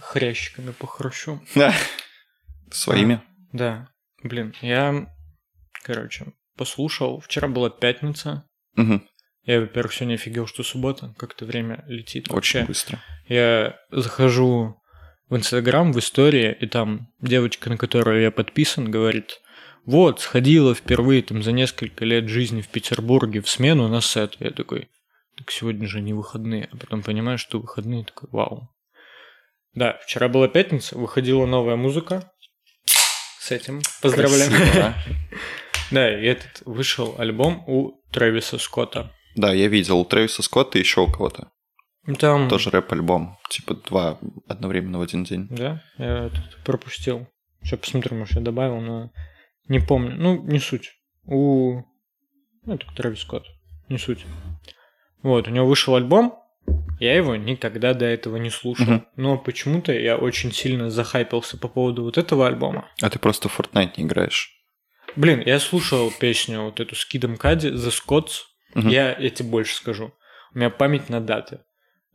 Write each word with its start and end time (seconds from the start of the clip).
хрящиками 0.00 0.72
похрущу. 0.72 1.40
Да. 1.54 1.74
Своими. 2.70 3.22
Да. 3.52 3.88
Блин, 4.22 4.54
я, 4.60 5.06
короче, 5.82 6.32
послушал. 6.56 7.20
Вчера 7.20 7.48
была 7.48 7.70
пятница. 7.70 8.44
Мгм. 8.74 9.06
Я, 9.44 9.60
во-первых, 9.60 9.92
сегодня 9.92 10.14
офигел, 10.14 10.46
что 10.46 10.62
суббота. 10.62 11.14
Как-то 11.16 11.44
время 11.46 11.84
летит. 11.88 12.26
Очень 12.30 12.34
вообще. 12.34 12.64
быстро. 12.64 13.02
Я 13.26 13.78
захожу 13.90 14.80
в 15.28 15.36
Инстаграм, 15.36 15.92
в 15.92 15.98
истории, 15.98 16.56
и 16.60 16.66
там 16.66 17.08
девочка, 17.20 17.70
на 17.70 17.78
которую 17.78 18.20
я 18.20 18.30
подписан, 18.30 18.90
говорит, 18.90 19.40
вот, 19.86 20.20
сходила 20.20 20.74
впервые 20.74 21.22
там 21.22 21.42
за 21.42 21.52
несколько 21.52 22.04
лет 22.04 22.28
жизни 22.28 22.60
в 22.60 22.68
Петербурге 22.68 23.40
в 23.40 23.48
смену 23.48 23.88
на 23.88 24.00
сет. 24.00 24.36
Я 24.38 24.50
такой, 24.50 24.88
так 25.36 25.50
сегодня 25.50 25.88
же 25.88 26.00
не 26.00 26.12
выходные. 26.12 26.68
А 26.70 26.76
потом 26.76 27.02
понимаю, 27.02 27.38
что 27.38 27.58
выходные, 27.58 28.04
такой, 28.04 28.28
вау. 28.30 28.68
Да, 29.74 29.98
вчера 30.04 30.28
была 30.28 30.48
пятница, 30.48 30.98
выходила 30.98 31.46
новая 31.46 31.76
музыка. 31.76 32.30
С 33.38 33.50
этим 33.50 33.80
поздравляем. 34.02 34.50
Красиво, 34.50 34.74
да? 34.74 34.94
Да, 35.90 36.20
и 36.20 36.24
этот 36.24 36.62
вышел 36.66 37.16
альбом 37.18 37.64
у 37.66 38.00
Трэвиса 38.12 38.58
Скотта. 38.58 39.12
Да, 39.34 39.52
я 39.52 39.66
видел 39.66 39.98
у 39.98 40.04
Трэвиса 40.04 40.42
Скотта 40.42 40.78
и 40.78 40.82
еще 40.82 41.00
у 41.00 41.10
кого-то. 41.10 41.50
Там... 42.18 42.48
Тоже 42.48 42.70
рэп-альбом. 42.70 43.38
Типа 43.48 43.74
два 43.74 44.18
одновременно 44.48 44.98
в 44.98 45.02
один 45.02 45.24
день. 45.24 45.48
Да, 45.50 45.82
я 45.98 46.26
этот 46.26 46.62
пропустил. 46.64 47.26
Сейчас 47.62 47.80
посмотрю, 47.80 48.16
может, 48.16 48.36
я 48.36 48.40
добавил, 48.40 48.80
но 48.80 49.10
не 49.68 49.80
помню. 49.80 50.14
Ну, 50.16 50.42
не 50.42 50.58
суть. 50.58 50.92
У... 51.24 51.82
Ну, 52.62 52.74
это 52.74 52.86
Трэвис 52.94 53.20
Скотт. 53.20 53.46
Не 53.88 53.98
суть. 53.98 54.24
Вот, 55.22 55.48
у 55.48 55.50
него 55.50 55.66
вышел 55.66 55.94
альбом, 55.94 56.39
я 56.98 57.16
его 57.16 57.36
никогда 57.36 57.94
до 57.94 58.04
этого 58.04 58.36
не 58.36 58.50
слушал. 58.50 58.86
Мгм. 58.86 59.06
Но 59.16 59.38
почему-то 59.38 59.92
я 59.92 60.16
очень 60.16 60.52
сильно 60.52 60.90
захайпился 60.90 61.56
по 61.56 61.68
поводу 61.68 62.04
вот 62.04 62.18
этого 62.18 62.46
альбома. 62.46 62.88
А 63.00 63.08
ты 63.10 63.18
просто 63.18 63.48
в 63.48 63.58
Fortnite 63.58 63.92
не 63.96 64.04
играешь. 64.04 64.50
Блин, 65.16 65.42
я 65.44 65.58
слушал 65.58 66.12
песню 66.20 66.62
вот 66.62 66.78
эту 66.78 66.94
с 66.94 67.04
Кидом 67.04 67.36
Кади, 67.36 67.68
The 67.68 67.90
Scots. 67.90 68.42
Мгм. 68.74 68.88
Я, 68.88 69.16
я 69.18 69.30
тебе 69.30 69.48
больше 69.48 69.74
скажу. 69.74 70.12
У 70.54 70.58
меня 70.58 70.70
память 70.70 71.08
на 71.08 71.20
даты. 71.20 71.60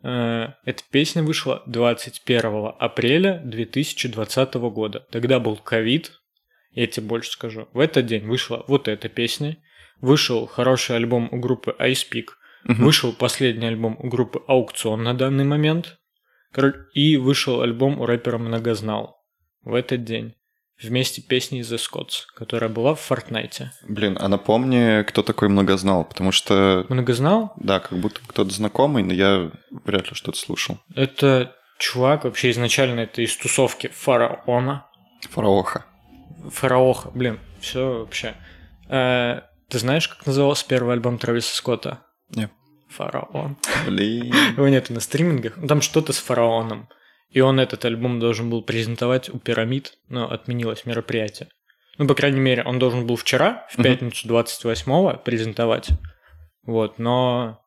Э, 0.03 0.49
Эта 0.65 0.83
песня 0.91 1.23
вышла 1.23 1.63
21 1.65 2.73
апреля 2.79 3.41
2020 3.43 4.53
года. 4.55 5.05
Тогда 5.11 5.39
был 5.39 5.57
ковид. 5.57 6.11
Я 6.71 6.87
тебе 6.87 7.07
больше 7.07 7.31
скажу. 7.31 7.67
В 7.73 7.79
этот 7.79 8.05
день 8.05 8.25
вышла 8.25 8.63
вот 8.67 8.87
эта 8.87 9.09
песня. 9.09 9.57
Вышел 10.01 10.45
хороший 10.45 10.95
альбом 10.97 11.29
у 11.31 11.39
группы 11.39 11.75
Ice 11.79 12.05
Peak. 12.11 12.25
Мгм. 12.65 12.83
Вышел 12.83 13.13
последний 13.13 13.67
альбом 13.67 13.97
у 13.99 14.07
группы 14.09 14.41
Аукцион 14.47 15.03
на 15.03 15.13
данный 15.13 15.45
момент. 15.45 15.97
И 16.93 17.17
вышел 17.17 17.61
альбом 17.61 17.99
у 17.99 18.05
рэпера 18.05 18.37
Многознал. 18.37 19.17
В 19.63 19.73
этот 19.73 20.03
день. 20.03 20.35
Вместе 20.81 21.21
песни 21.21 21.61
The 21.61 21.77
Scots, 21.77 22.25
которая 22.35 22.69
была 22.69 22.95
в 22.95 22.99
Фортнайте. 22.99 23.71
Блин, 23.87 24.17
а 24.19 24.27
напомни, 24.27 25.03
кто 25.03 25.23
такой 25.23 25.47
многознал, 25.47 26.03
потому 26.03 26.33
что, 26.33 26.85
Многознал 26.89 27.53
да, 27.55 27.79
как 27.79 27.97
будто 27.97 28.19
кто-то 28.27 28.49
знакомый, 28.49 29.03
но 29.03 29.13
я 29.13 29.51
вряд 29.85 30.09
ли 30.09 30.15
что-то 30.15 30.37
слушал.– 30.37 30.79
это 30.95 31.55
чувак, 31.79 32.25
вообще 32.25 32.51
изначально 32.51 33.01
это 33.01 33.21
из 33.21 33.35
тусовки 33.37 33.87
Фараона. 33.87 34.85
Фараоха. 35.29 35.85
Фараоха, 36.49 37.09
блин, 37.11 37.39
все 37.61 37.99
вообще. 37.99 38.35
Э, 38.89 39.41
ты 39.69 39.79
знаешь, 39.79 40.09
как 40.09 40.25
назывался 40.25 40.65
первый 40.67 40.93
альбом 40.93 41.17
Трависа 41.17 41.55
Скотта? 41.55 42.04
Не. 42.29 42.49
Фараон. 42.89 43.57
Блин. 43.85 44.33
Его 44.57 44.67
нету 44.67 44.93
на 44.93 44.99
стримингах. 44.99 45.57
Там 45.67 45.81
что-то 45.81 46.13
с 46.13 46.17
фараоном. 46.17 46.89
И 47.29 47.41
он 47.41 47.59
этот 47.59 47.83
альбом 47.83 48.19
должен 48.19 48.49
был 48.49 48.63
презентовать 48.63 49.29
у 49.29 49.39
пирамид, 49.39 49.97
но 50.07 50.31
отменилось 50.31 50.85
мероприятие. 50.85 51.49
Ну, 51.97 52.07
по 52.07 52.15
крайней 52.15 52.39
мере, 52.39 52.63
он 52.63 52.79
должен 52.79 53.05
был 53.05 53.15
вчера, 53.15 53.67
в 53.71 53.81
пятницу 53.81 54.27
28-го, 54.27 55.17
презентовать. 55.17 55.89
Вот, 56.63 56.99
но 56.99 57.61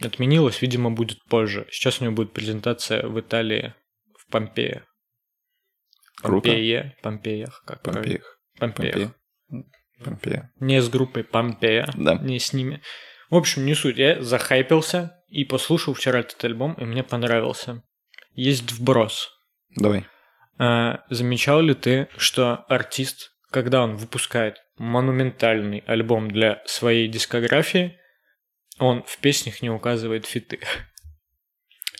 отменилось, 0.00 0.60
видимо, 0.62 0.90
будет 0.90 1.22
позже. 1.24 1.66
Сейчас 1.70 2.00
у 2.00 2.04
него 2.04 2.14
будет 2.14 2.32
презентация 2.32 3.06
в 3.06 3.18
Италии, 3.18 3.74
в 4.18 4.30
Помпее. 4.30 4.84
Круто. 6.22 6.48
Помпее, 6.48 6.96
Помпеях, 7.02 7.62
как? 7.66 7.82
Помпеях. 7.82 8.38
Помпеях. 8.58 8.94
Помпея. 8.94 9.14
Помпея. 10.04 10.52
Не 10.60 10.80
с 10.80 10.88
группой 10.88 11.24
Помпея, 11.24 11.88
Да. 11.94 12.14
не 12.14 12.38
с 12.38 12.52
ними. 12.52 12.82
В 13.30 13.36
общем, 13.36 13.64
не 13.66 13.74
суть. 13.74 13.98
Я 13.98 14.22
захайпился 14.22 15.22
и 15.28 15.44
послушал 15.44 15.94
вчера 15.94 16.20
этот 16.20 16.42
альбом, 16.44 16.74
и 16.74 16.84
мне 16.84 17.02
понравился. 17.02 17.82
Есть 18.34 18.72
вброс. 18.72 19.32
Давай. 19.74 20.06
А, 20.58 21.04
замечал 21.10 21.60
ли 21.60 21.74
ты, 21.74 22.08
что 22.16 22.64
артист, 22.68 23.32
когда 23.50 23.82
он 23.82 23.96
выпускает 23.96 24.62
монументальный 24.76 25.82
альбом 25.86 26.30
для 26.30 26.62
своей 26.66 27.08
дискографии, 27.08 27.98
он 28.78 29.02
в 29.06 29.18
песнях 29.18 29.62
не 29.62 29.70
указывает 29.70 30.26
фиты? 30.26 30.60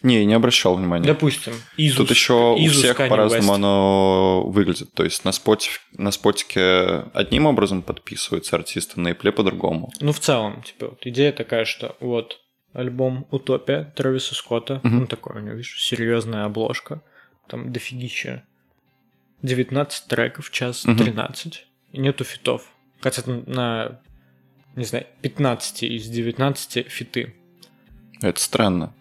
Не, 0.06 0.24
не 0.24 0.34
обращал 0.34 0.76
внимания. 0.76 1.04
Допустим, 1.04 1.52
Изус. 1.76 1.96
Тут 1.96 2.10
еще 2.10 2.32
у 2.54 2.56
Изус 2.58 2.76
всех 2.78 2.96
Kanye 3.00 3.08
по-разному 3.08 3.52
оно 3.54 4.44
выглядит. 4.46 4.92
То 4.94 5.02
есть 5.02 5.24
на, 5.24 5.32
споте, 5.32 5.70
на 5.98 6.12
спотике 6.12 7.06
одним 7.12 7.46
образом 7.46 7.82
подписываются 7.82 8.54
артисты, 8.54 9.00
на 9.00 9.08
Эпле 9.08 9.32
по-другому. 9.32 9.90
Ну, 10.00 10.12
в 10.12 10.20
целом, 10.20 10.62
типа, 10.62 10.90
вот 10.90 11.04
идея 11.06 11.32
такая, 11.32 11.64
что 11.64 11.96
вот 11.98 12.38
альбом 12.72 13.26
«Утопия» 13.32 13.92
Трэвиса 13.96 14.36
Скотта, 14.36 14.80
Мгм. 14.84 14.98
ну, 15.00 15.06
такой 15.06 15.36
у 15.36 15.40
него, 15.40 15.54
видишь, 15.54 15.82
серьезная 15.82 16.44
обложка, 16.44 17.02
там 17.48 17.72
дофигища. 17.72 18.44
19 19.42 20.06
треков, 20.08 20.50
час 20.50 20.84
Мгм. 20.84 20.98
13, 20.98 21.66
и 21.92 21.98
нету 21.98 22.22
фитов. 22.24 22.70
Хотя 23.00 23.22
на, 23.26 24.00
не 24.76 24.84
знаю, 24.84 25.06
15 25.22 25.82
из 25.82 26.08
19 26.08 26.82
фиты. 26.88 27.34
Это 28.22 28.40
странно. 28.40 28.94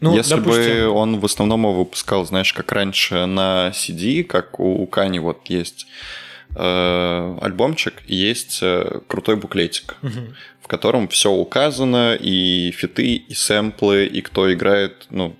Ну, 0.00 0.14
Если 0.14 0.36
допустим, 0.36 0.64
бы 0.64 0.88
он 0.88 1.18
в 1.18 1.24
основном 1.24 1.62
его 1.62 1.74
выпускал, 1.74 2.24
знаешь, 2.24 2.52
как 2.52 2.70
раньше 2.72 3.26
на 3.26 3.70
CD, 3.74 4.22
как 4.22 4.60
у 4.60 4.86
Кани 4.86 5.18
вот 5.18 5.48
есть 5.48 5.86
э, 6.54 7.38
альбомчик, 7.40 8.02
есть 8.06 8.60
э, 8.62 9.00
крутой 9.08 9.36
буклетик, 9.36 9.96
Мгм. 10.02 10.34
в 10.60 10.68
котором 10.68 11.08
все 11.08 11.32
указано, 11.32 12.14
и 12.14 12.70
фиты, 12.70 13.16
и 13.16 13.34
сэмплы, 13.34 14.06
и 14.06 14.20
кто 14.20 14.52
играет. 14.52 15.06
Ну, 15.10 15.34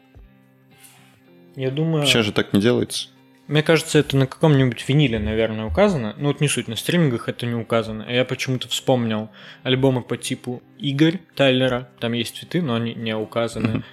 я 1.55 1.71
думаю... 1.71 2.05
сейчас 2.07 2.25
же 2.27 2.33
так 2.33 2.53
не 2.53 2.61
делается. 2.61 3.09
Мне 3.47 3.63
кажется, 3.63 3.99
это 3.99 4.15
на 4.17 4.27
каком-нибудь 4.27 4.85
виниле, 4.87 5.19
наверное, 5.19 5.65
указано. 5.65 6.15
Ну, 6.19 6.29
вот 6.29 6.41
не 6.43 6.49
суть, 6.49 6.69
на 6.69 6.77
стримингах 6.77 7.31
это 7.31 7.47
не 7.47 7.55
указано. 7.55 8.05
А 8.07 8.13
Я 8.13 8.27
почему-то 8.27 8.69
вспомнил 8.69 9.31
альбомы 9.63 10.03
по 10.03 10.19
типу 10.19 10.63
Игорь 10.79 11.21
Тайлера. 11.35 11.89
Там 11.99 12.13
есть 12.13 12.37
фиты, 12.37 12.61
но 12.61 12.75
они 12.75 12.93
не 12.95 13.17
указаны. 13.17 13.85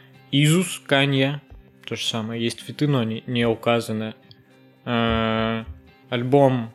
Изус 0.43 0.81
Канье. 0.85 1.41
То 1.85 1.95
же 1.95 2.05
самое. 2.05 2.43
Есть 2.43 2.59
фиты, 2.59 2.87
но 2.87 2.99
они 2.99 3.23
не 3.25 3.47
указаны. 3.47 4.15
Э, 4.83 5.63
Альбом 6.09 6.73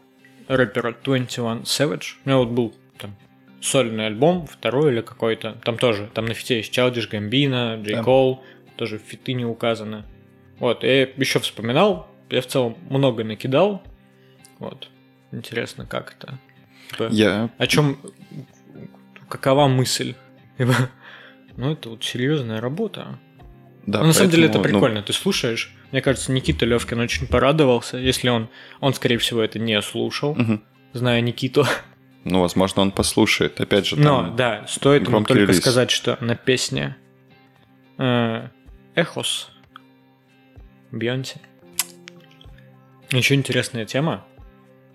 рэпера 0.49 0.97
21 1.05 1.63
Savage. 1.65 2.15
У 2.25 2.29
меня 2.29 2.39
вот 2.39 2.49
был 2.49 2.75
там 2.97 3.15
сольный 3.61 4.07
альбом, 4.07 4.47
второй 4.47 4.93
или 4.93 5.03
какой-то. 5.03 5.59
Там 5.63 5.77
тоже, 5.77 6.09
там 6.15 6.25
на 6.25 6.33
фите 6.33 6.57
есть 6.57 6.77
Childish 6.77 7.11
Gambino, 7.11 7.83
Джей. 7.83 8.03
Кол. 8.03 8.43
Тоже 8.77 8.97
фиты 8.97 9.35
не 9.35 9.45
указаны. 9.45 10.05
Вот, 10.59 10.83
я 10.83 11.03
еще 11.03 11.39
вспоминал, 11.39 12.09
я 12.31 12.41
в 12.41 12.47
целом 12.47 12.79
много 12.89 13.25
накидал. 13.25 13.83
Вот. 14.59 14.89
Интересно, 15.33 15.85
как 15.85 16.17
это? 16.19 16.39
Типа, 16.91 17.09
Я 17.11 17.51
О 17.59 17.67
чем, 17.67 17.99
какова 19.29 19.69
мысль? 19.69 20.15
Ну, 21.57 21.73
это 21.73 21.91
вот 21.91 22.03
серьезная 22.03 22.59
работа. 22.59 23.19
Да, 23.87 24.01
Ну, 24.01 24.07
на 24.07 24.13
самом 24.13 24.31
деле 24.31 24.45
это 24.45 24.55
поэтому, 24.59 24.75
ну, 24.75 24.81
прикольно, 24.81 25.03
ты 25.03 25.13
слушаешь. 25.13 25.73
Мне 25.93 26.03
кажется, 26.03 26.33
Никита 26.33 26.67
Левкин 26.67 27.01
очень 27.01 27.27
порадовался, 27.27 27.97
если 27.97 28.29
он, 28.29 28.49
он, 28.81 28.95
скорее 28.95 29.19
всего, 29.19 29.43
это 29.43 29.59
не 29.59 29.81
слушал, 29.83 30.35
мгм. 30.35 30.63
зная 30.93 31.21
Никиту. 31.21 31.67
Ну, 32.25 32.41
возможно, 32.41 32.83
он 32.83 32.93
послушает. 32.93 33.61
Опять 33.61 33.87
же, 33.87 33.97
Но, 33.97 34.23
там... 34.23 34.37
да, 34.37 34.67
стоит 34.69 35.09
ему 35.09 35.25
только 35.25 35.41
релиз. 35.41 35.59
сказать, 35.59 35.91
что 35.91 36.19
на 36.21 36.37
песне 36.37 36.97
э, 37.97 38.49
Эхос 38.95 39.51
Бьонси. 40.93 41.41
Еще 43.11 43.35
интересная 43.35 43.87
тема. 43.87 44.25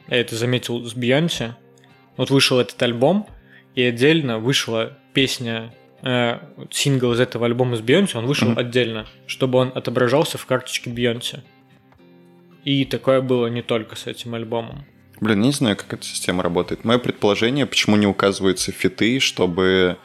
Я 0.08 0.18
это 0.18 0.36
заметил 0.36 0.86
с 0.86 0.94
Бьонси. 0.94 1.56
Вот 2.16 2.30
вышел 2.30 2.60
этот 2.60 2.82
альбом, 2.82 3.28
и 3.74 3.84
отдельно 3.84 4.40
вышла 4.40 4.98
песня, 5.14 5.74
э, 6.06 6.40
сингл 6.72 7.12
из 7.14 7.20
этого 7.20 7.46
альбома 7.46 7.76
с 7.76 7.82
Бьонси, 7.82 8.16
он 8.16 8.26
вышел 8.28 8.48
Мгм. 8.50 8.60
отдельно, 8.60 9.06
чтобы 9.28 9.60
он 9.60 9.72
отображался 9.76 10.38
в 10.38 10.46
карточке 10.46 10.90
Бьонси. 10.90 11.44
И 12.64 12.86
такое 12.86 13.22
было 13.22 13.48
не 13.48 13.62
только 13.62 13.96
с 13.96 14.08
этим 14.08 14.34
альбомом. 14.36 14.86
Блин, 15.22 15.42
не 15.42 15.52
знаю, 15.52 15.76
как 15.78 15.94
эта 15.94 16.04
система 16.06 16.44
работает. 16.44 16.84
Мое 16.84 16.98
предположение, 16.98 17.66
почему 17.66 17.96
не 17.96 18.08
указываются 18.08 18.72
фиты, 18.72 19.20
чтобы 19.20 19.98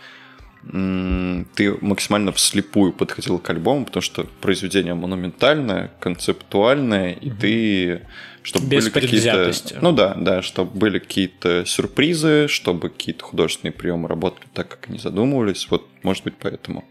м, 0.73 1.49
ты 1.55 1.75
максимально 1.81 2.32
вслепую 2.32 2.93
подходил 2.93 3.38
к 3.38 3.49
альбому, 3.49 3.87
потому 3.87 4.02
что 4.02 4.25
произведение 4.43 4.93
монументальное, 4.94 5.91
концептуальное, 6.00 7.12
и 7.12 7.31
ты 7.31 8.02
чтобы 8.42 8.66
Без 8.66 8.84
были 8.84 8.92
какие-то, 8.92 9.52
ну 9.81 9.92
да, 9.92 10.14
да, 10.14 10.42
чтобы 10.42 10.70
были 10.70 10.98
какие-то 10.98 11.64
сюрпризы, 11.66 12.48
чтобы 12.48 12.88
какие-то 12.88 13.25
художественные 13.25 13.72
приемы 13.72 14.08
работали 14.08 14.46
так, 14.54 14.69
как 14.69 14.88
они 14.88 14.98
задумывались. 14.98 15.66
Вот, 15.70 15.87
может 16.02 16.25
быть, 16.25 16.34
поэтому. 16.40 16.84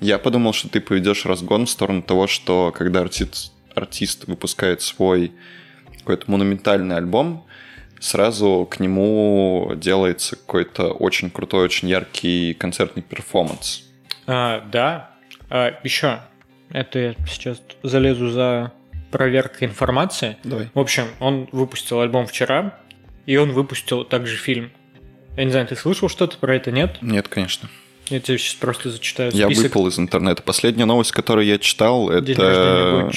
Я 0.00 0.18
подумал, 0.18 0.52
что 0.52 0.68
ты 0.68 0.80
поведешь 0.80 1.24
разгон 1.24 1.66
в 1.66 1.70
сторону 1.70 2.02
того, 2.02 2.26
что 2.26 2.72
когда 2.74 3.00
артист, 3.00 3.52
артист 3.74 4.26
выпускает 4.26 4.82
свой 4.82 5.32
какой-то 5.98 6.30
монументальный 6.30 6.96
альбом, 6.96 7.46
сразу 8.00 8.68
к 8.70 8.80
нему 8.80 9.72
делается 9.76 10.36
какой-то 10.36 10.92
очень 10.92 11.30
крутой, 11.30 11.64
очень 11.64 11.88
яркий 11.88 12.54
концертный 12.54 13.02
перформанс. 13.02 13.84
А, 14.26 14.60
да. 14.70 15.10
А, 15.48 15.78
еще. 15.82 16.20
Это 16.70 16.98
я 16.98 17.14
сейчас 17.26 17.62
залезу 17.82 18.30
за 18.30 18.72
проверкой 19.16 19.68
информации. 19.68 20.36
Давай. 20.44 20.68
В 20.74 20.78
общем, 20.78 21.04
он 21.20 21.48
выпустил 21.50 22.00
альбом 22.00 22.26
вчера, 22.26 22.78
и 23.24 23.36
он 23.38 23.52
выпустил 23.52 24.04
также 24.04 24.36
фильм. 24.36 24.70
Я 25.38 25.44
не 25.44 25.50
знаю, 25.50 25.66
ты 25.66 25.74
слышал 25.74 26.10
что-то 26.10 26.36
про 26.36 26.54
это, 26.54 26.70
нет? 26.70 26.98
Нет, 27.00 27.28
конечно. 27.28 27.70
Я 28.08 28.20
тебе 28.20 28.36
сейчас 28.36 28.54
просто 28.54 28.90
зачитаю 28.90 29.32
Я 29.32 29.46
список. 29.46 29.64
выпал 29.64 29.86
из 29.86 29.98
интернета. 29.98 30.42
Последняя 30.42 30.84
новость, 30.84 31.12
которую 31.12 31.46
я 31.46 31.58
читал, 31.58 32.08
День 32.20 32.34
это... 32.34 33.10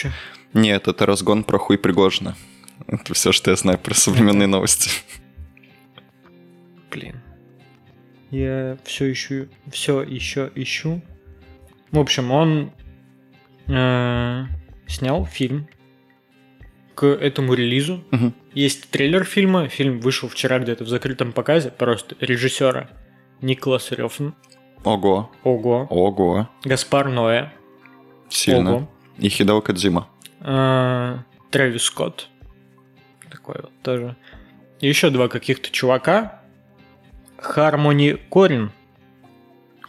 Нет, 0.54 0.88
это 0.88 1.06
разгон 1.06 1.44
про 1.44 1.60
хуй 1.60 1.78
Пригожина. 1.78 2.36
Это 2.88 3.13
все, 3.13 3.34
что 3.34 3.52
я 3.52 3.57
знаю 3.57 3.78
про 3.78 3.94
современные 3.94 4.48
новости. 4.48 4.90
Блин. 6.90 7.22
Я 8.31 8.78
все 8.86 9.12
ищу, 9.12 9.50
все 9.72 10.02
еще 10.02 10.50
ищу. 10.56 11.02
В 11.92 12.00
общем, 12.00 12.31
он 12.31 12.72
э, 13.68 14.45
снял 14.88 15.25
фильм 15.25 15.68
к 17.00 17.06
этому 17.06 17.54
релизу. 17.54 18.04
Мгм. 18.12 18.34
Есть 18.54 18.90
трейлер 18.90 19.24
фильма. 19.24 19.69
Фильм 19.69 20.01
вышел 20.01 20.28
вчера 20.28 20.60
где-то 20.60 20.84
в 20.84 20.90
закрытом 20.90 21.31
показе. 21.31 21.72
Просто 21.72 22.18
режиссера 22.19 22.90
Николас 23.42 23.92
Рёфн. 23.94 24.31
Ого, 24.84 25.31
Ого. 25.46 25.88
ого, 25.90 26.50
Гаспар 26.66 27.07
Ноэ. 27.07 27.51
сильно. 28.28 28.75
Ого. 28.75 28.90
И 29.18 29.30
Хидео 29.30 29.62
Кадзима. 29.62 30.10
Э, 30.42 31.19
Трэвис 31.51 31.84
Скотт. 31.84 32.28
Такой 33.31 33.56
вот 33.62 33.72
тоже. 33.81 34.18
И 34.81 34.90
еще 34.90 35.10
два 35.10 35.30
каких-то 35.30 35.72
чувака. 35.72 36.42
Хармони 37.38 38.18
Корин. 38.30 38.72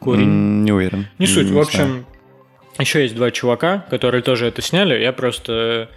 Корин. 0.01 0.63
Не 0.65 0.71
уверен. 0.71 1.09
Не 1.19 1.27
суть. 1.27 1.47
Не 1.47 1.51
в 1.51 1.65
знаю. 1.65 1.67
общем, 1.67 2.07
еще 2.79 3.03
есть 3.03 3.17
два 3.17 3.33
чувака, 3.33 3.85
которые 3.91 4.23
тоже 4.23 4.47
это 4.47 4.63
сняли. 4.63 4.97
Я 5.03 5.13
просто 5.13 5.89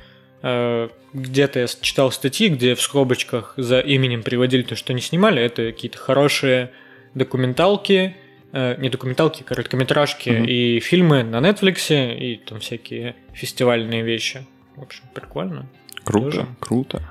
где-то 1.13 1.59
я 1.59 1.67
читал 1.67 2.11
статьи, 2.11 2.49
где 2.49 2.75
в 2.75 2.81
скобочках 2.81 3.53
за 3.55 3.79
именем 3.79 4.23
приводили 4.23 4.63
то, 4.63 4.75
что 4.75 4.91
они 4.93 5.01
снимали. 5.01 5.41
Это 5.41 5.71
какие-то 5.71 5.97
хорошие 5.97 6.71
документалки, 7.13 8.15
э, 8.51 8.75
не 8.79 8.89
документалки, 8.89 9.43
короткометражки 9.43 10.29
Мгм. 10.29 10.45
и 10.45 10.79
фильмы 10.79 11.23
на 11.23 11.37
Netflix 11.37 12.17
и 12.17 12.35
там 12.37 12.59
всякие 12.59 13.15
фестивальные 13.33 14.03
вещи. 14.03 14.45
В 14.75 14.81
общем, 14.81 15.03
прикольно. 15.13 15.67
Круто, 16.03 16.25
тоже. 16.25 16.47
круто. 16.59 17.01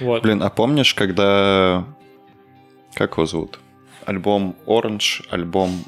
Вот. 0.00 0.22
Блин, 0.22 0.42
а 0.42 0.48
помнишь, 0.48 0.94
когда... 0.94 1.84
Как 2.94 3.12
его 3.12 3.26
зовут? 3.26 3.58
Альбом 4.06 4.56
Orange, 4.66 5.24
альбом 5.28 5.84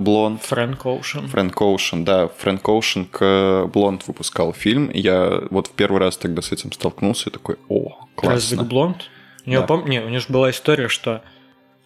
Blonde, 0.00 0.38
Фрэнк 0.42 0.86
Оушен. 0.86 1.28
Фрэнк 1.28 1.60
Оушен, 1.60 2.04
да, 2.04 2.28
Фрэнк 2.28 2.66
Оушен 2.68 3.04
к 3.04 3.66
Блонд 3.72 4.06
выпускал 4.08 4.52
фильм, 4.52 4.90
я 4.92 5.42
вот 5.50 5.66
в 5.68 5.72
первый 5.72 6.00
раз 6.00 6.16
тогда 6.16 6.40
с 6.42 6.50
этим 6.52 6.72
столкнулся 6.72 7.28
и 7.28 7.32
такой, 7.32 7.56
о, 7.68 8.06
Разве 8.22 8.56
классно. 8.56 8.64
Блонд? 8.64 9.10
У 9.46 9.50
него, 9.50 9.66
Да. 9.66 9.74
пом- 9.74 9.88
не, 9.88 10.00
у 10.00 10.08
него 10.08 10.20
же 10.20 10.26
была 10.28 10.50
история, 10.50 10.88
что 10.88 11.22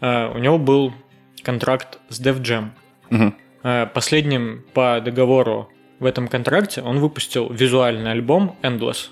э, 0.00 0.28
у 0.34 0.38
него 0.38 0.58
был 0.58 0.92
контракт 1.42 1.98
с 2.08 2.20
Def 2.20 2.40
Jam. 2.40 2.70
Мгм. 3.10 3.34
Э, 3.62 3.86
последним 3.86 4.64
по 4.74 5.00
договору 5.04 5.68
в 5.98 6.04
этом 6.06 6.28
контракте 6.28 6.82
он 6.82 6.98
выпустил 6.98 7.48
визуальный 7.52 8.10
альбом 8.12 8.56
Endless. 8.62 9.08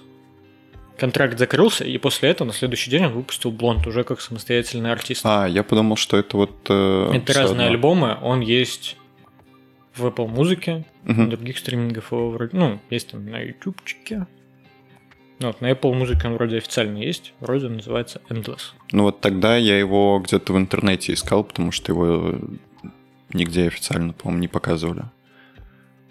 Контракт 0.99 1.39
закрылся, 1.39 1.85
и 1.85 1.99
после 1.99 2.31
этого 2.31 2.49
на 2.49 2.53
следующий 2.55 2.91
день 2.91 3.07
он 3.07 3.13
выпустил 3.13 3.51
Блонд 3.51 3.87
уже 3.87 4.05
как 4.05 4.21
самостоятельный 4.21 4.93
артист. 4.93 5.23
А, 5.25 5.47
я 5.47 5.63
подумал, 5.63 5.97
что 5.97 6.17
это 6.17 6.37
вот... 6.37 6.67
э, 6.69 7.11
Это 7.15 7.33
разные 7.33 7.67
одно. 7.67 7.77
альбомы, 7.77 8.19
он 8.23 8.41
есть 8.41 8.97
в 9.97 10.07
Apple 10.07 10.29
музыке, 10.29 10.85
на 11.05 11.29
других 11.29 11.59
стримингов 11.59 12.13
его 12.13 12.31
вроде, 12.31 12.57
ну, 12.57 12.79
есть 12.91 13.11
там 13.11 13.27
на 13.27 13.41
ютубчике. 13.41 14.27
Ну, 15.41 15.49
Вот, 15.49 15.61
на 15.61 15.73
Apple 15.73 15.93
музыке 15.95 16.29
он 16.29 16.35
вроде 16.35 16.59
официально 16.59 16.99
есть, 16.99 17.33
вроде 17.41 17.69
называется 17.69 18.21
Endless. 18.29 18.73
Ну 18.93 19.03
вот 19.03 19.21
тогда 19.21 19.57
я 19.57 19.77
его 19.79 20.21
где-то 20.25 20.53
в 20.53 20.57
интернете 20.57 21.13
искал, 21.15 21.43
потому 21.43 21.73
что 21.73 21.91
его 21.93 22.39
нигде 23.33 23.67
официально, 23.67 24.13
по-моему, 24.13 24.41
не 24.43 24.49
показывали. 24.49 25.03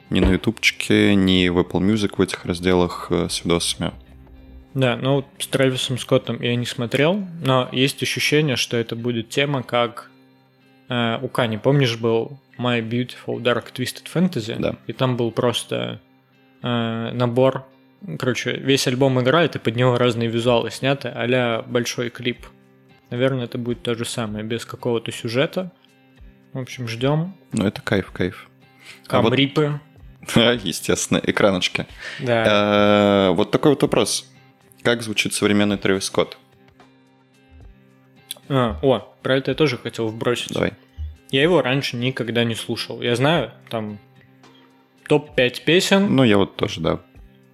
Ни 0.10 0.20
на 0.20 0.32
ютубчике, 0.32 1.16
ни 1.16 1.48
в 1.48 1.60
Apple 1.60 1.80
Music 1.80 2.16
в 2.18 2.22
этих 2.22 2.44
разделах 2.46 3.08
э, 3.12 3.30
с 3.30 3.46
видосами. 3.46 3.94
Да, 4.74 4.96
ну 4.96 5.26
с 5.38 5.48
Трэвисом 5.48 5.98
Скоттом 5.98 6.42
я 6.42 6.56
не 6.56 6.66
смотрел, 6.66 7.22
но 7.44 7.68
есть 7.72 8.02
ощущение, 8.04 8.56
что 8.56 8.78
это 8.78 8.96
будет 8.96 9.30
тема, 9.30 9.64
как 9.64 10.10
э, 10.90 11.20
у 11.22 11.28
Кани, 11.28 11.58
помнишь, 11.58 11.98
был 11.98 12.40
My 12.58 12.82
Beautiful 12.82 13.42
Dark 13.42 13.74
Twisted 13.74 14.06
Fantasy? 14.14 14.56
Да. 14.58 14.76
И 14.88 14.94
там 14.94 15.18
был 15.18 15.32
просто 15.32 16.00
э, 16.64 17.12
набор, 17.14 17.66
короче, 18.18 18.54
весь 18.54 18.88
альбом 18.88 19.20
играет, 19.22 19.56
и 19.58 19.60
под 19.60 19.76
него 19.76 19.98
разные 19.98 20.30
визуалы 20.30 20.72
сняты, 20.72 21.10
а 21.10 21.64
большой 21.64 22.10
клип. 22.10 22.46
Наверное, 23.10 23.44
это 23.46 23.58
будет 23.58 23.84
то 23.84 23.94
же 23.94 24.06
самое, 24.06 24.46
без 24.46 24.66
какого-то 24.66 25.12
сюжета. 25.12 25.72
В 26.54 26.60
общем, 26.60 26.88
ждем. 26.88 27.36
Ну 27.52 27.66
это 27.66 27.82
кайф, 27.82 28.12
кайф. 28.12 28.50
А 29.10 29.22
вот- 29.22 29.30
Камрипы. 29.32 29.80
Естественно, 30.36 31.20
экраночки. 31.22 31.88
Да. 32.20 33.30
Э, 33.30 33.34
Вот 33.34 33.52
такой 33.52 33.72
вот 33.72 33.82
вопрос. 33.82 34.31
Как 34.84 35.02
звучит 35.04 35.34
современный 35.34 35.78
Трэвис 35.78 36.06
Скотт? 36.06 36.38
А, 38.50 38.80
о, 38.82 39.00
про 39.22 39.38
это 39.38 39.52
я 39.52 39.56
тоже 39.56 39.78
хотел 39.78 40.08
вбросить. 40.08 40.54
Давай. 40.54 40.74
Я 41.30 41.44
его 41.44 41.62
раньше 41.62 41.96
никогда 41.96 42.44
не 42.44 42.56
слушал. 42.56 43.02
Я 43.02 43.16
знаю, 43.16 43.52
там 43.70 44.00
топ-5 45.08 45.64
песен. 45.64 46.16
Ну, 46.16 46.24
я 46.24 46.38
вот 46.38 46.56
тоже, 46.56 46.82
да. 46.82 47.00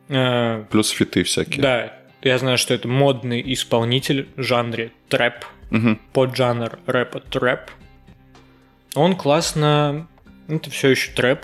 Э, 0.10 0.64
Плюс 0.72 0.90
фиты 0.90 1.24
всякие. 1.24 1.62
да, 1.62 1.94
я 2.22 2.38
знаю, 2.40 2.58
что 2.58 2.74
это 2.74 2.88
модный 2.88 3.44
исполнитель 3.54 4.30
в 4.36 4.42
жанре 4.42 4.92
трэп, 5.10 5.46
Мгм. 5.70 6.00
поджанр 6.14 6.80
рэпа 6.86 7.20
трэп. 7.20 7.70
Он 8.96 9.16
классно... 9.16 10.08
Это 10.48 10.70
все 10.72 10.90
еще 10.90 11.12
трэп. 11.12 11.42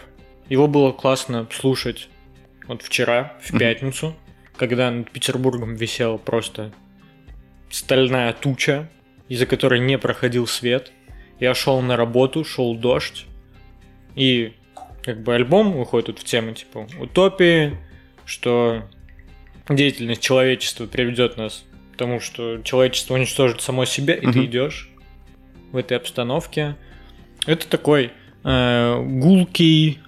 Его 0.50 0.68
было 0.68 0.92
классно 0.94 1.48
слушать 1.52 2.10
вот 2.68 2.82
вчера, 2.82 3.38
в 3.44 3.58
пятницу, 3.58 4.16
когда 4.58 4.92
над 4.92 5.12
Петербургом 5.12 5.76
висела 5.76 6.18
просто 6.18 6.72
стальная 7.70 8.34
туча, 8.34 8.90
из-за 9.28 9.46
которой 9.46 9.80
не 9.80 9.98
проходил 9.98 10.48
свет. 10.48 10.92
Я 11.40 11.54
шел 11.56 11.82
на 11.82 11.98
работу, 11.98 12.44
шел 12.46 12.76
дождь, 12.76 13.26
и 14.16 14.54
как 15.04 15.24
бы 15.24 15.34
альбом 15.36 15.74
выходит 15.74 16.08
вот 16.10 16.20
в 16.20 16.24
тему 16.24 16.54
типа 16.54 16.88
утопии, 17.00 17.76
что 18.26 18.84
деятельность 19.68 20.22
человечества 20.22 20.86
приведет 20.86 21.38
нас 21.38 21.66
к 21.94 21.98
тому, 21.98 22.20
что 22.20 22.62
человечество 22.64 23.16
уничтожит 23.16 23.62
само 23.62 23.86
себя, 23.86 24.16
и 24.16 24.22
ты 24.22 24.28
Мгм. 24.28 24.46
идешь 24.46 24.90
в 25.72 25.78
этой 25.78 25.98
обстановке. 25.98 26.76
Это 27.46 27.68
такой 27.68 28.12
э, 28.44 29.02
гулкий 29.04 30.00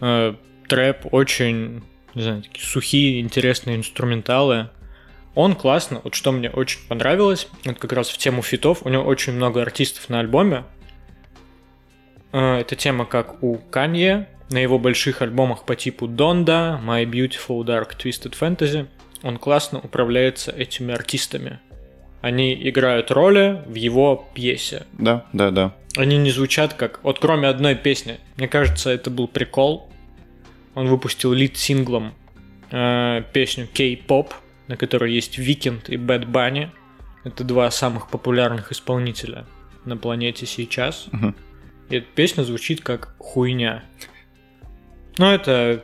э, 0.00 0.34
трэп, 0.68 1.12
очень, 1.12 1.82
не 2.16 2.22
знаю, 2.22 2.42
такие 2.42 2.64
сухие, 2.64 3.20
интересные 3.20 3.76
инструменталы. 3.76 4.70
Он 5.34 5.54
классно, 5.54 6.00
вот 6.02 6.14
что 6.14 6.32
мне 6.32 6.48
очень 6.48 6.80
понравилось, 6.88 7.46
вот 7.66 7.78
как 7.78 7.92
раз 7.92 8.08
в 8.08 8.16
тему 8.16 8.40
фитов, 8.40 8.80
у 8.84 8.88
него 8.88 9.04
очень 9.04 9.34
много 9.34 9.60
артистов 9.60 10.08
на 10.08 10.20
альбоме. 10.20 10.64
Э, 12.32 12.60
Это 12.60 12.74
тема 12.74 13.04
как 13.04 13.42
у 13.42 13.58
Канье, 13.58 14.28
на 14.48 14.56
его 14.58 14.78
больших 14.78 15.20
альбомах 15.20 15.64
по 15.64 15.76
типу 15.76 16.06
Donda, 16.06 16.82
My 16.82 17.04
Beautiful 17.04 17.62
Dark 17.64 17.90
Twisted 18.02 18.34
Fantasy. 18.38 18.86
Он 19.22 19.36
классно 19.36 19.78
управляется 19.78 20.52
этими 20.52 20.94
артистами. 20.94 21.58
Они 22.22 22.54
играют 22.68 23.10
роли 23.10 23.62
в 23.66 23.74
его 23.74 24.26
пьесе. 24.34 24.86
Да, 24.92 25.26
да, 25.34 25.50
да. 25.50 25.74
Они 25.96 26.16
не 26.16 26.30
звучат 26.30 26.72
как... 26.72 27.00
Вот 27.02 27.18
кроме 27.18 27.48
одной 27.48 27.74
песни. 27.74 28.18
Мне 28.36 28.48
кажется, 28.48 28.88
это 28.90 29.10
был 29.10 29.28
прикол. 29.28 29.90
Он 30.76 30.88
выпустил 30.88 31.32
лид-синглом 31.32 32.12
э, 32.70 33.22
песню 33.32 33.66
K-pop, 33.66 34.34
на 34.68 34.76
которой 34.76 35.10
есть 35.10 35.38
Weekend 35.38 35.88
и 35.88 35.96
Bad 35.96 36.30
Bunny. 36.30 36.68
Это 37.24 37.44
два 37.44 37.70
самых 37.70 38.10
популярных 38.10 38.72
исполнителя 38.72 39.46
на 39.86 39.96
планете 39.96 40.44
сейчас. 40.44 41.06
Мгм. 41.12 41.34
И 41.88 41.96
эта 41.96 42.06
песня 42.14 42.42
звучит 42.42 42.82
как 42.82 43.14
хуйня. 43.18 43.84
Ну, 45.16 45.30
это 45.30 45.82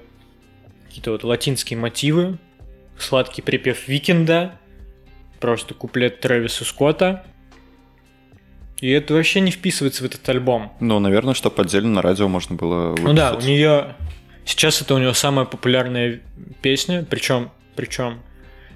какие-то 0.85 1.13
вот 1.13 1.25
латинские 1.25 1.79
мотивы, 1.79 2.37
сладкий 2.99 3.41
припев 3.41 3.89
Викенда, 3.89 4.59
просто 5.41 5.73
куплет 5.73 6.21
Трэвиса 6.21 6.67
Скотта. 6.67 7.25
И 8.83 8.91
это 8.91 9.15
вообще 9.15 9.41
не 9.41 9.53
вписывается 9.53 10.03
в 10.03 10.07
этот 10.07 10.29
альбом. 10.29 10.75
Ну, 10.81 10.99
наверное, 10.99 11.33
чтобы 11.33 11.63
отдельно 11.63 11.89
на 11.89 12.03
радио 12.03 12.29
можно 12.29 12.57
было 12.57 12.91
выписать. 12.91 13.09
Ну 13.09 13.15
да, 13.15 13.35
у 13.35 13.41
нее 13.41 13.95
сейчас 14.45 14.83
это 14.83 14.95
у 14.95 14.99
нее 14.99 15.15
самая 15.15 15.45
популярная 15.47 16.21
песня, 16.61 17.05
причем, 17.09 17.51
причем, 17.77 18.21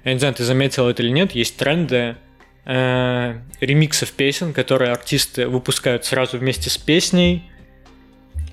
я 0.03 0.13
не 0.13 0.19
знаю, 0.19 0.33
ты 0.33 0.43
заметил 0.43 0.87
это 0.87 1.03
или 1.03 1.09
нет, 1.09 1.33
есть 1.33 1.57
тренды 1.57 2.15
э, 2.65 3.39
ремиксов 3.59 4.11
песен, 4.11 4.53
которые 4.53 4.91
артисты 4.91 5.47
выпускают 5.47 6.05
сразу 6.05 6.37
вместе 6.37 6.69
с 6.69 6.77
песней. 6.77 7.49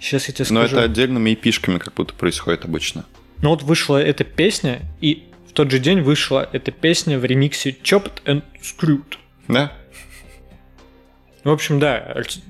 Сейчас 0.01 0.29
я 0.29 0.35
тебе 0.35 0.45
скажу. 0.45 0.55
Но 0.61 0.65
это 0.65 0.83
отдельными 0.83 1.33
эпишками 1.35 1.79
как 1.79 1.95
будто 1.95 2.15
происходит 2.15 2.65
обычно. 2.65 3.05
Ну 3.41 3.51
вот 3.51 3.63
вышла 3.63 3.97
эта 4.03 4.25
песня, 4.25 4.83
и 5.01 5.29
в 5.49 5.53
тот 5.53 5.71
же 5.71 5.79
день 5.79 6.01
вышла 6.01 6.49
эта 6.53 6.71
песня 6.73 7.19
в 7.19 7.25
ремиксе 7.25 7.71
Chopped 7.71 8.23
and 8.25 8.43
Screwed. 8.63 9.17
Да? 9.49 9.73
В 11.43 11.51
общем, 11.51 11.79
да, 11.79 11.99
арти- 12.15 12.43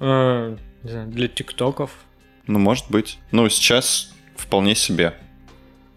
э, 0.00 0.56
не 0.82 0.90
знаю, 0.90 1.08
для 1.08 1.28
тиктоков. 1.28 1.92
Ну, 2.46 2.58
может 2.58 2.90
быть. 2.90 3.18
Ну, 3.30 3.48
сейчас 3.48 4.14
вполне 4.36 4.74
себе. 4.74 5.14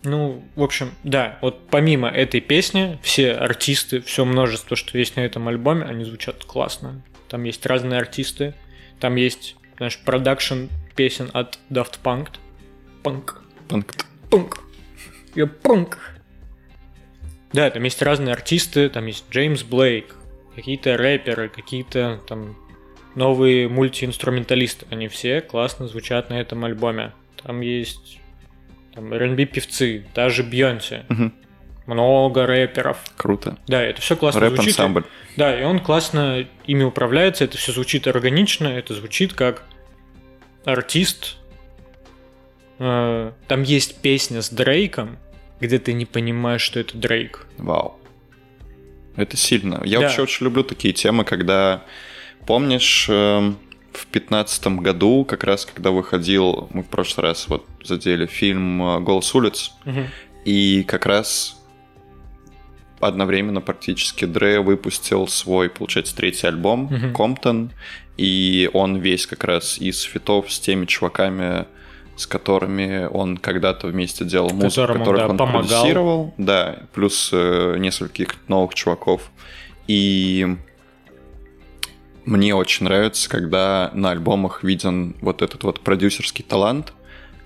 Ну, 0.03 0.43
в 0.55 0.63
общем, 0.63 0.91
да, 1.03 1.37
вот 1.41 1.67
помимо 1.69 2.09
этой 2.09 2.41
песни, 2.41 2.99
все 3.01 3.31
артисты, 3.33 4.01
все 4.01 4.25
множество, 4.25 4.75
что 4.75 4.97
есть 4.97 5.15
на 5.15 5.21
этом 5.21 5.47
альбоме, 5.47 5.85
они 5.85 6.03
звучат 6.03 6.43
классно. 6.43 7.01
Там 7.29 7.45
есть 7.45 7.65
разные 7.65 7.99
артисты, 7.99 8.53
там 8.99 9.15
есть, 9.15 9.55
знаешь, 9.77 9.97
продакшн 9.97 10.65
песен 10.95 11.29
от 11.33 11.57
Daft 11.69 11.99
Punk. 12.03 12.29
Панк. 13.01 13.41
Панк. 13.69 13.93
Панк. 14.29 14.59
Я 15.35 15.47
панк. 15.47 15.97
Да, 17.53 17.69
там 17.69 17.83
есть 17.83 18.01
разные 18.01 18.33
артисты, 18.33 18.89
там 18.89 19.05
есть 19.05 19.25
Джеймс 19.31 19.63
Блейк, 19.63 20.15
какие-то 20.55 20.97
рэперы, 20.97 21.49
какие-то 21.49 22.19
там 22.27 22.57
новые 23.15 23.67
мультиинструменталисты. 23.69 24.85
Они 24.89 25.07
все 25.07 25.41
классно 25.41 25.87
звучат 25.87 26.29
на 26.29 26.39
этом 26.39 26.63
альбоме. 26.65 27.13
Там 27.41 27.61
есть 27.61 28.19
там 28.93 29.11
R&B 29.13 29.45
певцы, 29.45 30.05
даже 30.15 30.43
Бьонси. 30.43 31.03
Много 31.85 32.45
рэперов. 32.45 32.97
Круто. 33.17 33.57
Да, 33.67 33.81
это 33.81 33.99
все 34.01 34.15
классно 34.15 34.39
звучит. 34.47 34.67
Рэп-ансамбль. 34.77 35.03
Да, 35.35 35.59
и 35.59 35.63
он 35.63 35.79
классно 35.81 36.47
ими 36.65 36.83
управляется, 36.83 37.43
это 37.43 37.57
все 37.57 37.73
звучит 37.73 38.07
органично, 38.07 38.67
это 38.67 38.93
звучит 38.93 39.33
как 39.33 39.63
артист. 40.63 41.35
Э, 42.79 43.31
Там 43.47 43.63
есть 43.63 43.97
песня 44.01 44.41
с 44.41 44.49
Дрейком, 44.49 45.17
где 45.59 45.77
ты 45.77 45.91
не 45.93 46.05
понимаешь, 46.05 46.61
что 46.61 46.79
это 46.79 46.97
Дрейк. 46.97 47.47
Вау. 47.57 47.99
Это 49.17 49.35
сильно. 49.35 49.81
Я 49.83 49.99
Да. 49.99 50.05
вообще 50.05 50.21
очень 50.21 50.45
люблю 50.45 50.63
такие 50.63 50.93
темы, 50.93 51.25
когда... 51.25 51.83
Помнишь, 52.45 53.07
эм, 53.09 53.57
в 53.93 54.05
пятнадцатом 54.07 54.79
году, 54.79 55.25
как 55.25 55.43
раз 55.43 55.65
когда 55.65 55.91
выходил, 55.91 56.67
мы 56.71 56.83
в 56.83 56.87
прошлый 56.87 57.27
раз 57.27 57.47
вот 57.47 57.65
задели 57.83 58.25
фильм 58.25 58.81
э, 58.81 58.99
«Голос 58.99 59.33
улиц», 59.35 59.71
и 60.45 60.83
как 60.83 61.05
раз 61.05 61.57
одновременно 62.99 63.61
практически 63.61 64.25
Дре 64.25 64.59
выпустил 64.59 65.27
свой, 65.27 65.69
получается, 65.69 66.15
третий 66.15 66.47
альбом 66.47 66.89
Мгм. 66.91 67.13
«Комптон», 67.13 67.71
и 68.17 68.69
он 68.73 68.97
весь 68.97 69.25
как 69.25 69.43
раз 69.43 69.77
из 69.77 70.01
фитов 70.01 70.51
с 70.51 70.59
теми 70.59 70.85
чуваками, 70.85 71.65
с 72.15 72.27
которыми 72.27 73.07
он 73.11 73.37
когда-то 73.37 73.87
вместе 73.87 74.23
делал 74.25 74.51
музыку, 74.51 74.93
которых 74.93 75.21
да, 75.21 75.27
он 75.29 75.37
помогал. 75.37 75.61
продюсировал, 75.61 76.33
да, 76.37 76.79
плюс 76.93 77.29
э, 77.33 77.77
нескольких 77.79 78.35
новых 78.47 78.75
чуваков. 78.75 79.31
И 79.87 80.57
мне 82.25 82.55
очень 82.55 82.85
нравится, 82.85 83.29
когда 83.29 83.91
на 83.93 84.11
альбомах 84.11 84.63
виден 84.63 85.15
вот 85.21 85.41
этот 85.41 85.63
вот 85.63 85.79
продюсерский 85.81 86.43
талант, 86.43 86.93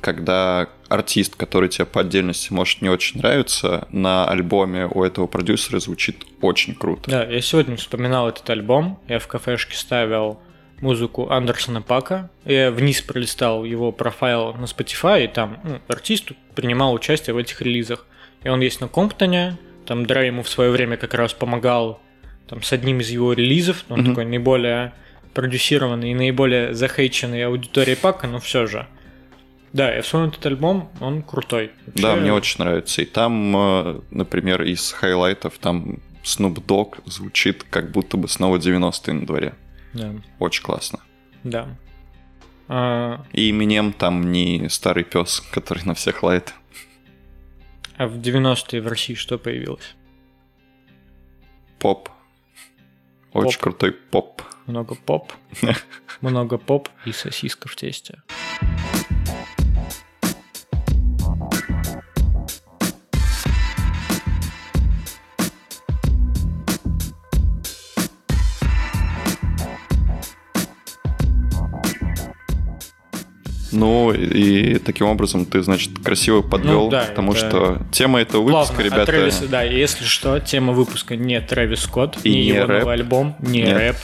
когда 0.01 0.69
артист, 0.89 1.35
который 1.35 1.69
тебе 1.69 1.85
по 1.85 2.01
отдельности 2.01 2.53
может 2.53 2.81
не 2.81 2.89
очень 2.89 3.19
нравиться, 3.19 3.87
на 3.91 4.27
альбоме 4.27 4.87
у 4.87 5.03
этого 5.03 5.27
продюсера 5.27 5.79
звучит 5.79 6.25
очень 6.41 6.75
круто. 6.75 7.09
Да, 7.09 7.23
я 7.23 7.41
сегодня 7.41 7.75
вспоминал 7.75 8.29
этот 8.29 8.49
альбом. 8.49 8.99
Я 9.07 9.19
в 9.19 9.27
кафешке 9.27 9.75
ставил 9.75 10.39
музыку 10.81 11.29
Андерсона 11.29 11.81
Пака. 11.81 12.29
Я 12.45 12.71
вниз 12.71 13.01
пролистал 13.01 13.63
его 13.63 13.91
профайл 13.91 14.53
на 14.53 14.65
Spotify, 14.65 15.25
и 15.25 15.27
там 15.27 15.59
ну, 15.63 15.79
артист 15.87 16.31
принимал 16.55 16.93
участие 16.93 17.33
в 17.33 17.37
этих 17.37 17.61
релизах. 17.61 18.05
И 18.43 18.49
он 18.49 18.61
есть 18.61 18.81
на 18.81 18.87
Комптоне. 18.87 19.57
Там 19.85 20.05
Дрей 20.05 20.27
ему 20.27 20.43
в 20.43 20.49
свое 20.49 20.69
время 20.69 20.97
как 20.97 21.13
раз 21.13 21.33
помогал 21.33 22.01
там, 22.47 22.61
с 22.63 22.71
одним 22.73 22.99
из 23.01 23.09
его 23.09 23.33
релизов. 23.33 23.83
Он 23.89 23.99
Мгм. 24.01 24.09
такой 24.09 24.25
наиболее 24.25 24.93
продюсированный 25.33 26.11
и 26.11 26.15
наиболее 26.15 26.73
захейченный 26.73 27.45
аудиторией 27.45 27.97
Пака, 27.97 28.27
но 28.27 28.39
все 28.39 28.65
же. 28.67 28.87
Да, 29.73 29.93
я 29.93 30.01
вспомнил 30.01 30.29
этот 30.29 30.45
альбом, 30.45 30.89
он 31.01 31.21
крутой. 31.21 31.71
Да, 31.87 32.09
Вообще, 32.09 32.21
мне 32.21 32.33
очень 32.33 32.63
нравится. 32.63 33.01
И 33.01 33.05
там, 33.05 33.55
э, 33.55 34.01
например, 34.11 34.63
из 34.63 34.91
highlight 34.91 35.45
ов 35.45 35.57
там 35.59 35.99
Snoop 36.23 36.65
Dogg 36.65 37.01
звучит 37.05 37.63
как 37.69 37.91
будто 37.91 38.17
бы 38.17 38.27
снова 38.27 38.57
90-е 38.57 39.13
на 39.13 39.25
дворе. 39.25 39.53
Да, 39.93 40.13
Очень 40.39 40.63
классно. 40.63 40.99
да. 41.43 41.67
А, 42.69 43.23
И 43.31 43.51
Eminem 43.51 43.93
там 43.93 44.31
не 44.31 44.67
старый 44.69 45.03
пес, 45.05 45.39
который 45.51 45.83
на 45.85 45.93
всех 45.93 46.23
лает. 46.23 46.53
А 47.97 48.07
в 48.07 48.17
90-е 48.19 48.81
в 48.81 48.87
России 48.87 49.13
что 49.15 49.37
появилось? 49.37 49.95
Поп. 51.79 52.09
Очень 53.37 53.53
Поп. 53.53 53.63
крутой 53.63 53.91
поп. 53.91 54.41
Много 54.65 54.95
поп. 54.95 55.31
Много 56.21 56.57
поп 56.57 56.89
и 57.05 57.11
сосиска 57.11 57.69
в 57.69 57.75
тесте. 57.75 58.23
Ну, 73.71 74.11
и 74.13 74.79
таким 74.79 75.07
образом 75.07 75.45
ты, 75.45 75.61
значит, 75.61 75.91
красиво 76.03 76.41
подвел 76.41 76.85
Ну 76.85 76.89
да, 76.89 77.05
к 77.05 77.13
тому, 77.15 77.33
это- 77.33 77.49
что 77.49 77.81
тема 77.91 78.19
этого 78.21 78.41
выпуска, 78.43 78.73
Плавно, 78.75 78.79
от 78.79 78.85
ребята... 78.93 79.05
Трэвиса, 79.11 79.47
да, 79.47 79.65
и 79.65 79.77
если 79.77 80.03
что, 80.05 80.39
тема 80.39 80.73
выпуска 80.73 81.15
не 81.15 81.39
Трэвис 81.41 81.81
Скотт, 81.81 82.17
И 82.23 82.29
не, 82.29 82.35
не 82.35 82.47
его 82.47 82.65
рэп. 82.65 82.79
новый 82.81 82.93
альбом, 82.95 83.35
не 83.39 83.61
Нет. 83.61 83.77
рэп, 83.77 83.95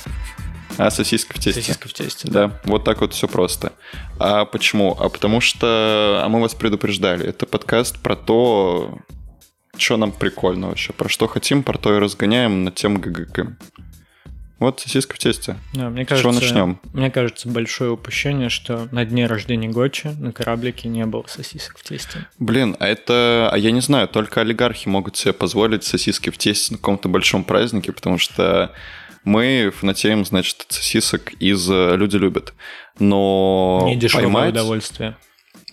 А, 0.78 0.90
сосиска 0.90 1.34
в 1.34 1.40
тесте. 1.40 1.62
сосиска 1.62 1.88
в 1.88 1.94
тесте. 1.94 2.28
Да. 2.30 2.48
Да, 2.48 2.60
вот 2.66 2.84
так 2.84 3.02
вот 3.02 3.14
все 3.14 3.28
просто. 3.28 3.74
А 4.20 4.46
почему? 4.46 4.98
А 5.00 5.08
потому 5.10 5.40
что 5.40 6.22
а 6.24 6.28
мы 6.30 6.42
вас 6.42 6.56
предупреждали. 6.56 7.28
Это 7.28 7.46
подкаст 7.46 8.00
про 8.00 8.16
то, 8.16 8.98
что 9.78 9.98
нам 9.98 10.12
прикольно 10.12 10.70
вообще. 10.70 10.92
Про 10.94 11.10
что 11.10 11.28
хотим, 11.28 11.62
про 11.64 11.78
то 11.78 11.96
и 11.96 12.00
разгоняем 12.00 12.64
на 12.64 12.72
тему 12.72 13.00
ГГК. 13.00 13.56
Вот 14.60 14.80
сосиска 14.80 15.16
в 15.16 15.20
тесте. 15.20 15.58
Да, 15.74 15.90
мне 15.90 16.06
С 16.06 16.08
чего 16.08 16.32
кажется, 16.32 16.42
начнем? 16.42 16.80
Мне 16.94 17.12
кажется, 17.12 17.50
большое 17.50 17.92
упущение, 17.92 18.50
что 18.50 18.88
на 18.92 19.04
дне 19.04 19.26
рождения 19.26 19.68
Гочи 19.68 20.08
на 20.20 20.32
кораблике 20.32 20.88
не 20.88 21.06
было 21.06 21.26
сосисок 21.28 21.78
в 21.80 21.84
тесте. 21.84 22.28
Блин, 22.40 22.76
а 22.80 22.88
это... 22.88 23.50
А 23.52 23.58
я 23.58 23.72
не 23.72 23.82
знаю, 23.82 24.08
только 24.08 24.42
олигархи 24.42 24.88
могут 24.88 25.18
себе 25.18 25.34
позволить 25.34 25.84
сосиски 25.84 26.30
в 26.30 26.38
тесте 26.38 26.74
на 26.74 26.78
каком-то 26.78 27.10
большом 27.10 27.44
празднике, 27.44 27.92
потому 27.92 28.18
что 28.18 28.72
мы 29.26 29.72
фанатеем, 29.76 30.26
значит, 30.26 30.66
сосисок 30.70 31.34
из 31.34 31.70
э, 31.70 31.96
«Люди 31.96 32.18
любят». 32.18 32.54
Но 33.00 33.84
не 33.86 33.96
дешевое 33.96 34.26
поймать... 34.26 34.50
удовольствие. 34.52 35.18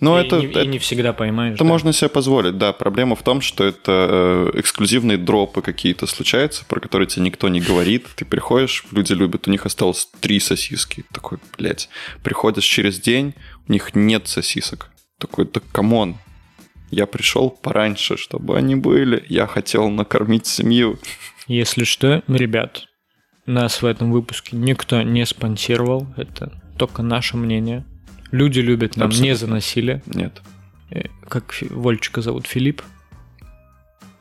Ну, 0.00 0.18
и, 0.18 0.22
это, 0.24 0.38
и 0.38 0.46
это- 0.46 0.64
не 0.66 0.78
всегда 0.78 1.12
поймаешь. 1.12 1.54
Это 1.54 1.64
да. 1.64 1.68
можно 1.68 1.92
себе 1.92 2.08
позволить, 2.08 2.56
да. 2.58 2.72
Проблема 2.72 3.16
в 3.16 3.22
том, 3.22 3.40
что 3.40 3.64
это 3.64 4.50
э, 4.54 4.60
эксклюзивные 4.60 5.18
дропы 5.18 5.60
какие-то 5.62 6.06
случаются, 6.06 6.64
про 6.66 6.80
которые 6.80 7.06
тебе 7.06 7.24
никто 7.26 7.48
не 7.48 7.60
говорит. 7.60 8.06
Ты 8.16 8.24
приходишь, 8.24 8.84
люди 8.92 9.12
любят, 9.12 9.46
у 9.46 9.50
них 9.50 9.66
осталось 9.66 10.08
три 10.20 10.40
сосиски. 10.40 11.04
Такой, 11.12 11.38
блядь. 11.58 11.88
Приходишь 12.22 12.64
через 12.64 12.98
день, 12.98 13.34
у 13.68 13.72
них 13.72 13.94
нет 13.94 14.26
сосисок. 14.26 14.90
Такой, 15.18 15.46
да 15.52 15.60
come 15.72 15.97
on. 15.97 16.16
Я 16.90 17.06
пришел 17.06 17.50
пораньше, 17.50 18.16
чтобы 18.16 18.56
они 18.56 18.74
были. 18.74 19.24
Я 19.28 19.46
хотел 19.46 19.90
накормить 19.90 20.46
семью. 20.46 20.98
Если 21.46 21.84
что, 21.84 22.22
ребят, 22.26 22.86
нас 23.46 23.82
в 23.82 23.86
этом 23.86 24.12
выпуске 24.12 24.56
никто 24.56 25.02
не 25.02 25.24
спонсировал. 25.26 26.06
Это 26.16 26.60
только 26.78 27.02
наше 27.02 27.36
мнение. 27.36 27.84
Люди 28.30 28.60
любят, 28.60 28.96
нам 28.96 29.08
не 29.08 29.14
Абсолютно. 29.30 29.36
заносили. 29.46 30.02
Нет. 30.06 30.40
Э, 30.90 31.02
Как 31.28 31.54
Вольчика 31.70 32.22
зовут? 32.22 32.46
Филипп? 32.46 32.82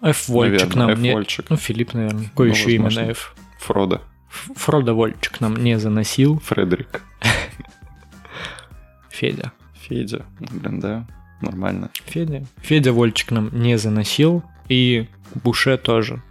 Ф. 0.02 0.28
Вольчик 0.30 0.76
Наверное, 0.76 0.88
нам 0.96 1.02
не... 1.04 1.10
F-Вольчик. 1.10 1.46
Ну, 1.50 1.58
Филипп, 1.58 1.94
наверное. 1.94 2.26
Какое 2.26 2.48
Ну, 2.50 2.54
еще 2.56 2.72
имя 2.72 2.84
возможно. 2.86 3.06
на 3.08 3.12
F? 3.12 3.36
Фродо. 3.60 4.02
Ф- 4.30 4.50
Фродо 4.56 4.94
Вольчик 4.96 5.42
нам 5.42 5.56
не 5.58 5.78
заносил. 5.80 6.40
Фредерик. 6.40 7.02
Федя. 9.10 9.52
Федя. 9.74 10.26
Блин, 10.40 10.80
да, 10.80 11.06
нормально. 11.42 11.90
Федя. 12.06 12.46
Федя 12.62 12.94
Вольчик 12.94 13.32
нам 13.32 13.50
не 13.52 13.78
заносил, 13.78 14.44
и 14.70 15.08
Буше 15.44 15.78
тоже. 15.78 16.22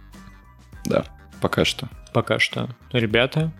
Да, 0.85 1.05
пока 1.41 1.65
что. 1.65 1.89
Пока 2.13 2.39
что. 2.39 2.69
Ребята, 2.91 3.51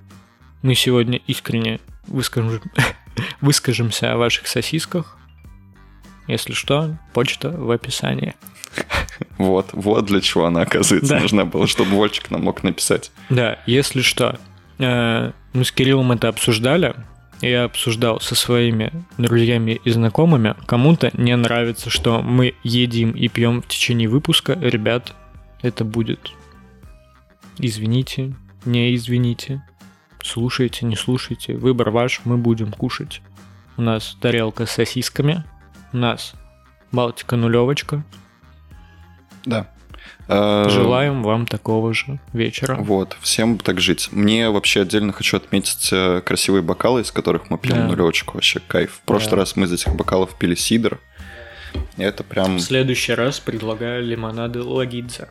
мы 0.62 0.74
сегодня 0.76 1.20
искренне 1.28 1.80
выскажем, 2.10 2.62
выскажемся 3.42 4.14
о 4.14 4.18
ваших 4.18 4.48
сосисках. 4.48 5.18
Если 6.28 6.54
что, 6.54 6.98
почта 7.14 7.50
в 7.50 7.72
описании. 7.72 8.36
Вот, 9.38 9.72
вот 9.74 10.06
для 10.06 10.22
чего 10.22 10.46
она, 10.46 10.62
оказывается, 10.62 11.16
Да. 11.16 11.20
нужна 11.22 11.44
была, 11.44 11.68
чтобы 11.68 11.92
Вольчик 11.92 12.32
нам 12.32 12.44
мог 12.44 12.64
написать. 12.64 13.12
Да, 13.30 13.60
если 13.66 14.02
что, 14.02 14.40
э, 14.78 15.32
мы 15.54 15.66
с 15.66 15.72
Кириллом 15.74 16.12
это 16.14 16.30
обсуждали. 16.30 16.96
Я 17.42 17.66
обсуждал 17.66 18.22
со 18.22 18.36
своими 18.36 18.92
друзьями 19.18 19.80
и 19.84 19.90
знакомыми. 19.90 20.56
Кому-то 20.66 21.10
не 21.14 21.36
нравится, 21.36 21.90
что 21.90 22.22
мы 22.22 22.54
едим 22.64 23.12
и 23.12 23.28
пьем 23.28 23.62
в 23.62 23.68
течение 23.68 24.08
выпуска. 24.08 24.54
Ребят, 24.54 25.14
это 25.62 25.84
будет. 25.84 26.32
Извините, 27.58 28.36
не 28.66 28.94
извините. 28.96 29.62
Слушайте, 30.24 30.86
не 30.86 30.96
слушайте. 30.96 31.56
Выбор 31.56 31.90
ваш, 31.92 32.22
мы 32.26 32.38
будем 32.38 32.72
кушать. 32.72 33.22
У 33.78 33.82
нас 33.82 34.18
тарелка 34.22 34.66
с 34.66 34.72
сосисками. 34.72 35.44
У 35.94 35.98
нас 35.98 36.34
Балтика 36.92 37.36
нулевочка. 37.36 38.04
Да. 39.46 39.70
Э, 40.28 40.68
Желаем 40.70 41.24
вам 41.24 41.46
такого 41.48 41.94
же 41.94 42.20
вечера. 42.34 42.76
Вот, 42.76 43.16
всем 43.22 43.58
так 43.58 43.80
жить. 43.80 44.10
Мне 44.12 44.50
вообще 44.50 44.82
отдельно 44.82 45.14
хочу 45.14 45.38
отметить 45.38 45.90
э, 45.92 46.22
красивые 46.22 46.62
бокалы, 46.62 47.02
из 47.02 47.12
которых 47.12 47.50
мы 47.50 47.58
пьем 47.58 47.78
Да. 47.78 47.88
нулевочку. 47.88 48.34
Вообще 48.36 48.60
кайф. 48.60 48.92
В 48.94 49.02
прошлый 49.02 49.32
Да. 49.32 49.38
раз 49.38 49.56
мы 49.56 49.66
из 49.66 49.72
этих 49.74 49.96
бокалов 49.96 50.38
пили 50.38 50.56
сидр. 50.56 51.00
Это 51.98 52.24
прям, 52.24 52.58
В 52.58 52.62
следующий 52.62 53.14
раз 53.14 53.40
предлагаю 53.40 54.04
лимонады 54.04 54.62
Лагидзе. 54.64 55.30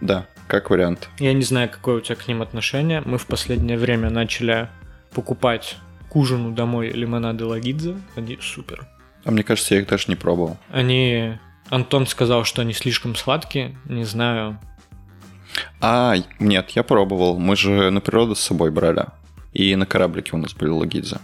да, 0.00 0.26
как 0.48 0.70
вариант. 0.70 1.08
Я 1.18 1.32
не 1.32 1.42
знаю, 1.42 1.68
какое 1.70 1.96
у 1.96 2.00
тебя 2.00 2.16
к 2.16 2.26
ним 2.28 2.42
отношение. 2.42 3.02
Мы 3.04 3.18
в 3.18 3.26
последнее 3.26 3.78
время 3.78 4.10
начали 4.10 4.68
покупать 5.14 5.76
к 6.10 6.16
ужину 6.16 6.52
домой 6.52 6.90
лимонады 6.90 7.44
Лагидзе. 7.44 7.96
Они 8.16 8.38
супер. 8.40 8.86
А 9.24 9.30
мне 9.30 9.42
кажется, 9.44 9.74
я 9.74 9.80
их 9.80 9.86
даже 9.88 10.06
не 10.08 10.16
пробовал. 10.16 10.58
Они... 10.70 11.38
Антон 11.70 12.06
сказал, 12.06 12.44
что 12.44 12.60
они 12.62 12.74
слишком 12.74 13.14
сладкие. 13.14 13.78
Не 13.86 14.04
знаю. 14.04 14.58
А, 15.80 16.14
нет, 16.38 16.70
я 16.70 16.82
пробовал. 16.82 17.38
Мы 17.38 17.56
же 17.56 17.90
на 17.90 18.00
природу 18.00 18.34
с 18.34 18.40
собой 18.40 18.70
брали. 18.70 19.06
И 19.52 19.74
на 19.76 19.86
кораблике 19.86 20.30
у 20.34 20.38
нас 20.38 20.52
были 20.54 20.70
лагидзе. 20.70 21.18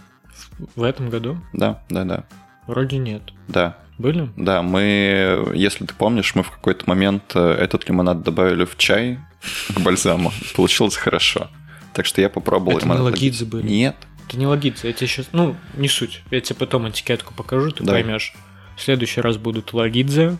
В 0.75 0.83
этом 0.83 1.09
году 1.09 1.37
Да, 1.53 1.83
да, 1.89 2.03
да. 2.03 2.23
вроде 2.67 2.97
нет. 2.97 3.21
Да, 3.47 3.77
Были? 3.99 4.29
да, 4.37 4.61
мы, 4.61 5.51
если 5.53 5.85
ты 5.85 5.93
помнишь, 5.93 6.33
мы 6.33 6.43
в 6.43 6.51
какой-то 6.51 6.85
момент 6.87 7.33
э, 7.35 7.51
этот 7.51 7.87
лимонад 7.89 8.23
добавили 8.23 8.63
в 8.63 8.77
чай 8.77 9.19
к 9.75 9.79
бальзаму. 9.81 10.31
Получилось 10.55 10.95
хорошо. 10.95 11.49
Так 11.93 12.05
что 12.05 12.21
я 12.21 12.29
попробовал 12.29 12.77
Это 12.77 12.87
не 12.87 12.93
лимонад 12.93 13.13
лагидзе 13.13 13.45
были. 13.45 13.67
Нет. 13.67 13.95
Это 14.27 14.37
не 14.37 14.45
Лагидзе. 14.45 14.87
Я 14.87 14.93
тебе 14.93 15.07
сейчас... 15.07 15.29
Ну, 15.31 15.55
не 15.75 15.87
суть. 15.87 16.21
Я 16.29 16.39
тебе 16.39 16.55
потом 16.55 16.87
этикетку 16.87 17.33
покажу, 17.33 17.71
ты 17.71 17.83
Давай. 17.83 18.03
поймешь. 18.03 18.33
В 18.77 18.81
следующий 18.81 19.21
раз 19.21 19.37
будут 19.37 19.73
Лагидзе. 19.73 20.37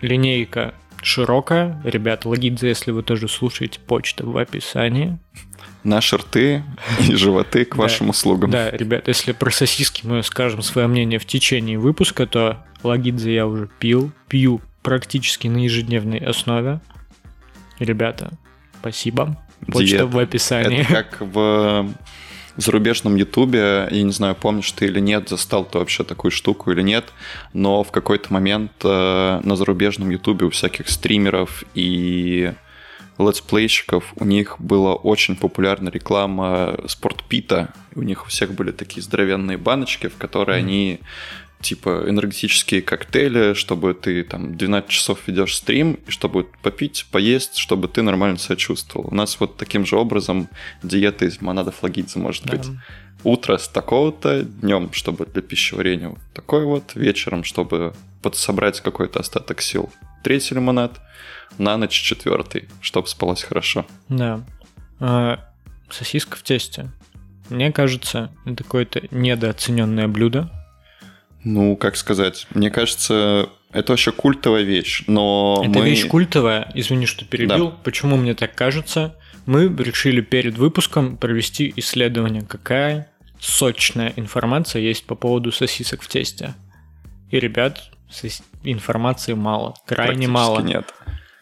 Линейка 0.00 0.74
широкая. 1.02 1.80
Ребят, 1.84 2.24
Лагидзе, 2.24 2.68
если 2.68 2.92
вы 2.92 3.02
тоже 3.02 3.28
слушаете, 3.28 3.80
почта 3.80 4.24
в 4.24 4.36
описании. 4.36 5.18
Наши 5.82 6.16
рты 6.16 6.62
и 7.08 7.14
животы 7.16 7.64
к 7.64 7.76
вашим 7.76 8.10
услугам. 8.10 8.50
Да, 8.50 8.70
ребят, 8.70 9.08
если 9.08 9.32
про 9.32 9.50
сосиски 9.50 10.06
мы 10.06 10.22
скажем 10.22 10.62
свое 10.62 10.86
мнение 10.86 11.18
в 11.18 11.24
течение 11.24 11.78
выпуска, 11.78 12.26
то 12.26 12.64
Лагидзе 12.82 13.34
я 13.34 13.46
уже 13.46 13.68
пил. 13.78 14.12
Пью 14.28 14.60
практически 14.82 15.48
на 15.48 15.64
ежедневной 15.64 16.18
основе. 16.18 16.80
Ребята, 17.78 18.32
спасибо. 18.80 19.36
Почта 19.66 20.06
в 20.06 20.18
описании. 20.18 20.80
Это 20.80 20.88
как 20.88 21.20
в 21.20 21.88
зарубежном 22.56 23.16
ютубе, 23.16 23.88
я 23.90 24.02
не 24.02 24.12
знаю, 24.12 24.34
помнишь 24.34 24.70
ты 24.72 24.86
или 24.86 25.00
нет, 25.00 25.28
застал 25.28 25.64
ты 25.64 25.78
вообще 25.78 26.04
такую 26.04 26.30
штуку 26.30 26.70
или 26.72 26.82
нет, 26.82 27.12
но 27.52 27.82
в 27.82 27.90
какой-то 27.90 28.32
момент 28.32 28.72
э, 28.84 29.40
на 29.42 29.56
зарубежном 29.56 30.10
ютубе 30.10 30.46
у 30.46 30.50
всяких 30.50 30.88
стримеров 30.88 31.64
и 31.74 32.52
летсплейщиков 33.28 34.12
у 34.16 34.24
них 34.24 34.56
была 34.60 34.94
очень 34.94 35.36
популярна 35.36 35.88
реклама 35.90 36.78
спортпита. 36.86 37.72
У 37.94 38.02
них 38.02 38.24
у 38.24 38.28
всех 38.28 38.52
были 38.54 38.70
такие 38.72 39.02
здоровенные 39.02 39.58
баночки, 39.58 40.08
в 40.08 40.16
которые 40.16 40.60
Мгм. 40.60 40.68
они 40.68 41.00
типа 41.60 42.04
энергетические 42.08 42.80
коктейли, 42.80 43.52
чтобы 43.52 43.92
ты 43.92 44.24
там 44.24 44.56
12 44.56 44.88
часов 44.90 45.18
ведешь 45.26 45.56
стрим, 45.56 45.98
и 46.06 46.10
чтобы 46.10 46.46
попить, 46.62 47.06
поесть, 47.12 47.56
чтобы 47.58 47.86
ты 47.88 48.00
нормально 48.02 48.38
себя 48.38 48.56
чувствовал. 48.56 49.08
У 49.10 49.14
нас 49.14 49.38
вот 49.40 49.58
таким 49.58 49.84
же 49.84 49.96
образом 49.96 50.48
диета 50.82 51.26
из 51.26 51.42
монадов 51.42 51.82
лагидзе 51.82 52.18
может 52.18 52.44
Да. 52.46 52.56
быть. 52.56 52.66
Утро 53.24 53.58
с 53.58 53.68
такого-то, 53.68 54.44
днем, 54.44 54.90
чтобы 54.94 55.26
для 55.26 55.42
пищеварения 55.42 56.08
вот 56.08 56.18
такой 56.32 56.64
вот, 56.64 56.92
вечером, 56.94 57.44
чтобы 57.44 57.92
подсобрать 58.22 58.80
какой-то 58.80 59.20
остаток 59.20 59.60
сил. 59.60 59.90
Третий 60.24 60.54
лимонад, 60.54 60.98
на 61.58 61.76
ночь 61.76 61.92
четвертый, 61.92 62.68
чтобы 62.80 63.08
спалось 63.08 63.42
хорошо. 63.42 63.86
Да. 64.08 64.44
А, 64.98 65.40
сосиска 65.90 66.36
в 66.36 66.42
тесте. 66.42 66.90
Мне 67.48 67.72
кажется, 67.72 68.30
это 68.44 68.62
какое-то 68.62 69.02
недооцененное 69.10 70.08
блюдо. 70.08 70.50
Ну, 71.42 71.76
как 71.76 71.96
сказать, 71.96 72.46
мне 72.50 72.70
кажется, 72.70 73.48
это 73.72 73.92
вообще 73.92 74.12
культовая 74.12 74.62
вещь, 74.62 75.04
но 75.06 75.62
Это 75.64 75.78
мы... 75.78 75.84
вещь 75.86 76.06
культовая, 76.06 76.70
извини, 76.74 77.06
что 77.06 77.24
перебил. 77.24 77.74
Почему 77.82 78.16
мне 78.16 78.34
так 78.34 78.54
кажется? 78.54 79.16
Мы 79.46 79.68
решили 79.68 80.20
перед 80.20 80.58
выпуском 80.58 81.16
провести 81.16 81.72
исследование, 81.76 82.42
какая 82.42 83.10
сочная 83.40 84.12
информация 84.16 84.82
есть 84.82 85.06
по 85.06 85.14
поводу 85.14 85.50
сосисок 85.50 86.02
в 86.02 86.08
тесте. 86.08 86.54
И, 87.30 87.40
ребят, 87.40 87.90
информации 88.64 89.32
мало, 89.32 89.74
крайне 89.86 90.28
мало. 90.28 90.60
нет. 90.60 90.92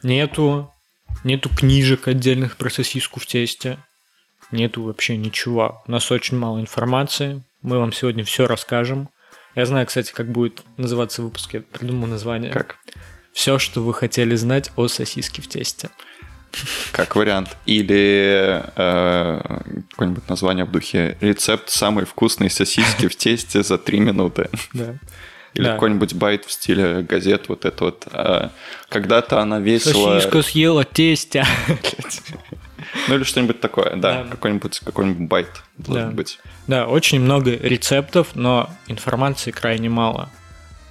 Нету, 0.02 0.72
нету 1.24 1.48
книжек 1.48 2.08
отдельных 2.08 2.56
про 2.56 2.70
сосиску 2.70 3.20
в 3.20 3.26
тесте. 3.26 3.78
Нету 4.50 4.82
вообще 4.82 5.16
ничего. 5.16 5.82
У 5.86 5.90
нас 5.90 6.10
очень 6.10 6.38
мало 6.38 6.60
информации. 6.60 7.42
Мы 7.62 7.78
вам 7.78 7.92
сегодня 7.92 8.24
все 8.24 8.46
расскажем. 8.46 9.10
Я 9.54 9.66
знаю, 9.66 9.86
кстати, 9.86 10.12
как 10.12 10.30
будет 10.30 10.62
называться 10.76 11.22
выпуск. 11.22 11.54
Я 11.54 11.60
придумал 11.60 12.06
название. 12.06 12.52
Как? 12.52 12.76
Все, 13.32 13.58
что 13.58 13.82
вы 13.82 13.92
хотели 13.92 14.36
знать 14.36 14.70
о 14.76 14.88
сосиске 14.88 15.42
в 15.42 15.48
тесте. 15.48 15.90
Как 16.92 17.14
вариант. 17.16 17.56
Или 17.66 18.62
э, 18.76 19.60
какое-нибудь 19.90 20.28
название 20.28 20.64
в 20.64 20.70
духе 20.70 21.16
«Рецепт 21.20 21.68
самой 21.68 22.04
вкусной 22.04 22.50
сосиски 22.50 23.08
в 23.08 23.16
тесте 23.16 23.62
за 23.62 23.78
3 23.78 24.00
минуты». 24.00 24.48
Да. 24.72 24.94
Или 25.54 25.64
Да. 25.64 25.72
какой-нибудь 25.74 26.14
bait 26.14 26.44
в 26.44 26.52
стиле 26.52 27.02
газет 27.02 27.48
вот 27.48 27.64
это 27.64 27.84
вот. 27.84 28.04
а, 28.12 28.50
Когда-то 28.88 29.40
она 29.40 29.58
весила... 29.58 30.14
Сосиска 30.20 30.42
съела 30.42 30.84
тестя. 30.84 31.46
Ну 33.08 33.16
или 33.16 33.24
что-нибудь 33.24 33.60
такое, 33.60 33.96
да. 33.96 34.22
Да. 34.22 34.30
Какой-нибудь 34.30 34.80
какой-нибудь 34.80 35.28
bait 35.28 35.48
должен 35.76 36.10
Да. 36.10 36.14
быть. 36.14 36.38
Да, 36.68 36.86
очень 36.86 37.20
много 37.20 37.50
рецептов, 37.54 38.28
но 38.34 38.70
информации 38.86 39.50
крайне 39.50 39.88
мало. 39.90 40.30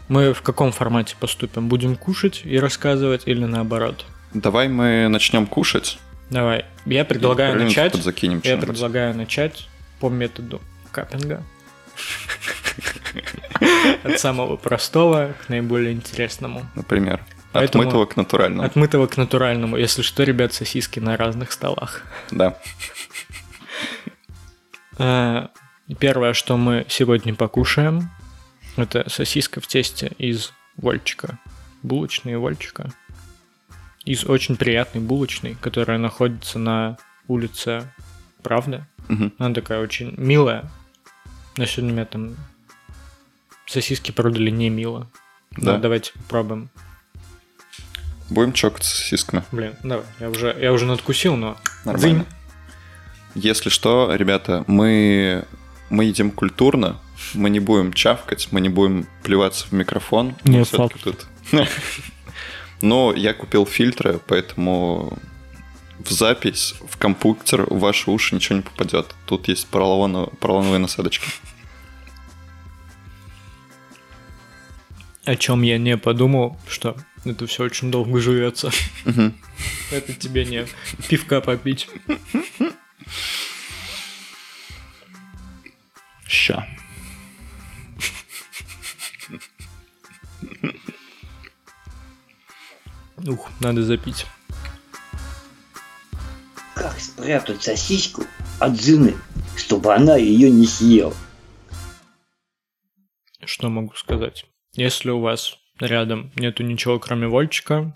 Мы 0.08 0.34
в 0.34 0.42
каком 0.42 0.72
формате 0.72 1.16
поступим? 1.20 1.70
Будем 1.70 1.96
кушать 1.96 2.42
и 2.44 2.60
рассказывать 2.60 3.24
или 3.26 3.46
наоборот? 3.46 4.06
Давай 4.34 4.68
мы 4.68 5.08
начнем 5.08 5.48
кушать. 5.48 5.98
Давай. 6.30 6.66
Я 6.86 7.04
предлагаю 7.04 7.58
начать. 7.58 7.96
Я 8.44 8.58
предлагаю 8.58 9.16
начать 9.16 9.68
по 10.00 10.10
методу 10.10 10.62
каппинга. 10.92 11.42
От 14.04 14.20
самого 14.20 14.56
простого 14.58 15.34
к 15.46 15.50
наиболее 15.50 15.94
интересному. 15.94 16.66
Например. 16.76 17.24
Поэтому- 17.54 17.84
От 17.84 17.88
мытого 17.88 18.06
к 18.06 18.18
натуральному. 18.18 18.64
От 18.64 18.76
мытого 18.76 19.08
к 19.08 19.18
натуральному. 19.18 19.78
Если 19.78 20.02
что, 20.02 20.24
ребят, 20.24 20.54
сосиски 20.54 21.00
на 21.00 21.18
разных 21.18 21.52
столах. 21.52 22.04
Да. 22.32 22.58
Э, 24.98 25.48
Первое, 26.00 26.34
что 26.34 26.58
мы 26.58 26.86
сегодня 26.90 27.34
покушаем, 27.34 28.10
это 28.76 29.10
сосиска 29.10 29.62
в 29.62 29.68
тесте 29.68 30.12
из 30.18 30.52
Вольчика. 30.76 31.40
Булочные 31.82 32.38
Вольчика. 32.38 32.92
Из 34.04 34.26
очень 34.26 34.58
приятной 34.58 35.00
булочной, 35.02 35.56
которая 35.62 35.98
находится 35.98 36.60
на 36.60 36.98
улице 37.28 37.90
Правда. 38.44 38.86
Мгм. 39.08 39.34
Она 39.40 39.54
такая 39.54 39.80
очень 39.82 40.14
милая. 40.18 40.70
Но 41.56 41.66
сегодня 41.66 41.94
меня 41.94 42.06
там 42.06 42.36
сосиски 43.68 44.12
продали 44.12 44.50
не 44.50 44.70
мило. 44.70 45.08
Да. 45.52 45.74
Ну, 45.76 45.80
давайте 45.80 46.12
попробуем. 46.14 46.70
Будем 48.30 48.52
чокаться 48.54 48.96
сосисками. 48.96 49.44
Блин, 49.52 49.76
давай. 49.84 50.06
Я 50.20 50.30
уже, 50.30 50.56
я 50.60 50.74
уже 50.74 50.86
надкусил, 50.86 51.36
но... 51.36 51.58
Нормально. 51.86 52.26
Если 53.36 53.70
что, 53.70 54.14
ребята, 54.14 54.64
мы, 54.68 55.46
мы 55.90 56.06
едим 56.06 56.32
культурно, 56.32 57.00
Мы 57.34 57.50
не 57.50 57.60
будем 57.60 57.94
чавкать, 57.94 58.48
мы 58.52 58.62
не 58.62 58.70
будем 58.70 59.08
плеваться 59.24 59.66
в 59.68 59.72
микрофон. 59.72 60.36
Не 60.44 60.60
Мы 60.60 60.64
всё-таки 60.66 61.00
факт. 61.00 61.04
тут. 61.04 61.28
Но 62.82 63.14
я 63.14 63.34
купил 63.34 63.66
фильтры, 63.66 64.20
поэтому 64.28 65.18
в 66.00 66.12
запись, 66.12 66.76
в 66.90 66.98
компьютер, 66.98 67.66
в 67.74 67.80
ваши 67.80 68.12
уши 68.12 68.36
ничего 68.36 68.58
не 68.58 68.62
попадет. 68.62 69.16
Тут 69.26 69.48
есть 69.48 69.68
поролоно- 69.72 70.30
поролоновые 70.38 70.80
насадочки. 70.80 71.28
О 75.28 75.36
чем 75.36 75.62
я 75.62 75.78
не 75.78 75.98
подумал, 75.98 76.58
что 76.70 76.96
это 77.26 77.48
все 77.48 77.66
очень 77.66 77.92
долго 77.92 78.22
живется. 78.22 78.72
Мгм. 79.04 79.36
Это 79.92 80.14
тебе 80.14 80.46
не 80.46 80.66
пивка 81.10 81.42
попить. 81.42 81.90
Ща. 86.26 86.66
Ух, 93.18 93.50
надо 93.60 93.84
запить. 93.84 94.26
Как 96.74 96.98
спрятать 97.02 97.64
сосиску 97.64 98.24
от 98.60 98.82
жены, 98.82 99.14
чтобы 99.58 99.94
она 99.94 100.16
ее 100.16 100.50
не 100.50 100.66
съела? 100.66 101.14
Что 103.44 103.68
могу 103.68 103.94
сказать? 103.96 104.47
Если 104.78 105.10
у 105.10 105.20
вас 105.20 105.58
рядом 105.80 106.32
нету 106.36 106.62
ничего, 106.64 107.00
кроме 107.00 107.28
вольчика, 107.28 107.94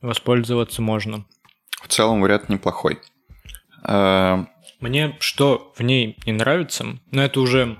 воспользоваться 0.00 0.82
можно. 0.82 1.24
В 1.80 1.86
целом 1.88 2.20
вариант 2.20 2.48
неплохой. 2.48 2.98
А, 3.84 4.46
Мне 4.80 5.16
что 5.20 5.72
в 5.76 5.82
ней 5.82 6.18
не 6.26 6.32
нравится, 6.32 6.98
но 7.12 7.22
это 7.22 7.40
уже 7.40 7.78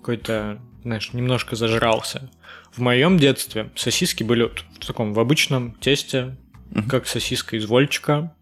какой-то, 0.00 0.60
знаешь, 0.82 1.12
немножко 1.14 1.56
зажрался. 1.56 2.30
В 2.70 2.80
моем 2.80 3.18
детстве 3.18 3.70
сосиски 3.76 4.22
были 4.22 4.44
в 4.80 4.86
таком, 4.86 5.14
в 5.14 5.20
обычном 5.20 5.72
тесте, 5.76 6.36
Мгм. 6.70 6.88
как 6.88 7.06
сосиска 7.08 7.56
из 7.56 7.64
вольчика. 7.66 8.36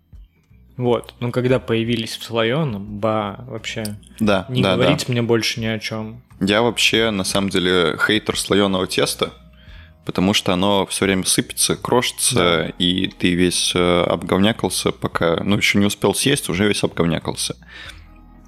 Вот. 0.78 1.14
Но 1.20 1.30
когда 1.32 1.58
появились 1.58 2.16
в 2.16 2.22
слоеном, 2.24 2.98
ба, 2.98 3.44
вообще, 3.48 3.98
Да, 4.20 4.46
не 4.48 4.62
да, 4.62 4.70
да. 4.70 4.82
говорить 4.82 5.08
мне 5.08 5.20
больше 5.22 5.60
ни 5.60 5.66
о 5.66 5.78
чем. 5.78 6.22
Я 6.40 6.62
вообще, 6.62 7.10
на 7.10 7.24
самом 7.24 7.50
деле, 7.50 7.98
хейтер 8.06 8.38
слоеного 8.38 8.86
теста, 8.86 9.32
потому 10.06 10.32
что 10.32 10.52
оно 10.54 10.86
все 10.86 11.04
время 11.04 11.24
сыпется, 11.24 11.76
крошится, 11.76 12.72
и 12.78 13.08
ты 13.08 13.34
весь 13.34 13.72
э, 13.74 14.02
обговнякался, 14.04 14.92
пока, 14.92 15.42
ну, 15.44 15.56
еще 15.58 15.78
не 15.78 15.84
успел 15.86 16.14
съесть, 16.14 16.48
уже 16.48 16.66
весь 16.68 16.82
обговнякался. 16.84 17.56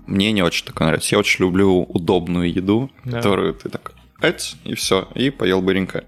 Мне 0.06 0.32
не 0.32 0.42
очень 0.42 0.64
такое 0.64 0.86
нравится. 0.88 1.14
Я 1.14 1.18
очень 1.18 1.44
люблю 1.44 1.82
удобную 1.82 2.50
еду, 2.52 2.90
Да. 3.04 3.18
которую 3.18 3.54
ты 3.54 3.68
так, 3.68 3.92
эть, 4.22 4.54
и 4.64 4.74
все, 4.74 5.08
и 5.14 5.30
поел 5.30 5.60
быренько. 5.62 6.04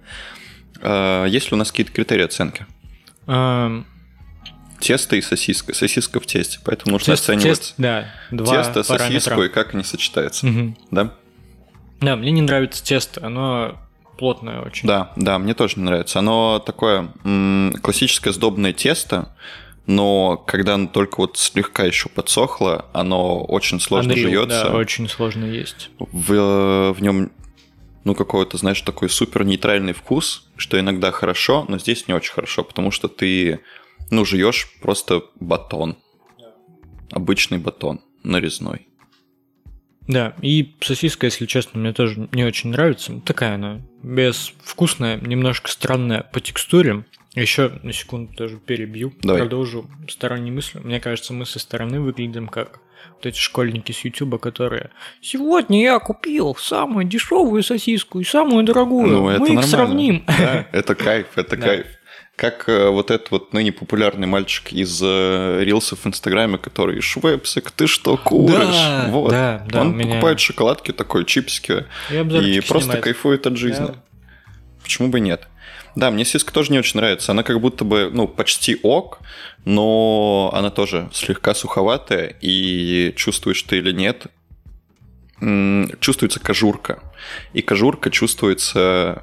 А, 0.80 1.26
Есть 1.26 1.50
ли 1.50 1.54
у 1.56 1.58
нас 1.58 1.70
какие-то 1.70 1.92
критерии 1.92 2.24
оценки? 2.24 2.64
Эм, 3.26 3.86
Тесто 4.82 5.16
и 5.16 5.20
сосиска. 5.22 5.74
Сосиска 5.74 6.20
в 6.20 6.26
тесте, 6.26 6.58
поэтому 6.64 6.92
нужно 6.94 7.12
тест- 7.14 7.22
оценивать 7.30 7.60
тест- 7.60 7.74
да, 7.78 8.12
два 8.30 8.56
тесто, 8.64 8.84
параметра. 8.84 9.20
сосиску 9.20 9.42
и 9.44 9.48
как 9.48 9.74
они 9.74 9.84
сочетаются. 9.84 10.46
Мгм. 10.46 10.76
Да? 10.90 11.14
Да, 12.00 12.16
мне 12.16 12.32
не 12.32 12.42
нравится 12.42 12.84
тесто, 12.84 13.24
оно 13.24 13.78
плотное 14.18 14.60
очень. 14.60 14.88
Да, 14.88 15.12
да, 15.16 15.38
мне 15.38 15.54
тоже 15.54 15.74
не 15.76 15.84
нравится. 15.84 16.18
Оно 16.18 16.58
такое 16.58 17.12
м, 17.24 17.72
классическое 17.80 18.32
сдобное 18.32 18.72
тесто, 18.72 19.34
но 19.86 20.36
когда 20.36 20.74
оно 20.74 20.88
только 20.88 21.20
вот 21.20 21.38
слегка 21.38 21.84
еще 21.84 22.08
подсохло, 22.08 22.86
оно 22.92 23.42
очень 23.44 23.78
сложно 23.80 24.12
Unreal, 24.12 24.22
жуется. 24.34 24.64
Да, 24.64 24.74
очень 24.76 25.08
сложно 25.08 25.44
есть. 25.44 25.90
В, 25.98 26.92
в 26.92 27.00
нем, 27.00 27.30
ну, 28.04 28.14
какой-то, 28.16 28.56
знаешь, 28.58 28.80
такой 28.82 29.08
супер 29.08 29.44
нейтральный 29.44 29.92
вкус, 29.92 30.44
что 30.56 30.78
иногда 30.78 31.12
хорошо, 31.12 31.64
но 31.68 31.78
здесь 31.78 32.08
не 32.08 32.14
очень 32.14 32.32
хорошо, 32.32 32.64
потому 32.64 32.90
что 32.90 33.06
ты, 33.08 33.60
ну, 34.12 34.26
жуешь 34.26 34.68
просто 34.82 35.22
батон. 35.40 35.96
Обычный 37.10 37.56
батон, 37.58 38.02
нарезной. 38.22 38.86
Да, 40.06 40.34
и 40.42 40.74
сосиска, 40.80 41.26
если 41.26 41.46
честно, 41.46 41.80
мне 41.80 41.94
тоже 41.94 42.28
не 42.32 42.44
очень 42.44 42.70
нравится. 42.70 43.20
Такая 43.24 43.54
она 43.54 43.80
безвкусная, 44.02 45.18
немножко 45.18 45.70
странная 45.70 46.22
по 46.22 46.40
текстуре. 46.40 47.04
Еще 47.34 47.80
на 47.82 47.94
секунду 47.94 48.34
тоже 48.34 48.58
перебью, 48.58 49.14
Давай. 49.22 49.40
продолжу 49.40 49.88
сторонние 50.08 50.52
мысли. 50.52 50.80
Мне 50.80 51.00
кажется, 51.00 51.32
мы 51.32 51.46
со 51.46 51.58
стороны 51.58 51.98
выглядим 51.98 52.48
как 52.48 52.80
вот 53.14 53.24
эти 53.24 53.38
школьники 53.38 53.92
с 53.92 54.04
Ютуба, 54.04 54.36
которые 54.36 54.90
«Сегодня 55.22 55.80
я 55.80 55.98
купил 55.98 56.54
самую 56.56 57.06
дешевую 57.06 57.62
сосиску 57.62 58.20
и 58.20 58.24
самую 58.24 58.64
дорогую. 58.64 59.06
Ну, 59.06 59.22
Мы 59.24 59.32
это 59.32 59.44
их 59.44 59.48
нормально. 59.48 59.68
сравним». 59.68 60.24
Да, 60.26 60.68
это 60.72 60.94
кайф, 60.94 61.28
это 61.36 61.56
кайф. 61.56 61.86
Как 62.42 62.68
э, 62.68 62.88
вот 62.88 63.12
этот 63.12 63.30
вот 63.30 63.52
ныне 63.52 63.70
популярный 63.70 64.26
мальчик 64.26 64.72
из 64.72 65.00
э, 65.00 65.60
рилсов 65.62 66.00
в 66.00 66.06
Инстаграме, 66.08 66.58
который 66.58 67.00
«Швепсик, 67.00 67.70
ты 67.70 67.86
что, 67.86 68.16
куришь?» 68.16 68.56
Да, 68.58 69.06
вот. 69.10 69.30
да, 69.30 69.64
да, 69.70 69.82
Он 69.82 69.96
меня- 69.96 70.14
покупает 70.14 70.40
шоколадки 70.40 70.90
такой, 70.92 71.24
чипсики, 71.24 71.84
И, 72.10 72.16
и 72.16 72.60
просто 72.60 72.82
снимает. 72.82 73.04
кайфует 73.04 73.46
от 73.46 73.56
жизни. 73.56 73.86
Да. 73.86 73.94
Почему 74.82 75.06
бы 75.06 75.20
нет? 75.20 75.46
Да, 75.94 76.10
мне 76.10 76.24
сиска 76.24 76.52
тоже 76.52 76.72
не 76.72 76.80
очень 76.80 76.98
нравится. 76.98 77.30
Она 77.30 77.44
как 77.44 77.60
будто 77.60 77.84
бы, 77.84 78.10
ну, 78.12 78.26
почти 78.26 78.76
ок, 78.82 79.20
но 79.64 80.50
она 80.52 80.70
тоже 80.70 81.10
слегка 81.12 81.54
суховатая, 81.54 82.34
и 82.40 83.12
чувствуешь 83.14 83.62
ты 83.62 83.78
или 83.78 83.92
нет, 83.92 84.26
чувствуется 86.00 86.40
кожурка. 86.40 86.98
И 87.52 87.62
кожурка 87.62 88.10
чувствуется, 88.10 89.22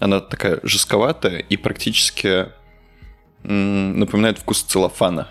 она 0.00 0.20
такая 0.20 0.58
жестковатая 0.62 1.38
и 1.38 1.56
практически 1.56 2.48
напоминает 3.42 4.38
вкус 4.38 4.62
целлофана. 4.62 5.28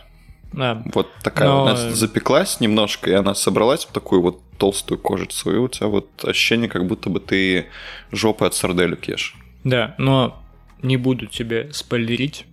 Да. 0.54 0.82
Вот 0.94 1.12
такая 1.22 1.48
Но- 1.50 1.64
она 1.66 1.76
запеклась 1.76 2.60
немножко, 2.60 3.10
и 3.10 3.14
она 3.14 3.36
собралась 3.36 3.86
в 3.86 3.92
такую 3.92 4.22
вот 4.22 4.42
толстую 4.58 5.00
кожицу, 5.00 5.54
и 5.54 5.58
у 5.58 5.68
тебя 5.68 5.88
вот 5.88 6.10
ощущение, 6.24 6.70
как 6.70 6.88
будто 6.88 7.10
бы 7.10 7.20
ты 7.20 7.68
жопы 8.12 8.46
от 8.46 8.56
сарделек 8.56 9.08
ешь. 9.08 9.36
Да, 9.64 9.94
но 9.98 10.42
не 10.82 10.98
буду 10.98 11.28
тебе 11.28 11.72
спойлерить, 11.72 12.46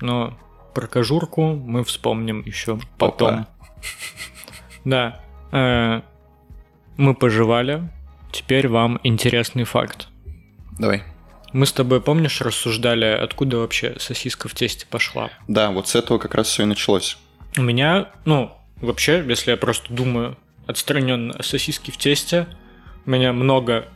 но 0.00 0.36
про 0.74 0.86
кожурку 0.86 1.54
мы 1.54 1.84
вспомним 1.84 2.42
еще 2.44 2.78
потом. 2.98 3.28
Опа. 3.28 3.46
Да. 4.84 5.20
э, 5.52 6.00
мы 6.96 7.14
пожевали. 7.14 7.88
Теперь 8.32 8.68
вам 8.68 8.98
интересный 9.02 9.64
факт. 9.64 10.08
Давай. 10.78 11.04
Мы 11.56 11.64
с 11.64 11.72
тобой, 11.72 12.02
помнишь, 12.02 12.42
рассуждали, 12.42 13.06
откуда 13.06 13.56
вообще 13.56 13.96
сосиска 13.98 14.46
в 14.46 14.52
тесте 14.52 14.84
пошла? 14.90 15.30
Да, 15.48 15.70
вот 15.70 15.88
с 15.88 15.94
этого 15.94 16.18
как 16.18 16.34
раз 16.34 16.48
все 16.48 16.64
и 16.64 16.66
началось. 16.66 17.16
У 17.56 17.62
меня, 17.62 18.10
ну, 18.26 18.52
вообще, 18.82 19.24
если 19.26 19.52
я 19.52 19.56
просто 19.56 19.90
думаю 19.90 20.36
отстраненно 20.66 21.32
о 21.32 21.42
сосиске 21.42 21.92
в 21.92 21.96
тесте, 21.96 22.46
у 23.06 23.10
меня 23.10 23.32
много 23.32 23.86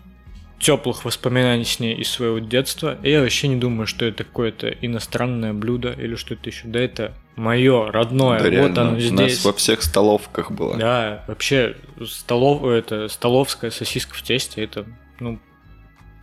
теплых 0.58 1.04
воспоминаний 1.04 1.66
с 1.66 1.78
ней 1.80 1.94
из 1.96 2.08
своего 2.08 2.38
детства. 2.38 2.96
И 3.02 3.10
я 3.10 3.20
вообще 3.20 3.46
не 3.48 3.56
думаю, 3.56 3.86
что 3.86 4.06
это 4.06 4.24
какое-то 4.24 4.70
иностранное 4.70 5.52
блюдо 5.52 5.92
или 5.92 6.14
что-то 6.14 6.48
еще. 6.48 6.66
Да 6.66 6.80
это 6.80 7.12
мое, 7.36 7.92
родное. 7.92 8.38
да 8.38 8.44
вот 8.44 8.50
реально, 8.50 8.80
оно 8.80 8.90
у 8.92 8.94
нас 8.94 9.02
здесь. 9.02 9.44
во 9.44 9.52
всех 9.52 9.82
столовках 9.82 10.50
было. 10.50 10.78
Да, 10.78 11.24
вообще 11.28 11.76
столов, 12.06 12.64
это 12.64 13.08
столовская 13.08 13.70
сосиска 13.70 14.14
в 14.14 14.22
тесте. 14.22 14.64
Это, 14.64 14.86
ну, 15.18 15.38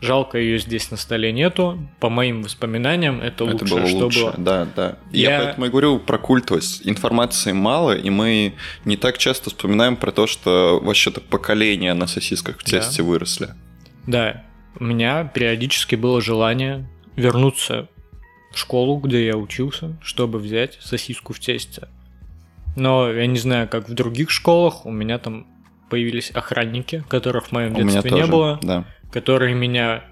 жалко 0.02 0.38
ее 0.38 0.60
здесь 0.60 0.92
на 0.92 0.98
столе 0.98 1.32
нету. 1.32 1.80
По 2.00 2.10
моим 2.10 2.44
воспоминаниям, 2.44 3.20
это, 3.22 3.46
Это 3.46 3.54
лучшее, 3.64 3.70
было 3.70 3.88
что 3.88 3.98
лучше, 4.06 4.20
было. 4.22 4.34
да, 4.38 4.68
да. 4.76 4.98
Я... 5.12 5.32
Я- 5.32 5.44
поэтому 5.46 5.66
и 5.66 5.70
говорю 5.70 6.00
про 6.00 6.18
культовость. 6.18 6.82
Информации 6.88 7.52
мало, 7.52 7.96
и 7.96 8.10
мы 8.10 8.54
не 8.86 8.98
так 8.98 9.18
часто 9.18 9.50
вспоминаем 9.50 9.96
про 9.96 10.12
то, 10.12 10.28
что 10.28 10.80
вообще-то 10.84 11.22
поколения 11.22 11.94
на 11.94 12.08
сосисках 12.08 12.58
в 12.60 12.64
Да. 12.64 12.80
тесте 12.80 13.02
выросли. 13.04 13.50
Да, 14.06 14.44
у 14.80 14.84
меня 14.84 15.24
периодически 15.26 15.96
было 15.96 16.22
желание 16.22 16.88
вернуться 17.16 17.88
в 18.54 18.60
школу, 18.60 18.98
где 19.00 19.26
я 19.26 19.36
учился, 19.36 19.98
чтобы 20.02 20.40
взять 20.40 20.78
сосиску 20.82 21.34
в 21.34 21.40
тесте. 21.40 21.88
Но 22.76 23.12
я 23.12 23.26
не 23.26 23.40
знаю, 23.40 23.68
как 23.68 23.90
в 23.90 23.94
других 23.94 24.30
школах, 24.30 24.86
у 24.86 24.92
меня 24.92 25.18
там 25.18 25.48
появились 25.90 26.30
охранники, 26.32 27.04
которых 27.10 27.48
в 27.48 27.52
моем 27.52 27.74
У 27.76 27.80
меня 27.80 27.94
детстве 27.94 28.12
тоже. 28.12 28.24
не 28.24 28.30
было, 28.30 28.60
Да. 28.62 28.86
Которые 29.12 29.56
меня 29.56 30.04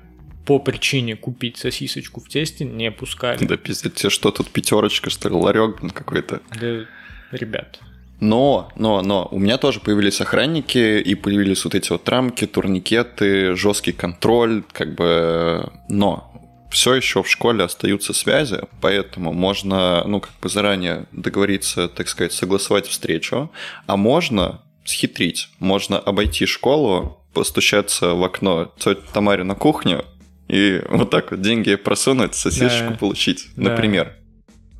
по 0.46 0.60
причине 0.60 1.16
купить 1.16 1.58
сосисочку 1.58 2.22
в 2.22 2.30
тесте 2.30 2.66
не 2.66 2.92
пускали. 2.92 3.44
Да 3.44 3.58
пиздец, 3.58 3.94
тебе 3.94 4.10
что 4.10 4.32
тут 4.32 4.50
пятерочка, 4.50 5.10
что 5.10 5.30
ли, 5.30 5.36
ларек 5.36 5.80
какой-то. 5.94 6.42
Да, 6.60 6.86
ребят. 7.32 7.80
Но, 8.20 8.72
но, 8.78 9.02
но, 9.02 9.28
у 9.32 9.40
меня 9.40 9.58
тоже 9.58 9.80
появились 9.82 10.22
охранники, 10.22 11.00
и 11.00 11.16
появились 11.16 11.66
вот 11.66 11.76
эти 11.76 11.92
вот 11.92 12.08
рамки, 12.08 12.48
турникеты, 12.48 13.56
жесткий 13.56 13.92
контроль, 13.92 14.64
как 14.72 14.96
бы, 14.96 15.72
но 15.90 16.32
все 16.72 16.94
еще 16.94 17.24
в 17.24 17.30
школе 17.30 17.64
остаются 17.64 18.14
связи, 18.14 18.62
поэтому 18.82 19.34
можно, 19.34 20.04
ну, 20.06 20.22
как 20.22 20.32
бы 20.42 20.50
заранее 20.50 21.06
договориться, 21.12 21.90
так 21.90 22.08
сказать, 22.08 22.32
согласовать 22.32 22.88
встречу, 22.88 23.52
а 23.86 23.98
можно 23.98 24.62
схитрить, 24.86 25.50
можно 25.60 26.00
обойти 26.00 26.46
школу, 26.46 27.25
постучаться 27.36 28.14
в 28.16 28.24
окно 28.24 28.74
тете 28.80 29.02
Тамаре 29.14 29.44
на 29.44 29.54
кухню 29.54 30.06
и 30.48 30.82
вот 30.90 31.12
так 31.12 31.32
вот 31.32 31.42
деньги 31.42 31.76
просунуть, 31.76 32.34
сосисочку 32.34 32.90
Да. 32.92 32.96
получить, 32.98 33.48
Да. 33.56 33.70
например. 33.70 34.16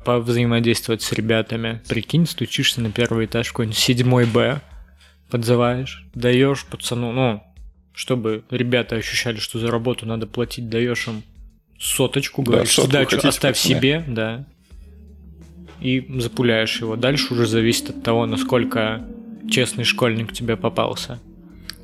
Повзаимодействовать 0.04 1.02
с 1.02 1.12
ребятами. 1.12 1.82
Прикинь, 1.88 2.26
стучишься 2.26 2.80
на 2.80 2.90
первый 2.90 3.26
этаж 3.26 3.48
какой-нибудь 3.48 3.78
седьмой 3.78 4.24
Б, 4.24 4.60
подзываешь, 5.30 6.04
даешь 6.14 6.64
пацану, 6.64 7.12
ну, 7.12 7.42
чтобы 7.92 8.44
ребята 8.50 8.96
ощущали, 8.96 9.38
что 9.38 9.58
за 9.58 9.68
работу 9.70 10.06
надо 10.06 10.26
платить, 10.26 10.68
даешь 10.68 11.06
им 11.08 11.22
соточку, 11.78 12.42
Да, 12.42 12.52
говоришь, 12.52 12.70
сотку 12.70 12.90
сдачу 12.90 13.10
хотите, 13.10 13.28
оставь 13.28 13.56
пацаны?» 13.56 13.74
себе, 13.78 14.04
да, 14.06 14.46
и 15.80 16.06
запуляешь 16.20 16.80
его. 16.80 16.96
Дальше 16.96 17.34
уже 17.34 17.46
зависит 17.46 17.90
от 17.90 18.02
того, 18.02 18.26
насколько 18.26 19.04
честный 19.50 19.84
школьник 19.84 20.32
тебе 20.32 20.56
попался. 20.56 21.18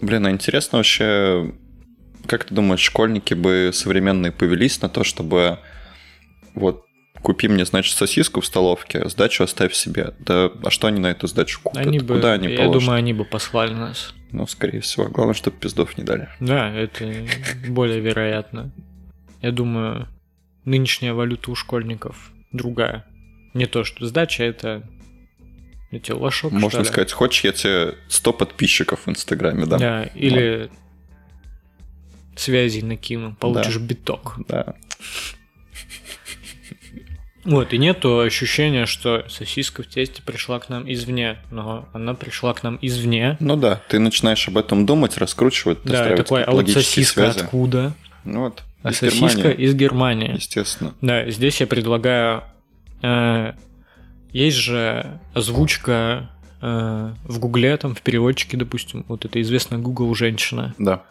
Блин, 0.02 0.26
а 0.26 0.30
интересно 0.30 0.78
вообще, 0.78 1.54
как 2.26 2.44
ты 2.44 2.54
думаешь, 2.54 2.80
школьники 2.80 3.34
бы 3.34 3.70
современные 3.72 4.32
повелись 4.32 4.82
на 4.82 4.88
то, 4.88 5.04
чтобы 5.04 5.58
вот 6.54 6.84
купи 7.22 7.48
мне, 7.48 7.64
значит, 7.64 7.96
сосиску 7.96 8.40
в 8.40 8.46
столовке, 8.46 9.08
сдачу 9.08 9.44
оставь 9.44 9.72
себе. 9.72 10.12
Да, 10.18 10.50
а 10.64 10.70
что 10.70 10.88
они 10.88 11.00
на 11.00 11.06
эту 11.12 11.28
сдачу 11.28 11.60
купят? 11.62 11.86
Они 11.86 12.00
бы, 12.00 12.16
Куда 12.16 12.32
они 12.32 12.48
я 12.48 12.58
положат? 12.58 12.82
думаю, 12.82 12.98
они 12.98 13.12
бы 13.12 13.24
послали 13.24 13.72
нас. 13.72 14.12
Ну, 14.32 14.46
скорее 14.46 14.80
всего. 14.80 15.06
Главное, 15.06 15.34
чтобы 15.34 15.56
пиздов 15.58 15.96
не 15.96 16.04
дали. 16.04 16.28
Да, 16.40 16.70
это 16.70 17.08
более 17.68 18.00
вероятно. 18.00 18.72
Я 19.40 19.52
думаю, 19.52 20.08
нынешняя 20.64 21.14
валюта 21.14 21.50
у 21.50 21.54
школьников 21.54 22.32
другая. 22.50 23.04
Не 23.54 23.66
то, 23.66 23.84
что 23.84 24.06
сдача, 24.06 24.42
это... 24.44 24.82
Эти 25.92 26.10
лошок, 26.10 26.50
Можно 26.52 26.70
что 26.70 26.78
ли? 26.80 26.84
сказать, 26.86 27.12
хочешь, 27.12 27.44
я 27.44 27.52
тебе 27.52 27.94
100 28.08 28.32
подписчиков 28.32 29.06
в 29.06 29.10
Инстаграме 29.10 29.66
дам? 29.66 29.78
Да, 29.78 30.04
или 30.14 30.70
связи 32.34 32.80
накину, 32.80 33.36
получишь 33.38 33.76
биток. 33.76 34.36
Да. 34.48 34.74
Вот, 37.44 37.72
и 37.72 37.78
нету 37.78 38.20
ощущения, 38.20 38.86
что 38.86 39.26
сосиска 39.28 39.82
в 39.82 39.86
тесте 39.88 40.22
пришла 40.22 40.60
к 40.60 40.68
нам 40.68 40.90
извне, 40.90 41.38
но 41.50 41.88
она 41.92 42.14
пришла 42.14 42.54
к 42.54 42.62
нам 42.62 42.78
извне. 42.80 43.36
Ну 43.40 43.56
да, 43.56 43.82
ты 43.88 43.98
начинаешь 43.98 44.46
об 44.46 44.56
этом 44.58 44.86
думать, 44.86 45.18
раскручивать, 45.18 45.78
Да, 45.84 46.12
и 46.12 46.16
такой, 46.16 46.44
а 46.44 46.52
вот 46.52 46.70
сосиска 46.70 47.32
связи. 47.32 47.40
откуда? 47.44 47.94
Ну 48.24 48.42
вот, 48.44 48.62
А 48.84 48.90
из 48.92 48.98
сосиска 48.98 49.26
Германии, 49.48 49.64
из 49.64 49.74
Германии. 49.74 50.34
естественно. 50.36 50.94
Да, 51.00 51.28
здесь 51.30 51.60
я 51.60 51.66
предлагаю... 51.66 52.44
э, 53.02 53.52
есть 54.32 54.56
же 54.56 55.20
озвучка 55.34 56.30
э, 56.60 57.12
в 57.24 57.38
Гугле, 57.38 57.76
там, 57.76 57.94
в 57.94 58.02
переводчике, 58.02 58.56
допустим, 58.56 59.04
вот 59.08 59.24
это 59.24 59.40
известная 59.40 59.78
Google 59.78 60.14
женщина. 60.14 60.74
Да. 60.78 61.02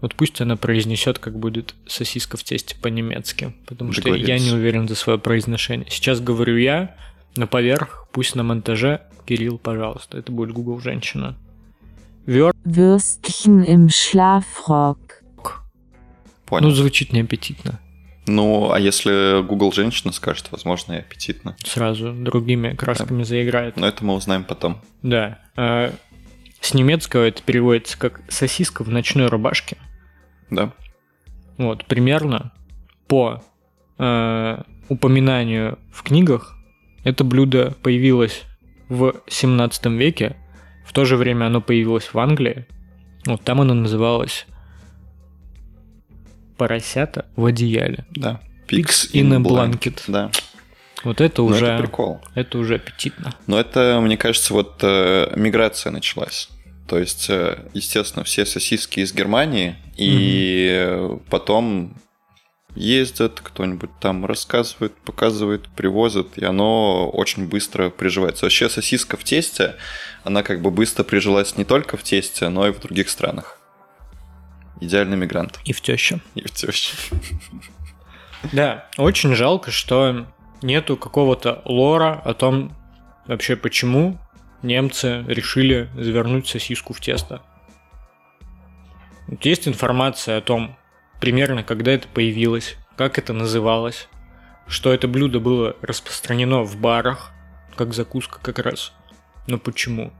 Вот 0.00 0.16
пусть 0.16 0.40
она 0.40 0.56
произнесет, 0.56 1.18
как 1.20 1.38
будет 1.38 1.74
сосиска 1.86 2.36
в 2.36 2.42
тесте 2.42 2.74
по-немецки, 2.74 3.54
потому 3.66 3.92
что 3.92 4.12
я 4.14 4.38
не 4.38 4.50
уверен 4.50 4.88
за 4.88 4.96
свое 4.96 5.18
произношение. 5.18 5.86
Сейчас 5.88 6.20
говорю 6.20 6.56
я, 6.56 6.96
но 7.36 7.46
поверх, 7.46 8.08
пусть 8.12 8.34
на 8.34 8.42
монтаже, 8.42 9.02
Кирилл, 9.24 9.58
пожалуйста, 9.58 10.18
это 10.18 10.32
будет 10.32 10.52
Google 10.52 10.80
женщина. 10.80 11.36
Вер... 12.26 12.52
Würstchen 12.64 13.64
im 13.64 13.88
Schlafrock. 13.88 14.96
Понял. 16.46 16.68
Ну, 16.68 16.74
звучит 16.74 17.12
неаппетитно. 17.12 17.80
Ну, 18.26 18.70
а 18.72 18.78
если 18.78 19.42
Google 19.42 19.72
женщина 19.72 20.12
скажет, 20.12 20.48
возможно, 20.52 20.92
и 20.92 20.98
аппетитно. 20.98 21.56
Сразу 21.64 22.12
другими 22.12 22.74
красками 22.74 23.24
заиграет. 23.24 23.76
Но 23.76 23.86
это 23.86 24.04
мы 24.04 24.14
узнаем 24.14 24.44
потом. 24.44 24.80
Да. 25.02 25.40
а, 25.56 25.92
С 26.60 26.74
немецкого 26.74 27.24
это 27.24 27.42
переводится 27.42 27.98
как 27.98 28.20
сосиска 28.28 28.84
в 28.84 28.88
ночной 28.88 29.26
рубашке. 29.26 29.76
Да. 30.50 30.72
Вот, 31.58 31.84
примерно 31.86 32.52
по 33.08 33.42
э, 33.98 34.62
упоминанию 34.88 35.78
в 35.92 36.02
книгах 36.02 36.56
это 37.04 37.24
блюдо 37.24 37.74
появилось 37.82 38.42
в 38.88 39.14
17 39.26 39.86
веке. 39.86 40.36
В 40.86 40.92
то 40.92 41.04
же 41.04 41.16
время 41.16 41.46
оно 41.46 41.60
появилось 41.60 42.12
в 42.12 42.18
Англии. 42.18 42.66
Вот 43.26 43.42
там 43.42 43.60
оно 43.60 43.74
называлось 43.74 44.46
поросята 46.62 47.24
в 47.34 47.44
одеяле. 47.44 48.04
Да. 48.14 48.40
Pigs 48.68 49.10
in 49.12 49.34
a 49.34 49.38
blanket. 49.38 50.02
Да. 50.06 50.30
Вот 51.02 51.20
это 51.20 51.42
Ну, 51.42 51.48
уже 51.48 51.66
это 51.66 51.82
прикол. 51.82 52.20
это 52.36 52.58
уже 52.58 52.76
аппетитно. 52.76 53.34
Но 53.48 53.58
это, 53.58 53.98
мне 54.00 54.16
кажется, 54.16 54.54
вот 54.54 54.76
э, 54.82 55.32
миграция 55.34 55.90
началась. 55.90 56.48
То 56.86 56.98
есть, 57.00 57.26
э, 57.28 57.58
естественно, 57.74 58.22
все 58.24 58.46
сосиски 58.46 59.00
из 59.00 59.12
Германии, 59.12 59.74
и 59.96 60.68
э, 60.70 61.18
потом 61.30 61.96
ездят, 62.76 63.40
кто-нибудь 63.40 63.90
там 64.00 64.24
рассказывает, 64.24 64.94
показывает, 65.04 65.68
привозят, 65.68 66.38
и 66.38 66.44
оно 66.44 67.10
очень 67.10 67.48
быстро 67.48 67.90
приживается. 67.90 68.44
Вообще 68.44 68.68
сосиска 68.68 69.16
в 69.16 69.24
тесте, 69.24 69.74
она 70.22 70.44
как 70.44 70.62
бы 70.62 70.70
быстро 70.70 71.02
прижилась 71.02 71.56
не 71.56 71.64
только 71.64 71.96
в 71.96 72.04
тесте, 72.04 72.48
но 72.48 72.68
и 72.68 72.72
в 72.72 72.78
других 72.80 73.10
странах. 73.10 73.58
Идеальный 74.82 75.16
мигрант. 75.16 75.60
И 75.64 75.72
в 75.72 75.80
теща. 75.80 76.18
И 76.34 76.42
в 76.42 76.50
тёще. 76.50 76.96
Да, 78.52 78.88
очень 78.96 79.36
жалко, 79.36 79.70
что 79.70 80.26
нету 80.60 80.96
какого-то 80.96 81.62
лора 81.64 82.20
о 82.24 82.34
том 82.34 82.74
вообще 83.28 83.54
почему 83.54 84.18
немцы 84.62 85.24
решили 85.28 85.88
завернуть 85.94 86.48
сосиску 86.48 86.94
в 86.94 87.00
тесто. 87.00 87.42
Вот 89.28 89.44
есть 89.44 89.68
информация 89.68 90.38
о 90.38 90.40
том, 90.40 90.76
примерно 91.20 91.62
когда 91.62 91.92
это 91.92 92.08
появилось, 92.08 92.76
как 92.96 93.18
это 93.18 93.32
называлось, 93.32 94.08
что 94.66 94.92
это 94.92 95.06
блюдо 95.06 95.38
было 95.38 95.76
распространено 95.80 96.62
в 96.64 96.76
барах, 96.76 97.30
как 97.76 97.94
закуска 97.94 98.40
как 98.42 98.58
раз. 98.58 98.92
Но 99.46 99.58
почему? 99.58 100.12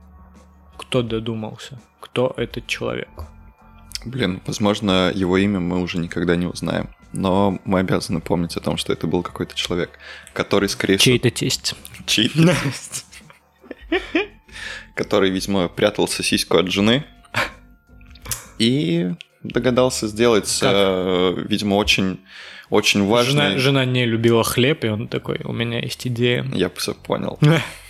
Кто 0.77 1.01
додумался? 1.01 1.81
Кто 1.99 2.33
этот 2.37 2.65
человек? 2.67 3.09
Блин, 4.05 4.41
возможно, 4.45 5.11
его 5.13 5.37
имя 5.37 5.59
мы 5.59 5.81
уже 5.81 5.97
никогда 5.97 6.35
не 6.35 6.45
узнаем. 6.45 6.89
Но 7.13 7.59
мы 7.63 7.79
обязаны 7.79 8.21
помнить 8.21 8.57
о 8.57 8.59
том, 8.59 8.77
что 8.77 8.91
это 8.91 9.07
был 9.07 9.21
какой-то 9.21 9.55
человек, 9.55 9.91
который, 10.33 10.67
скорее 10.67 10.97
всего, 10.97 11.13
Чей-то 11.13 11.29
тесть. 11.29 11.75
чей-то, 12.05 12.55
который, 14.95 15.29
видимо, 15.29 15.67
прятал 15.67 16.07
сосиску 16.07 16.57
от 16.57 16.71
жены 16.71 17.05
и 18.59 19.11
догадался 19.43 20.07
сделать, 20.07 20.59
э, 20.61 21.35
видимо, 21.47 21.75
очень, 21.75 22.19
очень 22.69 23.05
важный... 23.05 23.49
Жена, 23.49 23.57
жена 23.57 23.85
не 23.85 24.05
любила 24.05 24.43
хлеб, 24.43 24.83
и 24.83 24.87
он 24.87 25.07
такой, 25.07 25.41
у 25.43 25.51
меня 25.53 25.79
есть 25.79 26.07
идея. 26.07 26.45
Я 26.53 26.69
все 26.69 26.93
понял. 26.93 27.37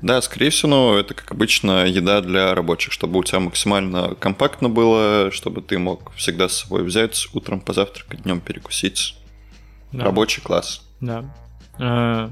Да, 0.00 0.20
скорее 0.22 0.50
всего, 0.50 0.70
ну, 0.70 0.96
это, 0.96 1.14
как 1.14 1.30
обычно, 1.30 1.86
еда 1.86 2.20
для 2.20 2.54
рабочих, 2.54 2.92
чтобы 2.92 3.18
у 3.18 3.24
тебя 3.24 3.40
максимально 3.40 4.14
компактно 4.14 4.68
было, 4.68 5.30
чтобы 5.30 5.62
ты 5.62 5.78
мог 5.78 6.12
всегда 6.14 6.48
с 6.48 6.62
собой 6.62 6.82
взять, 6.82 7.28
утром 7.32 7.60
позавтракать, 7.60 8.22
днем 8.22 8.40
перекусить. 8.40 9.16
Да. 9.92 10.04
Рабочий 10.04 10.40
класс. 10.42 10.82
Да. 11.00 11.24
А, 11.78 12.30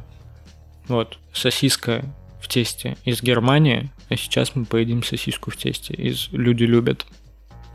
вот, 0.89 1.19
сосиска 1.33 2.05
в 2.41 2.49
тесте 2.49 2.97
из 3.05 3.23
Германии, 3.23 3.91
а 4.09 4.17
сейчас 4.17 4.55
мы 4.55 4.65
поедим 4.65 5.03
сосиску 5.03 5.51
в 5.51 5.57
тесте 5.57 5.95
из 5.95 6.29
«Люди 6.33 6.65
любят». 6.65 7.07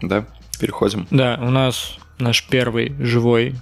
Да, 0.01 0.27
переходим. 0.59 1.07
Да, 1.11 1.39
у 1.41 1.49
нас 1.49 1.97
наш 2.17 2.47
первый 2.47 2.93
живой 2.99 3.55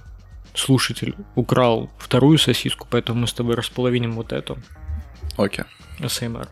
слушатель 0.54 1.14
украл 1.34 1.90
вторую 1.98 2.38
сосиску, 2.38 2.86
поэтому 2.90 3.20
мы 3.20 3.26
с 3.26 3.32
тобой 3.32 3.54
располовиним 3.54 4.12
вот 4.12 4.32
эту. 4.32 4.58
Окей. 5.36 5.64
СМР. 6.06 6.48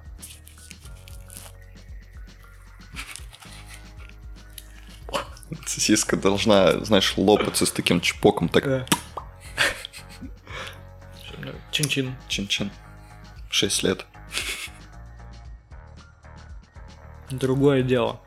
Сосиска 5.67 6.17
должна, 6.17 6.85
знаешь, 6.85 7.15
лопаться 7.17 7.67
с 7.67 7.71
таким 7.71 8.01
чпоком, 8.01 8.49
так 8.49 8.65
Чин-чин. 11.71 12.15
чин-чин. 12.29 12.71
Шесть 13.51 13.83
лет. 13.83 14.07
Другое 17.31 17.83
дело. 17.83 18.21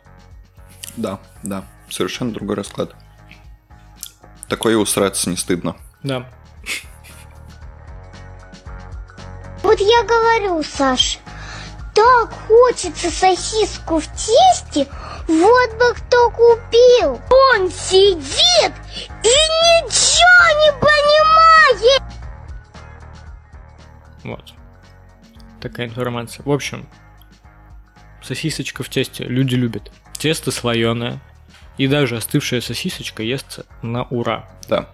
Да, 0.97 1.19
да. 1.43 1.65
Совершенно 1.89 2.31
другой 2.33 2.55
расклад. 2.55 2.95
Такое 4.49 4.73
и 4.73 4.75
усраться 4.75 5.29
не 5.29 5.37
стыдно. 5.37 5.75
Да. 6.03 6.29
Вот 9.77 9.81
я 9.85 10.03
говорю, 10.03 10.63
Саш, 10.63 11.19
так 11.93 12.31
хочется 12.47 13.11
сосиску 13.11 13.99
в 13.99 14.07
тесте, 14.07 14.87
вот 15.27 15.73
бы 15.73 15.93
кто 15.95 16.29
купил. 16.29 17.19
Он 17.29 17.69
сидит 17.69 18.71
и 19.21 19.27
ничего 19.27 20.47
не 20.61 20.71
понимает. 20.79 22.03
Вот. 24.23 24.53
Такая 25.59 25.87
информация. 25.87 26.41
В 26.45 26.51
общем, 26.51 26.87
сосисочка 28.23 28.81
в 28.81 28.87
тесте 28.87 29.25
люди 29.25 29.55
любят. 29.55 29.91
тесто 30.13 30.51
слоеное, 30.51 31.19
и 31.77 31.87
даже 31.87 32.15
остывшая 32.15 32.61
сосисочка 32.61 33.23
естся 33.23 33.65
на 33.81 34.03
ура. 34.03 34.47
Да. 34.69 34.87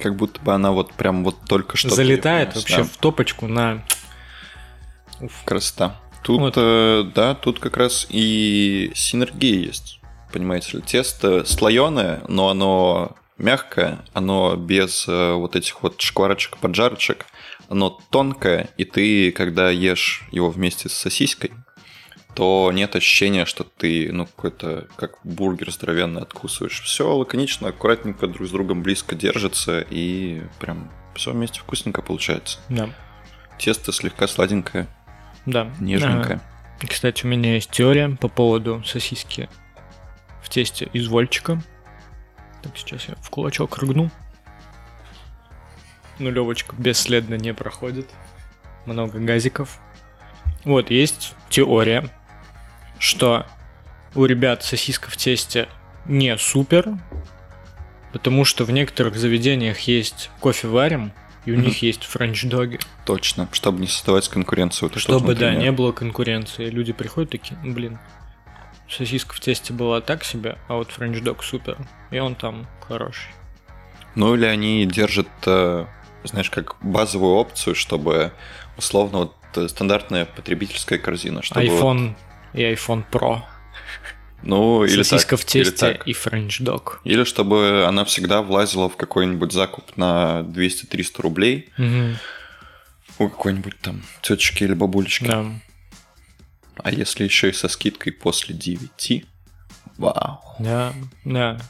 Как 0.00 0.16
будто 0.16 0.40
бы 0.40 0.52
она 0.52 0.72
вот 0.72 0.92
прям 0.94 1.22
вот 1.22 1.36
только 1.46 1.76
что... 1.76 1.90
Залетает 1.90 2.56
вообще 2.56 2.78
да. 2.78 2.82
в 2.82 2.96
топочку 2.96 3.46
на... 3.46 3.84
Красота. 5.44 6.00
Тут, 6.22 6.40
Вот. 6.40 6.54
э, 6.56 7.04
да, 7.14 7.34
тут 7.34 7.58
как 7.58 7.76
раз 7.76 8.06
и 8.08 8.90
синергия 8.94 9.58
есть. 9.60 10.00
Понимаете 10.32 10.78
ли, 10.78 10.82
тесто 10.82 11.44
слоеное, 11.44 12.22
но 12.28 12.48
оно 12.48 13.16
мягкое, 13.36 14.04
оно 14.14 14.56
без 14.56 15.06
э, 15.06 15.32
вот 15.34 15.54
этих 15.54 15.82
вот 15.82 16.00
шкварочек, 16.00 16.56
поджарочек, 16.58 17.26
оно 17.68 17.98
тонкое, 18.10 18.70
и 18.76 18.84
ты, 18.84 19.32
когда 19.32 19.70
ешь 19.70 20.22
его 20.32 20.50
вместе 20.50 20.88
с 20.88 20.92
сосиской, 20.94 21.52
то 22.34 22.70
нет 22.74 22.96
ощущения, 22.96 23.44
что 23.44 23.62
ты, 23.64 24.10
ну, 24.12 24.26
какой-то, 24.26 24.88
как 24.96 25.18
бургер 25.24 25.70
здоровенный 25.70 26.22
откусываешь. 26.22 26.80
Все 26.82 27.14
лаконично, 27.14 27.68
аккуратненько, 27.68 28.26
друг 28.26 28.48
с 28.48 28.50
другом 28.50 28.82
близко 28.82 29.14
держится, 29.14 29.80
и 29.88 30.42
прям 30.58 30.90
все 31.14 31.30
вместе 31.32 31.60
вкусненько 31.60 32.02
получается. 32.02 32.58
Да, 32.68 32.88
Тесто 33.58 33.92
слегка 33.92 34.26
сладенькое, 34.26 34.88
да. 35.46 35.70
нежненькое. 35.80 36.40
А, 36.80 36.86
Кстати, 36.86 37.24
у 37.24 37.28
меня 37.28 37.54
есть 37.54 37.70
теория 37.70 38.10
по 38.10 38.28
поводу 38.28 38.82
сосиски 38.84 39.48
в 40.42 40.48
тесте 40.48 40.88
из 40.92 41.08
вольчика. 41.08 41.62
Так, 42.62 42.76
сейчас 42.76 43.08
я 43.08 43.14
в 43.20 43.30
кулачок 43.30 43.78
рыгну. 43.78 44.10
Нулевочка 46.18 46.74
бесследно 46.76 47.34
не 47.34 47.52
проходит. 47.52 48.08
Много 48.86 49.18
газиков. 49.18 49.80
Вот, 50.64 50.90
есть 50.90 51.34
теория, 51.50 52.08
что 52.98 53.46
у 54.14 54.24
ребят 54.24 54.62
сосиска 54.62 55.10
в 55.10 55.16
тесте 55.16 55.68
не 56.06 56.36
супер, 56.38 56.94
потому 58.12 58.44
что 58.44 58.64
в 58.64 58.70
некоторых 58.70 59.16
заведениях 59.16 59.80
есть 59.80 60.30
кофе 60.40 60.68
варим, 60.68 61.12
и 61.44 61.52
у 61.52 61.56
них 61.56 61.82
есть 61.82 62.04
френч-доги. 62.04 62.80
Точно, 63.04 63.48
чтобы 63.52 63.80
не 63.80 63.86
создавать 63.86 64.28
конкуренцию. 64.28 64.88
Вот 64.88 64.98
Чтобы, 64.98 65.26
вот 65.26 65.38
да, 65.38 65.54
не 65.54 65.72
было 65.72 65.92
конкуренции. 65.92 66.70
Люди 66.70 66.92
приходят 66.92 67.30
такие, 67.30 67.58
«Ну, 67.62 67.72
блин, 67.74 67.98
сосиска 68.88 69.34
в 69.34 69.40
тесте 69.40 69.72
была 69.72 70.00
так 70.00 70.24
себе, 70.24 70.58
а 70.68 70.74
вот 70.74 70.90
френч-дог 70.90 71.42
супер. 71.42 71.76
И 72.10 72.18
он 72.18 72.34
там 72.34 72.66
хороший. 72.86 73.30
Ну 74.14 74.34
или 74.34 74.44
они 74.44 74.86
держат, 74.86 75.28
э, 75.46 75.86
знаешь, 76.24 76.50
как 76.50 76.76
базовую 76.82 77.34
опцию, 77.34 77.74
чтобы 77.74 78.32
условно 78.76 79.18
вот 79.18 79.34
э, 79.56 79.68
стандартная 79.68 80.24
потребительская 80.24 80.98
корзина, 80.98 81.42
чтобы 81.42 81.66
вот- 81.66 81.80
iPhone 81.80 82.14
и 82.52 82.62
iPhone 82.62 83.04
Pro. 83.10 83.40
Ну 84.44 84.84
или 84.84 85.02
Сосиска 85.02 85.36
так, 85.36 85.40
в 85.40 85.44
тесте 85.44 85.60
или, 85.88 85.94
так. 85.96 86.06
и 86.08 86.12
френч-дог. 86.12 87.00
Или 87.04 87.24
чтобы 87.24 87.84
она 87.86 88.04
всегда 88.04 88.42
влазила 88.42 88.88
в 88.88 88.96
какой-нибудь 88.96 89.52
закуп 89.52 89.96
на 89.96 90.40
200-300 90.40 91.22
рублей 91.22 91.70
Мгм. 91.76 92.16
у 93.18 93.28
какой-нибудь 93.28 93.78
там 93.80 94.02
тетечки 94.22 94.64
или 94.64 94.74
бабулечки. 94.74 95.24
Да. 95.26 95.46
А 96.76 96.90
если 96.90 97.24
еще 97.24 97.50
и 97.50 97.52
со 97.52 97.68
скидкой 97.68 98.12
после 98.12 98.54
9, 98.54 99.24
вау, 99.98 100.40
Да, 100.58 100.92
да, 101.24 101.60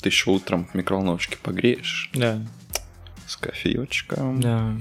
ты 0.00 0.08
еще 0.10 0.30
утром 0.30 0.66
в 0.66 0.74
микроволновочке 0.74 1.36
погреешь 1.42 2.10
да, 2.14 2.40
с 3.26 3.36
кофеечком. 3.36 4.40
да. 4.40 4.76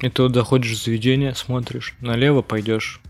И 0.00 0.08
ты 0.08 0.22
вот 0.22 0.34
заходишь 0.34 0.72
в 0.72 0.84
заведение, 0.84 1.34
смотришь, 1.36 1.94
налево 2.00 2.42
пойдешь, 2.42 3.00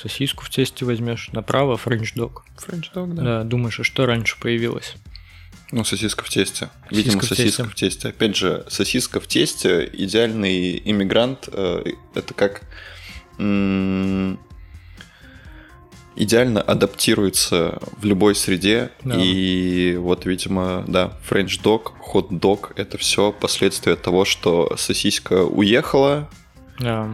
сосиску 0.00 0.44
в 0.44 0.50
тесте 0.50 0.84
возьмешь, 0.84 1.30
направо 1.32 1.76
френч-дог. 1.76 2.44
Френч-дог, 2.58 3.14
Да. 3.14 3.42
думаешь, 3.44 3.80
а 3.80 3.84
что 3.84 4.06
раньше 4.06 4.36
появилось? 4.40 4.94
Ну, 5.72 5.82
сосиска 5.84 6.24
в 6.24 6.28
тесте. 6.28 6.68
Видимо, 6.90 7.20
Сосиска 7.22 7.26
в 7.26 7.28
сосиска 7.36 7.62
тесте. 7.64 7.70
в 7.70 7.74
тесте. 7.74 8.08
Опять 8.08 8.36
же, 8.36 8.64
сосиска 8.68 9.20
в 9.20 9.26
тесте, 9.26 9.90
идеальный 9.92 10.80
иммигрант, 10.84 11.48
э, 11.52 11.84
это 12.14 12.34
как 12.34 12.62
м, 13.38 14.38
идеально 16.14 16.62
адаптируется 16.62 17.78
в 17.98 18.04
любой 18.04 18.34
среде. 18.34 18.90
Да. 19.04 19.16
И 19.20 19.96
вот, 19.96 20.24
видимо, 20.24 20.84
да, 20.86 21.12
френч-дог, 21.24 21.94
хот-дог, 22.00 22.72
это 22.76 22.96
все 22.96 23.32
последствия 23.32 23.96
того, 23.96 24.24
что 24.24 24.76
сосиска 24.76 25.42
уехала, 25.44 26.30
Да. 26.78 27.08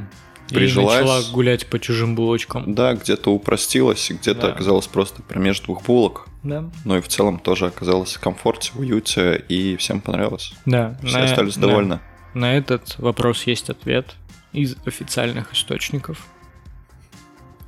И 0.52 0.54
Прижилась. 0.54 1.00
начала 1.00 1.22
гулять 1.32 1.66
по 1.66 1.78
чужим 1.78 2.14
булочкам. 2.14 2.74
да, 2.74 2.94
где-то 2.94 3.30
упростилась, 3.32 4.10
и 4.10 4.14
где-то 4.14 4.42
Да. 4.42 4.48
оказалась 4.52 4.86
просто 4.86 5.22
промеж 5.22 5.60
двух 5.60 5.82
булок. 5.84 6.28
Да. 6.42 6.70
Но 6.84 6.98
и 6.98 7.00
в 7.00 7.08
целом 7.08 7.38
тоже 7.38 7.66
оказалась 7.66 8.14
в 8.14 8.20
комфорте, 8.20 8.70
в 8.74 8.80
уюте, 8.80 9.42
и 9.48 9.76
всем 9.76 10.00
понравилось. 10.00 10.52
Да. 10.66 10.98
Все 11.04 11.18
на- 11.18 11.24
остались 11.24 11.56
довольны. 11.56 12.00
На 12.34 12.56
этот 12.56 12.96
вопрос 12.98 13.44
есть 13.44 13.70
ответ 13.70 14.14
из 14.52 14.76
официальных 14.86 15.52
источников. 15.54 16.18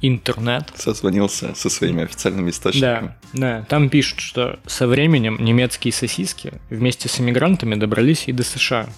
Интернет. 0.02 0.70
Созвонился 0.76 1.54
со 1.54 1.70
своими 1.70 2.02
официальными 2.04 2.50
источниками. 2.50 3.14
Да, 3.32 3.60
да. 3.60 3.66
Там 3.70 3.88
пишут, 3.88 4.20
что 4.20 4.58
со 4.66 4.86
временем 4.86 5.38
немецкие 5.40 5.92
сосиски 5.94 6.60
вместе 6.68 7.08
с 7.08 7.18
иммигрантами 7.20 7.74
добрались 7.74 8.24
и 8.28 8.32
до 8.32 8.42
США. 8.42 8.88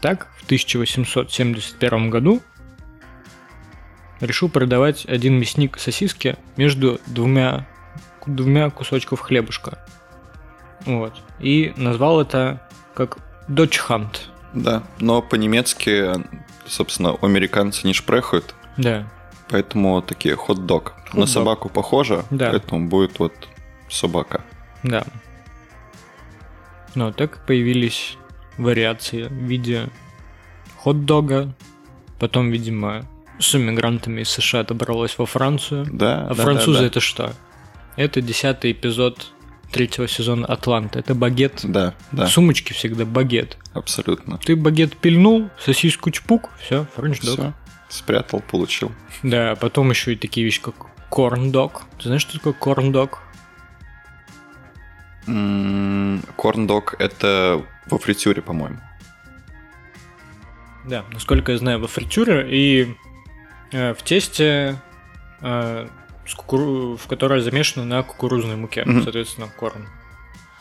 Так, 0.00 0.28
в 0.38 0.44
1871 0.44 2.10
году 2.10 2.40
решил 4.22 4.48
продавать 4.48 5.04
один 5.06 5.34
мясник 5.38 5.78
сосиски 5.78 6.36
между 6.56 7.00
двумя, 7.06 7.66
двумя 8.26 8.70
кусочков 8.70 9.20
хлебушка. 9.20 9.84
Вот. 10.86 11.12
И 11.40 11.72
назвал 11.76 12.20
это 12.20 12.60
как 12.94 13.18
Dutch 13.48 13.78
Hunt. 13.88 14.20
Да, 14.54 14.82
но 14.98 15.22
по-немецки, 15.22 16.12
собственно, 16.66 17.12
у 17.12 17.24
американцы 17.26 17.86
не 17.86 17.92
шпрехают, 17.94 18.54
Да. 18.76 19.08
поэтому 19.48 20.00
такие 20.02 20.36
хот-дог. 20.36 20.92
На 21.12 21.22
Хот-дог. 21.22 21.28
собаку 21.28 21.68
похоже, 21.68 22.24
Да. 22.30 22.50
поэтому 22.50 22.88
будет 22.88 23.18
вот 23.18 23.32
собака. 23.90 24.42
Да. 24.82 25.04
Ну, 26.94 27.12
так 27.12 27.44
появились 27.46 28.16
вариации 28.58 29.22
в 29.24 29.32
виде 29.32 29.88
хот-дога. 30.78 31.54
Потом, 32.18 32.50
видимо, 32.50 33.04
с 33.42 33.54
иммигрантами 33.54 34.22
из 34.22 34.28
США 34.30 34.64
добралось 34.64 35.16
во 35.18 35.26
Францию. 35.26 35.86
Да, 35.92 36.26
А 36.30 36.34
да, 36.34 36.42
французы 36.42 36.80
да, 36.80 36.86
это 36.86 37.00
что? 37.00 37.32
Это 37.96 38.20
десятый 38.20 38.72
эпизод 38.72 39.32
третьего 39.70 40.08
сезона 40.08 40.46
Атланта. 40.46 40.98
Это 40.98 41.14
багет. 41.14 41.60
Да, 41.64 41.94
да, 42.12 42.26
В 42.26 42.30
сумочке 42.30 42.74
всегда 42.74 43.04
багет. 43.04 43.58
абсолютно. 43.74 44.38
Ты 44.38 44.56
багет 44.56 44.96
пильнул, 44.96 45.50
сосиску 45.58 46.10
чпук, 46.10 46.50
все, 46.60 46.86
френч-дог. 46.96 47.34
Все, 47.38 47.52
спрятал, 47.88 48.40
получил. 48.40 48.92
Да, 49.22 49.56
потом 49.56 49.90
еще 49.90 50.12
и 50.12 50.16
такие 50.16 50.44
вещи, 50.44 50.60
как 50.62 50.74
корн-дог. 51.10 51.82
Ты 51.98 52.04
знаешь, 52.04 52.22
что 52.22 52.34
такое 52.38 52.52
корн-дог? 52.54 53.20
Корн-дог 56.36 56.94
это 56.98 57.62
во 57.86 57.98
фритюре, 57.98 58.42
по-моему. 58.42 58.78
Да, 60.84 61.04
насколько 61.12 61.52
я 61.52 61.58
знаю, 61.58 61.80
во 61.80 61.86
фритюре 61.86 62.46
и 62.50 62.96
в 63.72 64.02
тесте, 64.04 64.76
э, 65.40 65.88
кукуру- 66.36 66.96
в 66.96 67.06
которое 67.08 67.40
замешано 67.40 67.84
на 67.84 68.02
кукурузной 68.02 68.56
муке, 68.56 68.84
Мгм. 68.84 69.02
соответственно, 69.02 69.48
корн. 69.58 69.88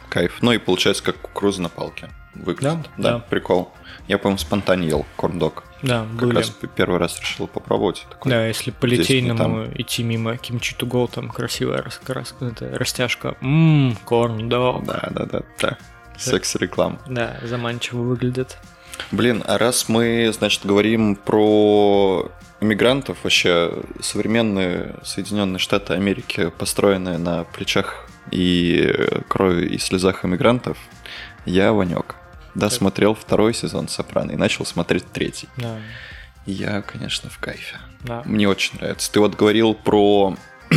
Кайф. 0.09 0.37
Ну 0.41 0.51
и 0.51 0.57
получается, 0.57 1.03
как 1.03 1.17
кукуруза 1.17 1.61
на 1.61 1.69
палке. 1.69 2.09
Выглядит. 2.33 2.89
Да, 2.97 3.11
да. 3.13 3.19
прикол. 3.19 3.73
Я, 4.07 4.17
по-моему, 4.17 4.37
спонтанно 4.37 4.83
ел 4.83 5.05
корн-дог. 5.17 5.63
Да, 5.81 6.01
Как 6.17 6.27
были. 6.27 6.37
раз 6.37 6.49
первый 6.75 6.97
раз 6.97 7.19
решил 7.19 7.47
попробовать. 7.47 8.05
Такой, 8.09 8.31
Да, 8.31 8.47
если 8.47 8.71
по 8.71 8.85
литейному 8.85 9.67
идти 9.75 10.03
мимо 10.03 10.37
to 10.77 10.87
go, 10.87 11.09
там 11.13 11.29
красивая 11.29 11.81
рас, 11.81 11.99
рас- 12.07 12.35
это, 12.39 12.77
растяжка. 12.77 13.35
Ммм, 13.41 13.97
корн, 14.05 14.47
да. 14.47 14.73
Да, 14.79 15.09
да, 15.11 15.25
да, 15.25 15.41
да. 15.59 15.77
Секс-реклама. 16.17 16.99
Да, 17.07 17.37
заманчиво 17.43 18.01
выглядит. 18.01 18.57
Блин, 19.11 19.43
а 19.47 19.57
раз 19.57 19.89
мы, 19.89 20.31
значит, 20.33 20.65
говорим 20.65 21.15
про 21.15 22.31
иммигрантов, 22.61 23.17
вообще 23.23 23.73
современные 24.01 24.95
Соединенные 25.03 25.59
Штаты 25.59 25.93
Америки, 25.93 26.51
построенные 26.57 27.17
на 27.17 27.43
плечах 27.43 28.05
и 28.31 28.93
крови 29.27 29.65
и 29.67 29.77
слезах 29.77 30.23
иммигрантов, 30.23 30.77
я 31.45 31.73
Ванек. 31.73 32.15
Досмотрел 32.53 33.15
второй 33.15 33.53
сезон 33.53 33.87
Сопрано 33.87 34.31
и 34.31 34.35
начал 34.35 34.65
смотреть 34.65 35.05
третий. 35.11 35.47
Да, 35.57 35.77
Я, 36.45 36.81
конечно, 36.81 37.29
в 37.29 37.37
кайфе. 37.39 37.77
да. 38.01 38.23
Мне 38.25 38.47
очень 38.49 38.77
нравится. 38.77 39.11
Ты 39.11 39.19
вот 39.21 39.35
говорил 39.35 39.73
про 39.73 40.35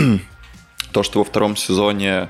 то, 0.93 1.03
что 1.03 1.19
во 1.19 1.25
втором 1.25 1.57
сезоне 1.57 2.29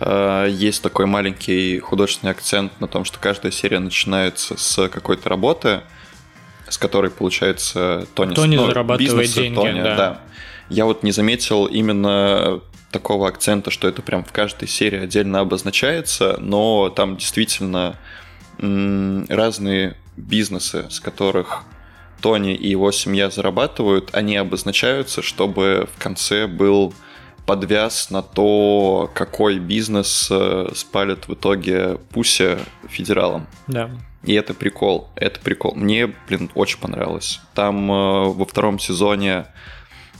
э, 0.00 0.48
есть 0.50 0.82
такой 0.82 1.06
маленький 1.06 1.78
художественный 1.78 2.32
акцент 2.32 2.80
на 2.80 2.88
том, 2.88 3.04
что 3.04 3.20
каждая 3.20 3.52
серия 3.52 3.78
начинается 3.78 4.56
с 4.56 4.88
какой-то 4.88 5.28
работы, 5.28 5.82
с 6.72 6.78
которой, 6.78 7.10
получается, 7.10 8.06
Тони, 8.14 8.34
Тони 8.34 8.56
ну, 8.56 8.66
зарабатывает 8.66 9.30
деньги, 9.30 9.54
Тони, 9.54 9.82
да. 9.82 10.22
Я 10.70 10.86
вот 10.86 11.02
не 11.02 11.12
заметил 11.12 11.66
именно 11.66 12.62
такого 12.90 13.28
акцента, 13.28 13.70
что 13.70 13.88
это 13.88 14.00
прям 14.00 14.24
в 14.24 14.32
каждой 14.32 14.68
серии 14.68 15.00
отдельно 15.00 15.40
обозначается, 15.40 16.38
но 16.40 16.88
там 16.88 17.18
действительно 17.18 17.98
разные 18.58 19.96
бизнесы, 20.16 20.86
с 20.88 20.98
которых 20.98 21.64
Тони 22.22 22.54
и 22.54 22.70
его 22.70 22.90
семья 22.90 23.28
зарабатывают, 23.28 24.08
они 24.14 24.36
обозначаются, 24.36 25.20
чтобы 25.20 25.88
в 25.94 26.02
конце 26.02 26.46
был 26.46 26.94
подвяз 27.44 28.08
на 28.08 28.22
то, 28.22 29.10
какой 29.12 29.58
бизнес 29.58 30.28
э, 30.30 30.68
спалит 30.74 31.28
в 31.28 31.34
итоге 31.34 31.98
Пуся 32.12 32.60
федералом. 32.88 33.46
Да. 33.66 33.90
И 34.24 34.34
это 34.34 34.54
прикол, 34.54 35.08
это 35.16 35.40
прикол. 35.40 35.74
Мне, 35.74 36.12
блин, 36.28 36.50
очень 36.54 36.78
понравилось. 36.78 37.40
Там 37.54 37.90
э, 37.90 38.24
во 38.28 38.44
втором 38.44 38.78
сезоне 38.78 39.46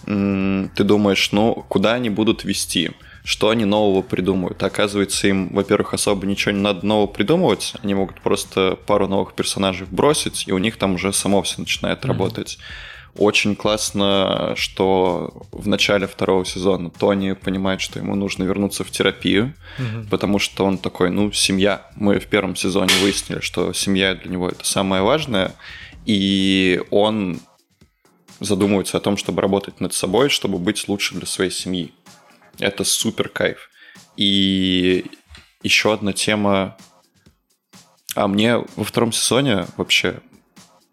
м, 0.07 0.71
ты 0.75 0.83
думаешь, 0.83 1.31
ну, 1.33 1.65
куда 1.69 1.95
они 1.95 2.11
будут 2.11 2.45
вести? 2.45 2.91
Что 3.25 3.51
они 3.51 3.65
нового 3.65 4.03
придумают? 4.03 4.61
Оказывается, 4.65 5.29
им, 5.29 5.49
во-первых, 5.51 5.95
особо 5.95 6.27
ничего 6.27 6.51
не 6.53 6.61
надо 6.61 6.85
нового 6.85 7.07
придумывать. 7.07 7.75
Они 7.83 7.95
могут 7.95 8.21
просто 8.21 8.77
пару 8.87 9.07
новых 9.07 9.35
персонажей 9.35 9.87
бросить, 9.89 10.45
и 10.49 10.53
у 10.53 10.59
них 10.59 10.77
там 10.77 10.95
уже 10.97 11.13
само 11.13 11.41
все 11.43 11.61
начинает 11.61 12.05
работать. 12.05 12.59
Очень 13.17 13.57
классно, 13.57 14.55
что 14.57 15.47
в 15.53 15.69
начале 15.69 16.07
второго 16.07 16.47
сезона 16.47 16.91
Тони 16.91 17.33
понимает, 17.33 17.83
что 17.83 17.99
ему 17.99 18.15
нужно 18.15 18.45
вернуться 18.45 18.85
в 18.85 18.91
терапию, 18.91 19.55
Мгм. 19.79 20.07
потому 20.09 20.39
что 20.39 20.65
он 20.65 20.79
такой, 20.79 21.11
ну, 21.11 21.31
семья. 21.31 21.91
Мы 21.95 22.19
в 22.19 22.27
первом 22.27 22.57
сезоне 22.57 22.95
выяснили, 23.03 23.41
что 23.41 23.75
семья 23.75 24.15
для 24.15 24.31
него 24.31 24.49
это 24.49 24.65
самое 24.65 25.03
важное, 25.03 25.55
и 26.07 26.83
он 26.91 27.41
задумывается 28.41 28.97
о 28.97 29.01
том, 29.01 29.19
чтобы 29.19 29.43
работать 29.43 29.79
над 29.81 29.93
собой, 29.93 30.31
чтобы 30.31 30.59
быть 30.59 30.89
лучше 30.89 31.15
для 31.15 31.27
своей 31.27 31.51
семьи. 31.51 31.93
Это 32.59 32.83
супер 32.83 33.29
кайф. 33.29 33.69
И 34.17 35.05
еще 35.63 35.93
одна 35.93 36.13
тема. 36.13 36.77
А 38.15 38.27
мне 38.27 38.57
во 38.77 38.85
втором 38.85 39.13
сезоне 39.13 39.67
вообще 39.77 40.21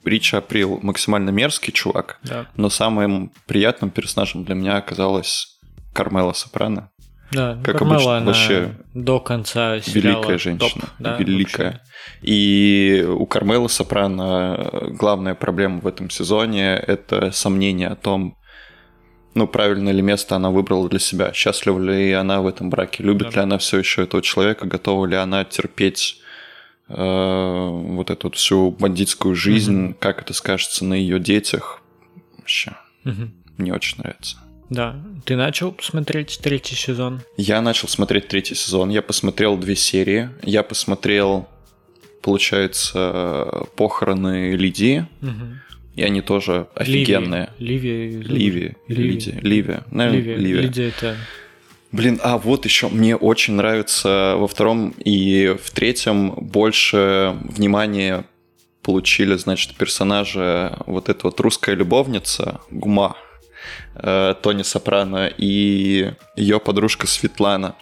Ричи 0.06 0.36
Април 0.36 0.80
максимально 0.82 1.30
мерзкий 1.32 1.72
чувак, 1.74 2.20
Да. 2.24 2.48
но 2.56 2.70
самым 2.70 3.32
приятным 3.48 3.90
персонажем 3.90 4.44
для 4.46 4.56
меня 4.56 4.78
оказалась 4.78 5.60
Кармела 5.94 6.34
Сопрано. 6.34 6.90
Да, 7.32 7.60
Как 7.64 7.78
Кармела, 7.78 7.96
обычно, 7.98 8.18
она 8.18 8.26
вообще 8.28 8.72
до 8.96 9.20
конца 9.20 9.80
сериала 9.82 10.22
Великая 10.22 10.38
женщина. 10.40 10.70
топ, 10.82 10.90
да, 11.00 11.18
великая. 11.18 11.66
вообще. 11.66 11.82
И 12.24 13.06
у 13.08 13.26
Кармела 13.28 13.68
Сопрано 13.68 14.88
главная 14.92 15.36
проблема 15.36 15.80
в 15.82 15.88
этом 15.88 16.10
сезоне– 16.10 16.74
это 16.88 17.32
сомнение 17.32 17.90
о 17.90 17.96
том, 17.96 18.36
ну, 19.36 19.48
правильное 19.48 19.94
ли 19.94 20.02
место 20.02 20.36
она 20.38 20.50
выбрала 20.50 20.90
для 20.90 20.98
себя, 21.00 21.32
счастлива 21.34 21.78
ли 21.80 22.12
она 22.14 22.42
в 22.42 22.48
этом 22.48 22.72
браке, 22.72 23.04
любит 23.04 23.30
Да. 23.30 23.36
ли 23.36 23.40
она 23.44 23.58
все 23.60 23.78
еще 23.78 24.04
этого 24.04 24.24
человека, 24.24 24.66
готова 24.66 25.06
ли 25.06 25.16
она 25.16 25.44
терпеть 25.46 26.16
вот 26.90 28.10
эту 28.10 28.28
вот 28.28 28.36
всю 28.36 28.72
бандитскую 28.72 29.36
жизнь, 29.36 29.96
как 30.00 30.22
это 30.22 30.34
скажется 30.34 30.84
на 30.86 30.96
ее 30.96 31.20
детях. 31.20 31.82
Вообще, 32.38 32.74
Мгм. 33.04 33.32
мне 33.58 33.74
очень 33.74 34.00
нравится. 34.00 34.38
Да. 34.70 34.96
Ты 35.26 35.36
начал 35.36 35.76
смотреть 35.82 36.40
третий 36.44 36.76
сезон? 36.76 37.22
Я 37.38 37.62
начал 37.62 37.88
смотреть 37.88 38.28
третий 38.28 38.56
сезон, 38.56 38.90
я 38.90 39.02
посмотрел 39.02 39.58
две 39.58 39.76
серии, 39.76 40.30
я 40.44 40.64
посмотрел, 40.64 41.48
получается, 42.22 43.66
похороны 43.76 44.56
Лидии, 44.56 45.08
Мгм. 45.22 45.60
и 45.96 46.04
они 46.04 46.22
тоже 46.22 46.68
офигенные. 46.76 47.50
Ливия. 47.60 48.10
Ливи, 48.22 48.78
Ливи. 48.88 49.10
Лидия, 49.12 49.40
Ливия, 49.42 49.84
наверное, 49.92 50.20
Ливия. 50.22 50.38
Ливия. 50.38 50.62
Лидия 50.62 50.88
это... 50.90 51.18
Блин, 51.92 52.20
а 52.24 52.38
вот 52.38 52.66
еще 52.66 52.88
мне 52.88 53.16
очень 53.16 53.56
нравится 53.56 54.36
во 54.38 54.48
втором 54.48 54.92
и 55.00 55.58
в 55.62 55.72
третьем 55.72 56.32
больше 56.32 57.36
внимания 57.42 58.26
получили, 58.84 59.36
значит, 59.36 59.76
персонажи 59.76 60.78
вот 60.86 61.10
эта 61.10 61.22
вот 61.24 61.40
русская 61.40 61.76
любовница 61.76 62.62
Гума, 62.70 63.18
э, 63.96 64.36
Тони 64.42 64.62
Сопрано 64.62 65.32
и 65.36 66.14
ее 66.36 66.60
подружка 66.60 67.08
Светлана. 67.08 67.76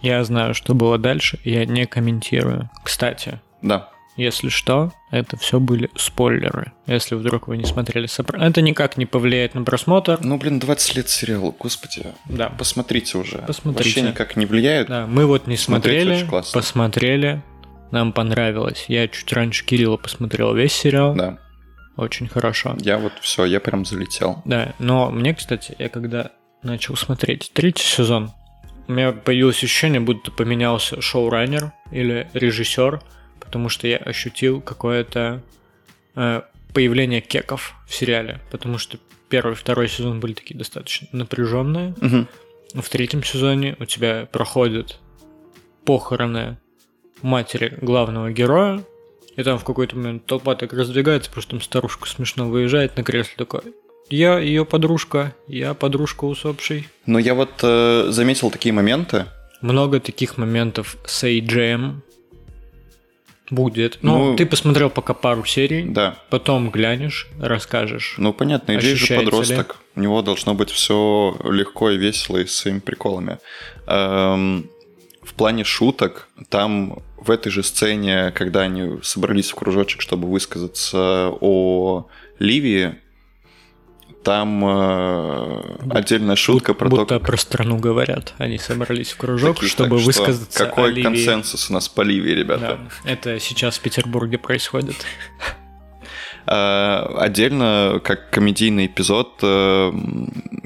Я 0.00 0.24
знаю, 0.24 0.54
что 0.54 0.74
было 0.74 0.96
дальше, 0.96 1.38
я 1.44 1.66
не 1.66 1.86
комментирую. 1.86 2.70
Кстати, 2.84 3.40
Да, 3.60 3.90
если 4.18 4.48
что, 4.48 4.92
это 5.10 5.36
все 5.36 5.60
были 5.60 5.90
спойлеры. 5.96 6.72
Если 6.86 7.14
вдруг 7.14 7.48
вы 7.48 7.56
не 7.56 7.64
смотрели 7.64 8.06
Сопрано. 8.06 8.42
Это 8.44 8.60
никак 8.60 8.96
не 8.96 9.06
повлияет 9.06 9.54
на 9.54 9.62
просмотр. 9.64 10.18
Ну, 10.20 10.36
блин, 10.36 10.58
20 10.58 10.96
лет 10.96 11.08
сериалу, 11.08 11.54
господи. 11.58 12.06
Да. 12.26 12.48
Посмотрите 12.50 13.16
уже. 13.16 13.38
Посмотрите. 13.38 14.00
Вообще 14.00 14.10
никак 14.12 14.36
не 14.36 14.44
влияет. 14.44 14.88
Да, 14.88 15.06
мы 15.06 15.24
вот 15.24 15.46
не 15.46 15.56
смотрели, 15.56 16.28
посмотрели, 16.52 17.42
нам 17.90 18.12
понравилось. 18.12 18.84
Я 18.88 19.08
чуть 19.08 19.32
раньше 19.32 19.64
Кирилла 19.64 19.96
посмотрел 19.96 20.54
весь 20.54 20.72
сериал, 20.72 21.14
Да. 21.14 21.38
очень 21.96 22.28
хорошо. 22.28 22.76
Я 22.80 22.98
вот 22.98 23.12
все, 23.20 23.44
я 23.44 23.60
прям 23.60 23.84
залетел. 23.84 24.42
Да, 24.44 24.74
но 24.78 25.10
мне, 25.10 25.34
кстати, 25.34 25.74
я 25.78 25.88
когда 25.88 26.32
начал 26.62 26.96
смотреть 26.96 27.50
третий 27.54 27.84
сезон, 27.86 28.32
у 28.88 28.92
меня 28.92 29.12
появилось 29.12 29.62
ощущение, 29.62 30.00
будто 30.00 30.30
поменялся 30.32 31.00
шоураннер 31.00 31.72
или 31.92 32.28
режиссер, 32.34 33.00
потому 33.48 33.70
что 33.70 33.88
я 33.88 33.96
ощутил 33.96 34.60
какое-то 34.60 35.42
э, 36.14 36.42
появление 36.74 37.22
кеков 37.22 37.74
в 37.86 37.94
сериале, 37.94 38.40
потому 38.50 38.76
что 38.76 38.98
первый 39.30 39.54
и 39.54 39.56
второй 39.56 39.88
сезон 39.88 40.20
были 40.20 40.34
такие 40.34 40.54
достаточно 40.54 41.08
напряженные. 41.12 41.94
Мгм. 41.98 42.28
В 42.74 42.88
третьем 42.90 43.24
сезоне 43.24 43.74
у 43.80 43.86
тебя 43.86 44.28
проходят 44.30 45.00
похороны 45.86 46.58
матери 47.22 47.78
главного 47.80 48.30
героя, 48.30 48.84
и 49.34 49.42
там 49.42 49.58
в 49.58 49.64
какой-то 49.64 49.96
момент 49.96 50.26
толпа 50.26 50.54
так 50.54 50.74
раздвигается, 50.74 51.30
потому 51.30 51.42
что 51.42 51.50
там 51.52 51.62
старушка 51.62 52.06
смешно 52.06 52.48
выезжает 52.50 52.98
на 52.98 53.02
кресле 53.02 53.32
такой. 53.38 53.62
Я 54.10 54.38
ее 54.38 54.66
подружка, 54.66 55.34
я 55.46 55.72
подружка 55.72 56.26
усопшей. 56.26 56.86
Но 57.06 57.18
я 57.18 57.34
вот 57.34 57.50
э, 57.62 58.08
заметил 58.10 58.50
такие 58.50 58.74
моменты. 58.74 59.24
Много 59.62 60.00
таких 60.00 60.36
моментов 60.36 60.96
с 61.06 61.24
AJM 61.24 62.02
будет. 63.50 63.98
Ну, 64.02 64.30
Ну, 64.30 64.36
ты 64.36 64.46
посмотрел 64.46 64.90
пока 64.90 65.14
пару 65.14 65.44
серий, 65.44 65.84
Да. 65.84 66.18
потом 66.30 66.70
глянешь, 66.70 67.28
расскажешь. 67.40 68.14
Ну, 68.18 68.32
понятно, 68.32 68.76
Иджей 68.76 68.94
же 68.94 69.16
подросток. 69.16 69.76
У 69.94 70.00
него 70.00 70.22
должно 70.22 70.54
быть 70.54 70.70
все 70.70 71.36
легко 71.44 71.90
и 71.90 71.96
весело 71.96 72.38
и 72.38 72.46
с 72.46 72.54
своими 72.54 72.78
приколами. 72.80 73.38
Эм, 73.86 74.70
в 75.22 75.34
плане 75.34 75.64
шуток, 75.64 76.28
там 76.48 77.02
в 77.16 77.30
этой 77.30 77.50
же 77.50 77.62
сцене, 77.62 78.30
когда 78.34 78.62
они 78.62 79.02
собрались 79.02 79.50
в 79.50 79.54
кружочек, 79.56 80.00
чтобы 80.00 80.28
высказаться 80.28 81.30
о 81.40 82.06
Ливии, 82.38 82.96
там 84.22 84.64
э, 84.64 85.76
отдельная 85.90 86.36
шутка 86.36 86.74
про 86.74 86.88
Будто 86.88 87.06
то, 87.06 87.18
как 87.18 87.26
про 87.26 87.36
страну 87.36 87.78
говорят. 87.78 88.34
Они 88.38 88.58
собрались 88.58 89.12
в 89.12 89.16
кружок, 89.16 89.56
такие, 89.56 89.70
чтобы 89.70 89.96
так 89.96 90.06
высказаться 90.06 90.58
Какой 90.58 90.84
о 90.84 90.88
Ливии. 90.88 91.02
консенсус 91.02 91.70
у 91.70 91.72
нас 91.72 91.88
по 91.88 92.02
Ливии, 92.02 92.32
ребята? 92.32 92.78
Да, 93.04 93.10
это 93.10 93.40
сейчас 93.40 93.78
в 93.78 93.80
Петербурге 93.80 94.38
происходит. 94.38 94.96
А, 96.50 97.14
Отдельно, 97.18 98.00
как 98.02 98.30
комедийный 98.30 98.86
эпизод, 98.86 99.38
э, 99.42 99.92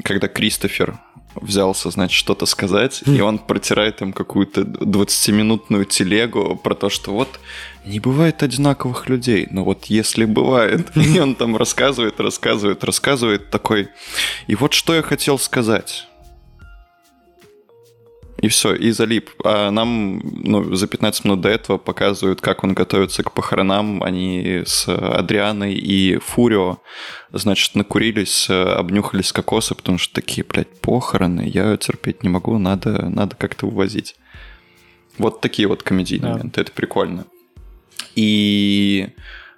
когда 0.05 0.28
Кристофер 0.28 1.00
взялся, 1.34 1.90
значит, 1.90 2.16
что-то 2.16 2.46
сказать, 2.46 3.03
и 3.07 3.20
он 3.20 3.38
протирает 3.38 4.00
им 4.00 4.12
какую-то 4.12 4.61
20-минутную 4.61 5.84
телегу 5.86 6.55
про 6.62 6.74
то, 6.76 6.88
что 6.88 7.12
вот 7.12 7.40
не 7.85 8.01
бывает 8.01 8.43
одинаковых 8.43 9.09
людей, 9.09 9.49
но 9.51 9.64
вот 9.64 9.87
если 9.87 10.24
бывает, 10.24 10.91
и 10.97 11.18
он 11.18 11.35
там 11.35 11.57
рассказывает, 11.57 12.20
рассказывает, 12.20 12.85
рассказывает 12.85 13.51
такой, 13.51 13.89
и 14.47 14.55
вот 14.55 14.72
что 14.72 14.95
я 14.95 15.03
хотел 15.03 15.39
сказать. 15.39 16.07
И 18.39 18.49
все, 18.49 18.74
и 18.74 18.91
залип. 18.91 19.30
А 19.45 19.70
нам 19.70 20.18
ну, 20.24 20.74
за 20.74 20.89
15 20.89 21.24
минут 21.24 21.43
до 21.43 21.49
этого 21.49 21.78
показывают, 21.78 22.41
как 22.41 22.64
он 22.64 22.74
готовится 22.74 23.22
к 23.22 23.30
похоронам. 23.30 24.03
Они 24.03 24.64
с 24.66 24.89
Адрианой 24.89 25.74
и 25.74 26.16
Фурио, 26.18 26.78
значит, 27.30 27.76
накурились, 27.76 28.51
обнюхались 28.51 29.30
кокосы, 29.30 29.76
потому 29.76 29.99
что 29.99 30.12
такие, 30.14 30.45
блядь, 30.45 30.80
похороны, 30.80 31.43
я 31.49 31.76
терпеть 31.76 32.24
не 32.24 32.30
могу, 32.30 32.59
надо, 32.59 33.09
надо 33.09 33.37
как-то 33.37 33.66
увозить. 33.68 34.16
Вот 35.18 35.41
такие 35.41 35.68
вот 35.68 35.85
комедийные 35.85 36.33
Да. 36.33 36.39
моменты, 36.39 36.62
это 36.62 36.72
прикольно. 36.72 37.26
И 38.14 39.09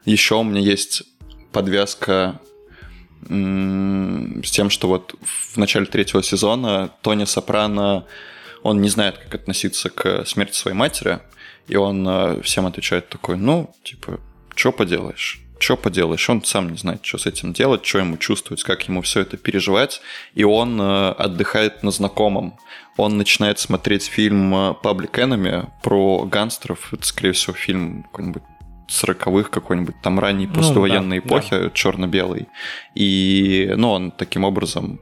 еще 0.05 0.37
у 0.37 0.43
меня 0.43 0.61
есть 0.61 1.03
подвязка 1.53 2.41
с 3.27 4.51
тем, 4.51 4.69
что 4.69 4.89
вот 4.89 5.15
в 5.23 5.57
начале 5.57 5.87
третьего 5.87 6.23
сезона 6.23 6.91
Тони 7.01 7.25
Сопрано, 7.25 8.05
он 8.63 8.81
не 8.81 8.89
знает, 8.89 9.19
как 9.19 9.35
относиться 9.35 9.89
к 9.89 10.27
смерти 10.27 10.55
своей 10.55 10.77
матери, 10.77 11.21
и 11.67 11.77
он 11.77 12.07
э, 12.07 12.43
всем 12.43 12.67
отвечает 12.67 13.09
такой, 13.09 13.37
ну, 13.37 13.75
типа, 13.83 14.21
что 14.55 14.73
поделаешь, 14.73 15.41
что 15.65 15.77
поделаешь, 15.77 16.29
он 16.29 16.45
сам 16.45 16.71
не 16.71 16.77
знает, 16.77 17.05
что 17.05 17.19
с 17.19 17.27
этим 17.27 17.53
делать, 17.53 17.85
что 17.85 17.99
ему 17.99 18.19
чувствовать, 18.19 18.63
как 18.63 18.87
ему 18.87 19.01
все 19.01 19.21
это 19.21 19.37
переживать, 19.37 20.03
и 20.35 20.45
он 20.45 20.81
э, 20.81 21.09
отдыхает 21.13 21.83
на 21.83 21.91
знакомом. 21.91 22.59
Он 22.97 23.17
начинает 23.17 23.59
смотреть 23.59 24.05
фильм 24.05 24.55
э, 24.55 24.75
Public 24.83 25.13
Enemy 25.13 25.71
про 25.83 26.25
гангстеров, 26.27 26.93
это, 26.93 27.07
скорее 27.07 27.33
всего, 27.33 27.55
фильм 27.55 28.03
какой-нибудь 28.05 28.43
40-х 28.89 29.49
какой-нибудь 29.49 29.95
там 30.03 30.21
ранней 30.21 30.47
Ну, 30.47 30.55
послевоенной 30.55 31.21
да, 31.21 31.27
эпохи, 31.27 31.71
черно-белый. 31.73 32.49
И, 32.95 33.73
ну, 33.77 33.91
он 33.91 34.11
таким 34.11 34.45
образом 34.45 35.01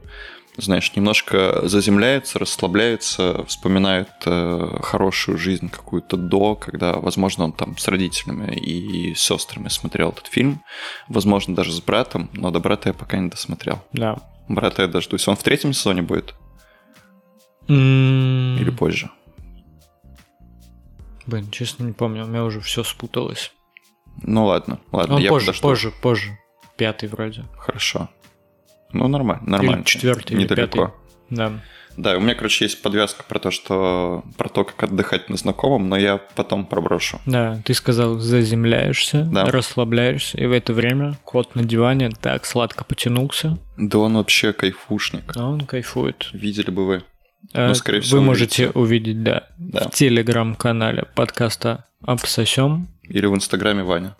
знаешь, 0.57 0.95
немножко 0.95 1.67
заземляется, 1.67 2.39
расслабляется, 2.39 3.43
вспоминает 3.45 4.09
э, 4.25 4.77
хорошую 4.81 5.37
жизнь 5.37 5.69
какую-то 5.69 6.15
до, 6.17 6.55
когда, 6.55 6.93
возможно, 6.93 7.45
он 7.45 7.53
там 7.53 7.77
с 7.77 7.87
родителями 7.87 8.55
и 8.55 9.15
сестрами 9.15 9.69
смотрел 9.69 10.09
этот 10.09 10.27
фильм, 10.27 10.61
возможно, 11.07 11.55
даже 11.55 11.71
с 11.71 11.81
братом, 11.81 12.29
но 12.33 12.51
до 12.51 12.59
брата 12.59 12.89
я 12.89 12.93
пока 12.93 13.17
не 13.17 13.29
досмотрел. 13.29 13.81
Да. 13.93 14.17
Брата 14.47 14.83
я 14.83 14.87
дождусь. 14.87 15.27
Он 15.27 15.35
в 15.35 15.43
третьем 15.43 15.73
сезоне 15.73 16.01
будет 16.01 16.35
М, 17.69 18.57
или 18.59 18.69
позже? 18.71 19.09
Блин, 21.25 21.49
честно 21.51 21.85
не 21.85 21.93
помню, 21.93 22.25
у 22.25 22.27
меня 22.27 22.43
уже 22.43 22.59
все 22.59 22.83
спуталось. 22.83 23.53
Ну 24.21 24.45
ладно, 24.45 24.79
ладно, 24.91 25.15
Он 25.15 25.21
я 25.21 25.29
позже, 25.29 25.47
подожду. 25.47 25.61
позже, 25.67 25.93
позже. 26.01 26.37
Пятый 26.77 27.07
вроде. 27.07 27.45
Хорошо. 27.57 28.09
Ну, 28.93 29.07
нормально, 29.07 29.43
нормально. 29.45 29.83
четвертый, 29.83 30.33
или 30.33 30.43
Недалеко. 30.43 30.77
пятый. 30.77 30.93
Да. 31.29 31.51
Да, 31.95 32.17
у 32.17 32.21
меня, 32.21 32.33
короче, 32.33 32.65
есть 32.65 32.81
подвязка 32.81 33.23
про 33.27 33.37
то, 33.37 33.51
что 33.51 34.23
про 34.35 34.49
то, 34.49 34.63
как 34.63 34.81
отдыхать 34.83 35.29
на 35.29 35.37
знакомом, 35.37 35.89
но 35.89 35.95
я 35.95 36.17
потом 36.35 36.65
проброшу. 36.65 37.19
Да, 37.27 37.61
ты 37.65 37.75
сказал, 37.75 38.17
заземляешься, 38.17 39.23
Да. 39.31 39.45
расслабляешься, 39.45 40.39
и 40.39 40.45
в 40.47 40.51
это 40.53 40.73
время 40.73 41.17
кот 41.23 41.53
на 41.55 41.63
диване 41.63 42.09
так 42.09 42.45
сладко 42.45 42.83
потянулся, 42.83 43.59
Да 43.77 43.99
он 43.99 44.15
вообще 44.15 44.53
кайфушник. 44.53 45.33
а 45.37 45.47
он 45.47 45.61
кайфует. 45.61 46.29
Видели 46.33 46.71
бы 46.71 46.85
вы. 46.87 47.03
А 47.53 47.67
Ну, 47.67 47.75
скорее 47.75 47.99
всего, 48.01 48.19
Вы 48.21 48.25
можете 48.25 48.69
увидите. 48.69 48.79
увидеть, 48.79 49.23
да, 49.23 49.47
Да. 49.59 49.87
в 49.87 49.91
телеграм-канале 49.91 51.05
подкаста 51.13 51.85
«Обсосем» 52.01 52.87
Или 53.03 53.25
в 53.27 53.35
Инстаграме 53.35 53.83
Ваня. 53.83 54.15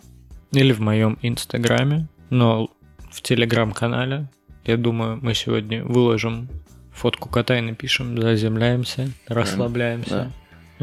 или 0.52 0.72
в 0.72 0.80
моем 0.80 1.18
инстаграме, 1.22 2.06
но 2.30 2.68
в 3.10 3.20
телеграм-канале, 3.22 4.28
я 4.64 4.76
думаю, 4.76 5.18
мы 5.22 5.34
сегодня 5.34 5.84
выложим 5.84 6.48
фотку 6.92 7.28
кота 7.28 7.58
и 7.58 7.60
напишем 7.60 8.20
«Заземляемся, 8.20 9.10
расслабляемся». 9.26 10.10
да. 10.10 10.30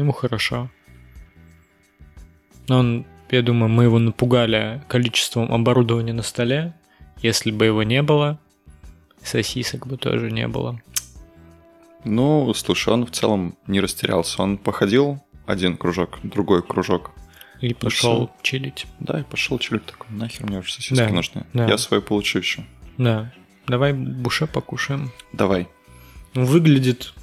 Ему 0.02 0.12
хорошо. 0.12 0.70
Но 2.68 2.78
он, 2.78 3.06
я 3.30 3.42
думаю, 3.42 3.68
мы 3.68 3.84
его 3.84 3.98
напугали 3.98 4.82
количеством 4.88 5.52
оборудования 5.52 6.12
на 6.12 6.22
столе. 6.22 6.74
Если 7.20 7.50
бы 7.50 7.66
его 7.66 7.82
не 7.82 8.02
было, 8.02 8.38
сосисок 9.22 9.86
бы 9.86 9.96
тоже 9.96 10.30
не 10.30 10.48
было. 10.48 10.80
Ну, 12.04 12.52
слушай, 12.54 12.92
он 12.92 13.06
в 13.06 13.10
целом 13.10 13.56
не 13.66 13.80
растерялся. 13.80 14.42
Он 14.42 14.58
походил 14.58 15.22
один 15.46 15.76
кружок, 15.76 16.18
другой 16.22 16.62
кружок. 16.62 17.12
И 17.60 17.74
пошел 17.74 18.30
чилить. 18.42 18.86
Да, 18.98 19.20
и 19.20 19.22
пошел 19.22 19.58
чилить 19.58 19.86
такой. 19.86 20.08
Нахер 20.10 20.46
мне 20.46 20.58
уже 20.58 20.72
сосиски 20.72 20.94
Да, 20.96 21.08
нужны. 21.10 21.46
да. 21.52 21.68
Я 21.68 21.78
свою 21.78 22.02
получу 22.02 22.38
еще. 22.38 22.64
Да. 22.98 23.32
Давай 23.68 23.92
буше 23.92 24.46
покушаем. 24.46 25.10
Давай. 25.32 25.68
Ну, 26.34 26.44
выглядит 26.44 27.14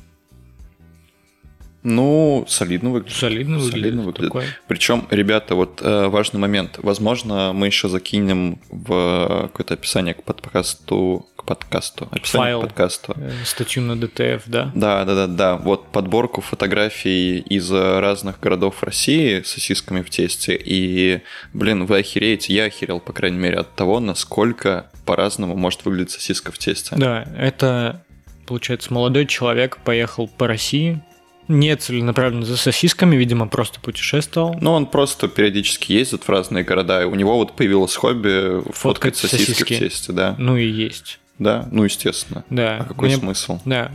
Ну, 1.84 2.46
солидно 2.48 2.90
выглядит. 2.90 3.18
солидно, 3.18 3.58
выглядит. 3.58 3.82
Солидно 3.82 4.02
выглядит. 4.04 4.56
Причем, 4.68 5.08
ребята, 5.10 5.56
вот 5.56 5.82
э, 5.82 6.08
важный 6.08 6.40
момент. 6.40 6.78
Возможно, 6.82 7.54
мы 7.54 7.68
еще 7.68 7.88
закинем 7.88 8.60
в 8.70 9.48
какое-то 9.48 9.76
описание 9.76 10.14
к 10.14 10.24
подкасту, 10.24 11.30
к 11.38 11.46
подкасту, 11.46 12.10
описание 12.12 12.48
Файл. 12.48 12.60
к 12.60 12.64
подкасту. 12.64 13.14
Э, 13.16 13.32
Статью 13.46 13.84
на 13.84 13.96
ДТФ, 13.96 14.44
да? 14.48 14.72
Да, 14.76 15.06
да, 15.06 15.16
да, 15.16 15.28
да. 15.28 15.56
Вот 15.56 15.88
подборку 15.92 16.42
фотографий 16.42 17.40
из 17.40 17.72
э, 17.72 18.00
разных 18.02 18.42
городов 18.42 18.84
России 18.84 19.42
с 19.42 19.48
сосисками 19.52 20.02
в 20.02 20.10
тесте. 20.10 20.60
И, 20.62 21.22
блин, 21.54 21.86
вы 21.86 22.00
охереете, 22.00 22.54
я 22.54 22.66
охерел, 22.66 23.00
по 23.00 23.14
крайней 23.14 23.38
мере, 23.38 23.58
от 23.58 23.74
того, 23.76 24.02
насколько 24.02 24.92
по-разному 25.06 25.56
может 25.56 25.86
выглядеть 25.86 26.12
сосиска 26.12 26.52
в 26.52 26.58
тесте. 26.58 26.96
Да, 26.98 27.26
это, 27.38 28.04
получается, 28.46 28.94
молодой 28.94 29.26
человек 29.26 29.78
поехал 29.78 30.28
по 30.28 30.46
России, 30.46 31.02
не 31.50 31.76
целенаправленно 31.76 32.46
за 32.46 32.56
сосисками, 32.56 33.16
видимо, 33.18 33.48
просто 33.48 33.80
путешествовал. 33.82 34.56
Ну, 34.62 34.72
он 34.72 34.86
просто 34.86 35.28
периодически 35.28 35.92
ездит 35.92 36.24
в 36.24 36.30
разные 36.30 36.64
города, 36.64 37.02
и 37.02 37.06
у 37.06 37.16
него 37.16 37.36
вот 37.38 37.56
появилось 37.56 37.96
хобби 37.96 38.62
фоткать, 38.72 38.76
Фоткать 38.78 39.16
сосиски, 39.18 39.52
сосиски. 39.52 39.74
в 39.74 39.80
тесте, 39.80 40.14
да. 40.14 40.36
Ну 40.38 40.56
и 40.56 40.66
есть. 40.68 41.20
Да, 41.40 41.68
ну, 41.72 41.84
естественно. 41.84 42.44
Да. 42.50 42.78
А 42.82 42.84
какой 42.86 43.10
Мне- 43.10 43.18
смысл? 43.18 43.60
Да. 43.66 43.92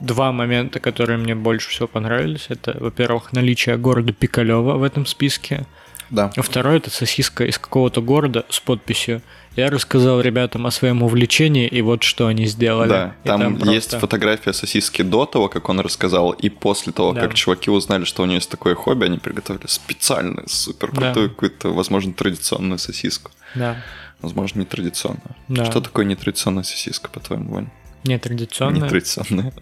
Два 0.00 0.30
момента, 0.30 0.78
которые 0.78 1.18
мне 1.18 1.34
больше 1.34 1.70
всего 1.70 1.88
понравились, 1.88 2.46
это, 2.50 2.76
во-первых, 2.78 3.32
наличие 3.32 3.76
города 3.78 4.12
Пикалева 4.12 4.74
в 4.76 4.82
этом 4.84 5.06
списке, 5.06 5.66
Да. 6.10 6.30
а 6.36 6.42
второе 6.42 6.76
это 6.76 6.90
сосиска 6.90 7.44
из 7.44 7.58
какого-то 7.58 8.00
города 8.02 8.44
с 8.48 8.60
подписью. 8.60 9.22
Я 9.58 9.70
рассказал 9.70 10.20
ребятам 10.20 10.68
о 10.68 10.70
своем 10.70 11.02
увлечении, 11.02 11.66
и 11.66 11.82
вот 11.82 12.04
что 12.04 12.28
они 12.28 12.46
сделали. 12.46 12.88
Да, 12.88 13.16
И 13.24 13.26
там, 13.26 13.56
есть 13.56 13.90
просто- 13.90 13.98
фотография 13.98 14.52
сосиски 14.52 15.02
до 15.02 15.26
того, 15.26 15.48
как 15.48 15.68
он 15.68 15.80
рассказал, 15.80 16.30
и 16.30 16.48
после 16.48 16.92
того, 16.92 17.12
Да. 17.12 17.22
как 17.22 17.34
чуваки 17.34 17.68
узнали, 17.68 18.04
что 18.04 18.22
у 18.22 18.26
него 18.26 18.36
есть 18.36 18.50
такое 18.50 18.76
хобби, 18.76 19.06
они 19.06 19.18
приготовили 19.18 19.66
специальную, 19.66 20.48
супер 20.48 20.92
Да. 20.92 21.00
крутую 21.12 21.30
какую-то, 21.30 21.70
возможно, 21.74 22.12
традиционную 22.12 22.78
сосиску. 22.78 23.32
Да. 23.56 23.82
Возможно, 24.20 24.60
нетрадиционную. 24.60 25.34
Да. 25.48 25.64
Что 25.64 25.80
такое 25.80 26.04
нетрадиционная 26.04 26.62
сосиска, 26.62 27.08
по-твоему, 27.10 27.52
Вань? 27.52 27.68
Нетрадиционная, 28.04 28.82
Нетрадиционная. 28.82 29.52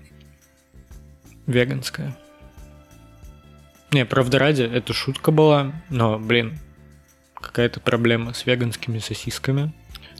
веганская. 1.47 2.15
Не, 3.93 4.05
правда 4.05 4.39
ради, 4.39 4.63
это 4.63 4.93
шутка 4.93 5.31
была, 5.31 5.73
но, 5.89 6.19
блин, 6.19 6.59
какая-то 7.35 7.81
проблема 7.81 8.35
с 8.35 8.45
веганскими 8.45 8.99
сосисками. 8.99 9.73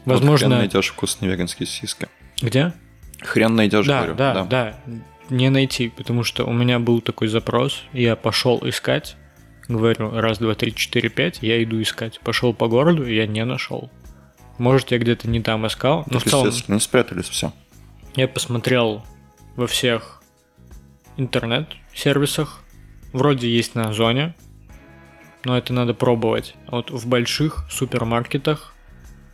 Вот 0.07 0.15
Возможно, 0.21 0.49
хрен 0.49 0.59
найдешь 0.61 0.89
вкусные 0.89 1.31
веганские 1.31 1.67
сосиски. 1.67 2.09
где? 2.41 2.73
Хрен 3.21 3.55
найдешь, 3.55 3.87
Да, 3.87 3.99
говорю. 3.99 4.15
да, 4.15 4.45
да, 4.45 4.81
не 5.31 5.51
найти, 5.51 5.89
потому 5.89 6.23
что 6.23 6.45
у 6.47 6.53
меня 6.53 6.79
был 6.79 7.01
такой 7.03 7.29
запрос, 7.29 7.83
я 7.93 8.15
пошел 8.17 8.61
искать, 8.67 9.17
говорю, 9.69 10.11
раз, 10.19 10.39
два, 10.39 10.55
три, 10.55 10.75
четыре, 10.75 11.09
пять, 11.09 11.39
я 11.43 11.61
иду 11.63 11.83
искать. 11.83 12.21
Пошел 12.21 12.55
по 12.55 12.69
городу, 12.69 13.05
я 13.05 13.27
не 13.27 13.45
нашел. 13.45 13.91
Может, 14.59 14.93
я 14.93 14.99
где-то 14.99 15.29
не 15.29 15.43
там 15.43 15.67
искал, 15.67 16.05
но 16.07 16.19
Так, 16.21 16.29
в 16.29 16.31
целом 16.31 16.47
естественно, 16.47 16.75
не 16.77 16.81
спрятались 16.81 17.29
все. 17.29 17.53
я 18.15 18.29
посмотрел 18.29 19.05
во 19.57 19.67
всех 19.67 20.23
интернет-сервисах. 21.17 22.63
Вроде 23.13 23.49
есть 23.49 23.75
на 23.75 23.89
Озоне, 23.89 24.35
но 25.45 25.57
это 25.59 25.73
надо 25.73 25.95
пробовать. 25.95 26.55
А 26.69 26.77
Вот 26.77 26.91
в 26.91 27.07
больших 27.09 27.67
супермаркетах, 27.71 28.75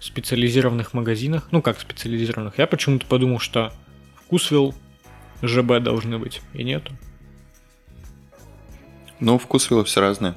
специализированных 0.02 0.94
магазинах, 0.94 1.48
ну 1.52 1.62
как 1.62 1.80
специализированных, 1.80 2.58
я 2.58 2.66
почему-то 2.66 3.06
подумал, 3.06 3.38
что 3.38 3.72
вкусвилл 4.16 4.74
ЖБ 5.42 5.80
должны 5.80 6.18
быть, 6.18 6.40
и 6.54 6.64
нету. 6.64 6.92
Ну, 9.20 9.38
вкус 9.38 9.68
все 9.84 10.00
разные. 10.00 10.34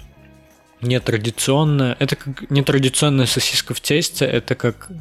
Нетрадиционная, 0.82 1.95
это 1.99 2.16
как 2.16 2.49
нетрадиционная 2.51 3.26
сосиска 3.26 3.74
в 3.74 3.82
тесте, 3.82 4.26
это 4.26 4.53
как, 4.53 4.91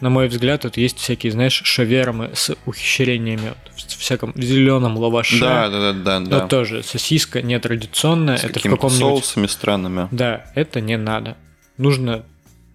на 0.00 0.10
мой 0.10 0.26
взгляд, 0.26 0.64
вот 0.64 0.76
есть 0.76 0.98
всякие, 0.98 1.30
знаешь, 1.30 1.62
шавермы 1.64 2.30
с 2.34 2.56
ухищрениями, 2.66 3.50
вот, 3.50 3.92
в 3.92 3.98
всяком 3.98 4.32
зеленом 4.34 4.96
лаваше. 4.96 5.38
Да, 5.38 5.68
да, 5.68 5.92
да, 5.92 5.92
да, 5.92 6.20
Но 6.20 6.28
да. 6.28 6.48
тоже 6.48 6.82
сосиска 6.82 7.42
нетрадиционная, 7.42 8.38
С 8.38 8.44
это 8.44 8.58
в 8.58 8.62
каком-нибудь... 8.62 8.98
соусами 8.98 9.46
странными. 9.46 10.08
Да, 10.10 10.46
это 10.56 10.80
не 10.80 10.96
надо. 10.96 11.36
Нужно 11.76 12.24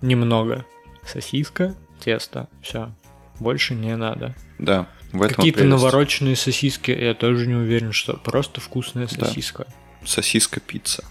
немного. 0.02 0.66
Сосиска, 1.06 1.76
тесто, 2.00 2.48
все. 2.62 2.92
Больше 3.40 3.76
не 3.76 3.96
надо. 3.96 4.34
Да, 4.60 4.88
в 5.12 5.22
этом 5.22 5.36
Какие-то 5.38 5.60
прелесть. 5.60 5.72
навороченные 5.76 6.36
сосиски, 6.36 6.92
я 6.92 7.14
тоже 7.14 7.48
не 7.48 7.54
уверен, 7.56 7.92
что 7.92 8.16
просто 8.18 8.62
вкусная 8.62 9.08
Да. 9.08 9.26
сосиска. 9.26 9.68
Сосиска-пицца. 10.04 11.04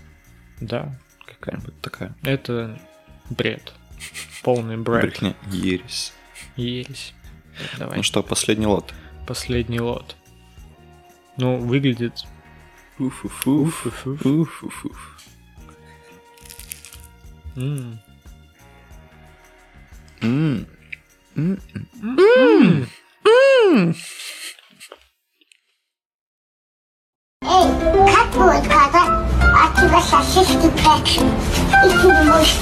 Да, 0.60 0.98
Какая-нибудь 1.26 1.80
такая. 1.80 2.14
это 2.22 2.80
бред. 3.30 3.72
Полный 4.42 4.76
бред. 4.76 5.02
Брехня. 5.02 5.34
Ересь. 5.50 6.12
Ересь. 6.56 7.12
Давай, 7.78 7.98
Ну 7.98 8.02
что, 8.02 8.22
последний 8.22 8.66
лот. 8.66 8.92
последний 9.26 9.80
лот. 9.80 10.16
Ну, 11.36 11.56
выглядит... 11.58 12.24
Уф-уф-уф. 12.98 13.86
Уф-уф. 13.86 14.24
Уф-уф-уф. 14.24 15.18
Эй, 20.24 20.56
как 28.06 28.28
будет, 28.32 28.66
когда 28.66 29.02
от 29.52 29.76
тебя 29.76 30.00
сосиски 30.00 30.68
прячут? 30.70 31.28
И 31.68 31.90
ты 31.90 32.06
не 32.06 32.22
будешь? 32.24 32.56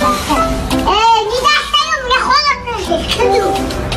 Эй, 0.73 1.19
не 1.31 1.39
достаю, 1.47 1.95
мне 2.05 2.19
холодно! 2.19 2.75
Каду. 3.17 3.92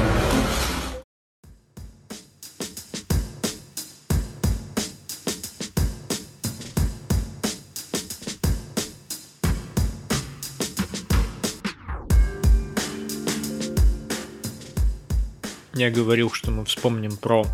Я 15.76 15.92
говорил, 15.92 16.32
что 16.32 16.52
мы 16.52 16.64
вспомним 16.64 17.18
про 17.18 17.46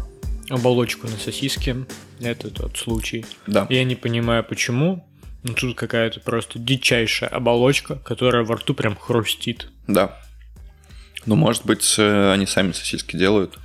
оболочку 0.47 1.07
на 1.07 1.17
сосиске. 1.17 1.87
Это 2.19 2.51
тот 2.51 2.77
случай. 2.77 3.25
Да. 3.47 3.65
Я 3.69 3.83
не 3.83 3.95
понимаю, 3.95 4.43
почему. 4.43 5.07
Но 5.41 5.53
тут 5.53 5.75
какая-то 5.75 6.19
просто 6.19 6.59
дичайшая 6.59 7.31
оболочка, 7.31 7.95
которая 7.95 8.43
во 8.43 8.57
рту 8.57 8.75
прям 8.75 8.95
хрустит. 8.95 9.69
Да. 9.87 10.19
Ну, 11.25 11.35
может 11.35 11.65
быть, 11.65 11.95
э, 11.97 12.31
они 12.31 12.45
сами 12.45 12.73
сосиски 12.73 13.17
делают. 13.17 13.57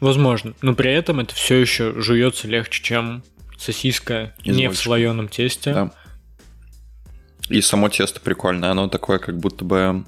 Возможно. 0.00 0.52
Но 0.60 0.74
при 0.74 0.92
этом 0.92 1.20
это 1.20 1.34
все 1.34 1.56
еще 1.56 1.98
жуется 1.98 2.46
легче, 2.46 2.82
чем 2.82 3.24
сосиска 3.56 4.34
Из 4.44 4.54
не 4.54 4.68
в 4.68 4.76
слоеном 4.76 5.28
тесте. 5.28 5.72
Да. 5.72 5.92
И 7.48 7.62
само 7.62 7.88
тесто 7.88 8.20
прикольное. 8.20 8.70
Оно 8.70 8.88
такое, 8.88 9.18
как 9.18 9.38
будто 9.38 9.64
бы 9.64 10.04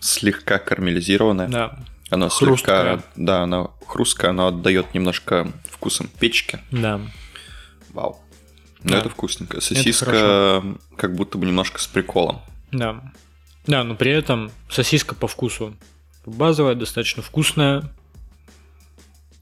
слегка 0.00 0.58
карамелизированное. 0.58 1.48
Да. 1.48 1.78
Оно 2.10 2.28
Хрусткое. 2.28 2.96
слегка... 2.98 3.08
Да, 3.16 3.42
оно 3.42 3.76
хрусткое, 3.86 4.30
оно 4.30 4.46
отдает 4.48 4.94
немножко 4.94 5.52
вкусом 5.70 6.08
печки. 6.20 6.60
Да. 6.70 7.00
Вау. 7.90 8.20
Но 8.84 8.92
Да. 8.92 8.98
это 8.98 9.08
вкусненько. 9.08 9.60
хорошо. 9.60 9.74
Сосиска 9.74 10.62
как 10.96 11.14
будто 11.16 11.38
бы 11.38 11.46
немножко 11.46 11.80
с 11.80 11.86
приколом. 11.86 12.40
Да. 12.70 13.02
Да, 13.66 13.82
но 13.82 13.96
при 13.96 14.12
этом 14.12 14.52
сосиска 14.70 15.14
по 15.16 15.26
вкусу 15.26 15.74
базовая, 16.24 16.74
достаточно 16.76 17.22
вкусная. 17.22 17.92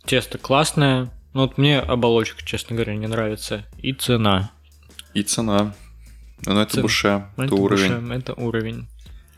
Тесто 0.07 0.39
классное. 0.39 1.11
Но 1.33 1.43
вот 1.43 1.59
мне 1.59 1.81
оболочка, 1.81 2.45
честно 2.45 2.77
говоря, 2.77 2.95
не 2.95 3.07
нравится. 3.07 3.65
И 3.79 3.93
цена. 3.93 4.51
И 5.15 5.23
цена. 5.23 5.75
Ну, 6.47 6.61
это 6.61 6.73
Цена. 6.73 6.83
буше. 6.83 7.27
Это, 7.37 7.45
Это 7.45 7.55
уровень. 7.55 8.13
это 8.13 8.35
уровень. 8.35 8.87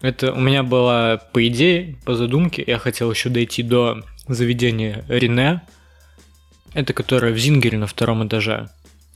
Это 0.02 0.32
у 0.32 0.40
меня 0.40 0.62
была 0.62 1.16
по 1.32 1.46
идее, 1.46 1.96
по 2.04 2.14
задумке, 2.14 2.62
я 2.66 2.78
хотел 2.78 3.10
еще 3.10 3.28
дойти 3.28 3.62
до 3.62 4.02
заведения 4.28 5.04
Рене. 5.08 5.62
Это 6.74 6.92
которое 6.92 7.32
в 7.32 7.38
Зингере 7.38 7.78
на 7.78 7.86
втором 7.86 8.26
этаже. 8.26 8.68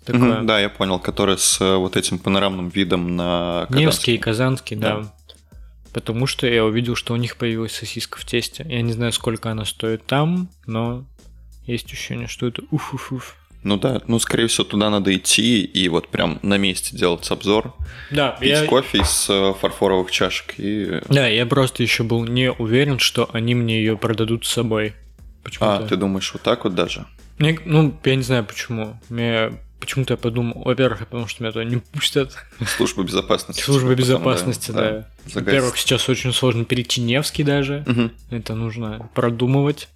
Такое 0.04 0.38
Мгм, 0.38 0.46
да, 0.46 0.58
я 0.58 0.70
понял, 0.70 0.98
который 0.98 1.36
с 1.36 1.60
э, 1.60 1.76
вот 1.76 1.96
этим 1.96 2.18
панорамным 2.18 2.70
видом 2.70 3.16
на 3.16 3.66
Невский 3.68 4.14
и 4.14 4.18
Казанский. 4.18 4.76
Казанский, 4.76 4.76
да. 4.76 5.14
Потому 5.92 6.26
что 6.26 6.46
я 6.46 6.64
увидел, 6.64 6.94
что 6.94 7.12
у 7.14 7.16
них 7.16 7.36
появилась 7.36 7.72
сосиска 7.72 8.18
в 8.18 8.24
тесте. 8.24 8.64
Я 8.68 8.80
не 8.80 8.92
знаю, 8.92 9.12
сколько 9.12 9.50
она 9.50 9.64
стоит 9.64 10.06
там, 10.06 10.48
но 10.66 11.04
есть 11.66 11.92
ощущение, 11.92 12.28
что 12.28 12.46
это 12.46 12.62
уф-уф-уф. 12.70 13.36
Ну 13.62 13.76
да, 13.76 14.00
ну 14.06 14.18
скорее 14.18 14.46
всего 14.46 14.64
туда 14.64 14.88
надо 14.88 15.14
идти 15.14 15.62
и 15.62 15.88
вот 15.88 16.08
прям 16.08 16.38
на 16.42 16.56
месте 16.56 16.96
делать 16.96 17.30
обзор, 17.30 17.74
Да, 18.10 18.30
пить 18.40 18.50
я, 18.50 18.66
кофе 18.66 18.98
из 18.98 19.26
э, 19.28 19.52
фарфоровых 19.60 20.10
чашек 20.10 20.54
и... 20.56 21.02
да, 21.08 21.26
я 21.28 21.44
просто 21.44 21.82
еще 21.82 22.02
был 22.02 22.24
не 22.24 22.50
уверен, 22.50 22.98
что 22.98 23.28
они 23.32 23.54
мне 23.54 23.78
ее 23.78 23.98
продадут 23.98 24.46
с 24.46 24.50
собой. 24.50 24.94
А, 24.94 25.44
Почему-то. 25.44 25.86
ты 25.88 25.96
думаешь 25.96 26.32
вот 26.32 26.42
так 26.42 26.64
вот 26.64 26.74
даже? 26.74 27.06
Мне- 27.38 27.58
ну, 27.64 27.98
я 28.04 28.14
не 28.16 28.22
знаю 28.22 28.44
почему. 28.44 28.98
Мне 29.08 29.52
почему-то 29.78 30.14
я 30.14 30.18
подумал, 30.18 30.62
во-первых, 30.62 31.00
потому 31.00 31.26
что 31.26 31.42
меня 31.42 31.52
туда 31.52 31.64
не 31.64 31.78
пустят. 31.78 32.36
Служба 32.76 33.02
безопасности. 33.02 33.62
Служба 33.62 33.88
потом, 33.88 33.98
безопасности, 33.98 34.70
да. 34.70 35.08
загасит. 35.24 35.34
Во-первых, 35.34 35.78
сейчас 35.78 36.08
очень 36.08 36.32
сложно 36.32 36.64
перейти 36.64 37.00
Невский 37.00 37.42
даже. 37.42 37.84
Мгм. 37.86 38.12
Это 38.30 38.54
нужно 38.54 39.08
продумывать. 39.14 39.88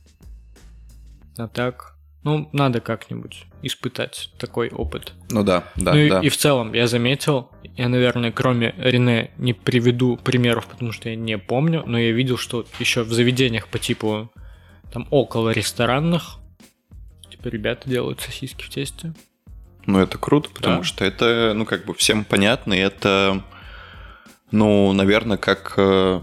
А 1.37 1.49
так, 1.49 1.94
ну, 2.25 2.49
надо 2.53 2.81
как-нибудь 2.81 3.45
испытать 3.63 4.31
такой 4.39 4.69
опыт. 4.71 5.13
Ну 5.31 5.43
да, 5.45 5.65
да, 5.77 5.93
ну 5.93 5.99
и- 5.99 6.09
да. 6.11 6.21
и, 6.21 6.29
в 6.29 6.37
целом, 6.37 6.73
я 6.73 6.87
заметил, 6.87 7.51
я, 7.77 7.89
наверное, 7.89 8.33
кроме 8.33 8.75
Рене 8.79 9.31
не 9.39 9.53
приведу 9.53 10.17
примеров, 10.17 10.67
потому 10.67 10.91
что 10.93 11.09
я 11.11 11.17
не 11.17 11.39
помню, 11.39 11.83
но 11.87 11.99
я 11.99 12.11
видел, 12.13 12.37
что 12.39 12.67
еще 12.79 13.03
в 13.03 13.13
заведениях 13.13 13.69
по 13.69 13.79
типу 13.79 14.31
там 14.93 15.07
около 15.11 15.51
ресторанных 15.51 16.37
типа 17.31 17.49
ребята 17.49 17.89
делают 17.89 18.21
сосиски 18.21 18.63
в 18.65 18.71
тесте. 18.71 19.13
Ну, 19.87 19.99
это 20.01 20.17
круто, 20.19 20.49
потому 20.51 20.79
Да. 20.79 20.85
что 20.85 21.05
это, 21.05 21.53
ну, 21.55 21.67
как 21.67 21.85
бы 21.85 21.93
всем 21.95 22.25
понятно, 22.25 22.73
и 22.75 22.79
это, 22.79 23.43
ну, 24.51 24.93
наверное, 24.93 25.37
как 25.37 25.75
э, 25.77 26.23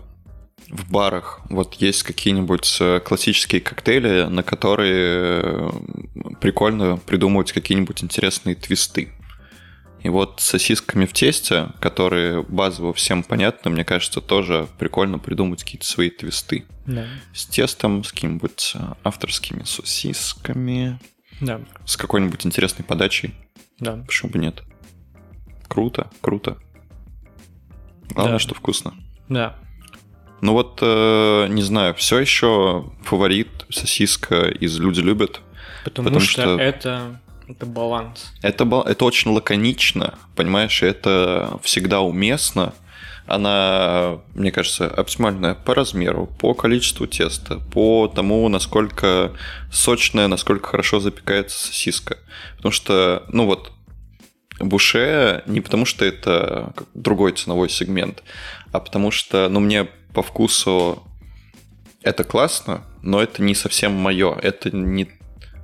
в 0.71 0.89
барах. 0.91 1.41
Вот 1.49 1.75
есть 1.75 2.03
какие-нибудь 2.03 2.77
э, 2.79 2.99
классические 3.01 3.61
коктейли, 3.61 4.23
на 4.29 4.41
которые 4.43 5.41
э, 5.43 5.69
прикольно 6.39 6.97
придумывать 6.97 7.51
какие-нибудь 7.51 8.03
интересные 8.03 8.55
твисты. 8.55 9.11
И 10.01 10.09
вот 10.09 10.39
с 10.41 10.45
сосисками 10.45 11.05
в 11.05 11.13
тесте, 11.13 11.69
которые 11.79 12.41
базово 12.41 12.93
всем 12.93 13.21
понятны, 13.21 13.69
мне 13.69 13.85
кажется, 13.85 14.19
тоже 14.21 14.67
прикольно 14.79 15.19
придумать 15.19 15.63
какие-то 15.63 15.85
свои 15.85 16.09
твисты. 16.09 16.65
Да. 16.87 17.05
С 17.33 17.45
тестом, 17.45 18.03
с 18.03 18.11
какими-нибудь 18.11 18.71
э, 18.75 18.79
авторскими 19.03 19.63
сосисками, 19.63 20.99
Да, 21.41 21.61
с 21.85 21.97
какой-нибудь 21.97 22.45
интересной 22.45 22.83
подачей. 22.85 23.35
да. 23.79 23.97
Почему 24.07 24.31
бы 24.31 24.39
нет? 24.39 24.63
Круто, 25.67 26.09
круто. 26.21 26.57
Главное, 28.09 28.35
Да. 28.35 28.39
что 28.39 28.55
вкусно. 28.55 28.93
Да. 29.29 29.55
Ну 30.41 30.53
вот, 30.53 30.79
э, 30.81 31.47
не 31.49 31.61
знаю, 31.61 31.93
все 31.93 32.19
еще 32.19 32.85
фаворит 33.03 33.47
сосиска 33.69 34.47
из 34.47 34.79
«Люди 34.79 34.99
любят». 34.99 35.41
Потому, 35.83 36.07
Потому 36.07 36.19
что, 36.19 36.41
что- 36.41 36.57
это, 36.59 37.19
это 37.47 37.65
баланс. 37.65 38.31
Это, 38.41 38.83
это 38.87 39.05
очень 39.05 39.31
лаконично, 39.31 40.15
понимаешь, 40.35 40.81
это 40.81 41.59
всегда 41.63 42.01
уместно. 42.01 42.73
Она, 43.27 44.19
мне 44.33 44.51
кажется, 44.51 44.87
оптимальная 44.87 45.53
по 45.53 45.75
размеру, 45.75 46.27
по 46.39 46.53
количеству 46.53 47.05
теста, 47.05 47.59
по 47.71 48.07
тому, 48.13 48.49
насколько 48.49 49.31
сочная, 49.71 50.27
насколько 50.27 50.69
хорошо 50.69 50.99
запекается 50.99 51.57
сосиска. 51.67 52.17
Потому 52.57 52.71
что, 52.73 53.23
ну 53.29 53.45
вот, 53.45 53.71
буше 54.63 55.43
не 55.45 55.61
потому, 55.61 55.85
что 55.85 56.05
это 56.05 56.73
другой 56.93 57.31
ценовой 57.33 57.69
сегмент, 57.69 58.23
а 58.71 58.79
потому 58.79 59.11
что, 59.11 59.47
ну, 59.49 59.59
мне 59.59 59.85
по 60.13 60.21
вкусу 60.23 61.03
это 62.03 62.23
классно, 62.23 62.83
но 63.01 63.21
это 63.21 63.41
не 63.41 63.55
совсем 63.55 63.93
мое. 63.93 64.37
Это 64.41 64.75
не 64.75 65.07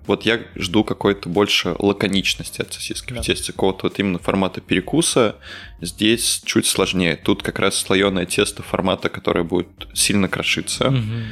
вот 0.06 0.24
я 0.26 0.40
жду 0.56 0.86
какой-то 0.86 1.28
больше 1.28 1.76
лаконичности 1.80 2.62
от 2.62 2.72
сосиски 2.74 3.12
Да. 3.12 3.22
в 3.22 3.26
тесте, 3.26 3.52
какого-то 3.52 3.88
вот 3.88 4.00
именно 4.00 4.20
формата 4.20 4.62
перекуса. 4.62 5.36
Здесь 5.82 6.42
чуть 6.46 6.66
сложнее. 6.66 7.18
Тут 7.18 7.44
как 7.44 7.60
раз 7.60 7.76
слоеное 7.76 8.26
тесто 8.26 8.64
формата, 8.64 9.10
которое 9.10 9.44
будет 9.44 9.68
сильно 9.94 10.30
крошиться. 10.30 10.92
Мгм. 10.92 11.24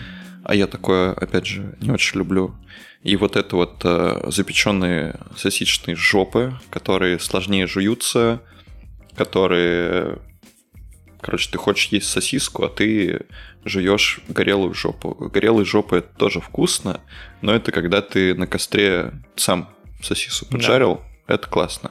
А 0.46 0.54
я 0.54 0.68
такое, 0.68 1.12
опять 1.14 1.48
же, 1.48 1.76
не 1.82 1.90
очень 1.90 2.20
люблю. 2.20 2.56
И 3.02 3.16
вот 3.16 3.36
это 3.36 3.56
вот 3.56 3.82
э, 3.84 4.22
запеченные 4.28 5.20
сосисочные 5.36 5.96
жопы, 5.96 6.54
которые 6.70 7.20
сложнее 7.20 7.66
жуются, 7.66 8.42
которые... 9.16 10.20
Короче, 11.22 11.50
ты 11.52 11.58
хочешь 11.58 11.88
есть 11.88 12.08
сосиску, 12.08 12.64
а 12.64 12.70
ты 12.70 13.26
жуешь 13.64 14.20
горелую 14.28 14.76
жопу. 14.76 15.16
Горелые 15.16 15.66
жопы 15.66 15.98
это 15.98 16.16
тоже 16.16 16.42
вкусно, 16.42 17.02
но 17.42 17.52
это 17.52 17.72
когда 17.72 18.02
ты 18.04 18.36
на 18.36 18.46
костре 18.46 19.14
сам 19.36 19.74
сосису 20.04 20.46
Да. 20.46 20.58
поджарил, 20.58 21.02
это 21.26 21.48
классно. 21.50 21.90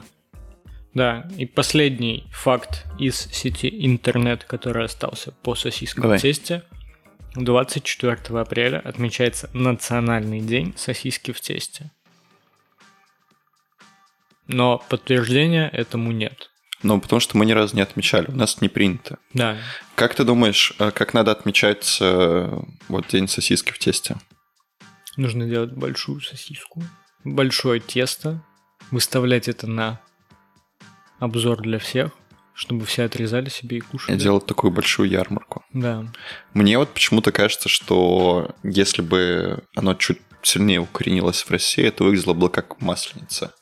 Да, 0.93 1.27
и 1.37 1.45
последний 1.45 2.23
факт 2.31 2.85
из 2.97 3.17
сети 3.33 3.69
интернет, 3.85 4.45
который 4.45 4.85
остался 4.85 5.33
по 5.43 5.55
сосискам 5.55 6.03
Давай. 6.03 6.19
тесте. 6.19 6.63
24 7.35 8.39
апреля 8.39 8.79
отмечается 8.79 9.49
Национальный 9.53 10.39
день 10.41 10.73
сосиски 10.77 11.31
в 11.31 11.41
тесте. 11.41 11.91
Но 14.47 14.77
подтверждения 14.89 15.69
этому 15.69 16.11
нет. 16.11 16.51
Ну, 16.83 17.01
потому 17.01 17.19
что 17.19 17.37
мы 17.37 17.45
ни 17.45 17.51
разу 17.51 17.75
не 17.75 17.81
отмечали, 17.81 18.27
у 18.27 18.35
нас 18.35 18.61
не 18.61 18.69
принято. 18.69 19.17
Да, 19.33 19.57
Как 19.95 20.13
ты 20.13 20.23
думаешь, 20.23 20.73
э, 20.77 20.91
как 20.91 21.13
надо 21.13 21.31
отмечать 21.31 21.97
э, 21.99 22.59
вот 22.89 23.07
день 23.07 23.27
сосиски 23.27 23.71
в 23.71 23.79
тесте? 23.79 24.17
нужно 25.17 25.47
делать 25.47 25.71
большую 25.71 26.21
сосиску, 26.21 26.83
большое 27.23 27.79
тесто, 27.79 28.43
выставлять 28.91 29.47
это 29.47 29.67
на 29.67 30.01
обзор 31.19 31.61
для 31.61 31.79
всех, 31.79 32.11
чтобы 32.55 32.85
все 32.85 33.03
отрезали 33.03 33.49
себе 33.49 33.77
и 33.77 33.81
кушали. 33.81 34.17
Делать 34.17 34.45
такую 34.45 34.71
большую 34.71 35.09
ярмарку. 35.09 35.63
Да, 35.73 36.05
Мне 36.53 36.77
вот 36.77 36.89
почему-то 36.89 37.31
кажется, 37.31 37.69
что 37.69 38.55
если 38.63 39.01
бы 39.01 39.63
оно 39.75 39.93
чуть 39.93 40.19
сильнее 40.41 40.79
укоренилось 40.79 41.41
в 41.41 41.51
России, 41.51 41.85
это 41.85 42.03
выглядело 42.03 42.33
бы 42.33 42.49
как 42.49 42.81
масленица. 42.81 43.53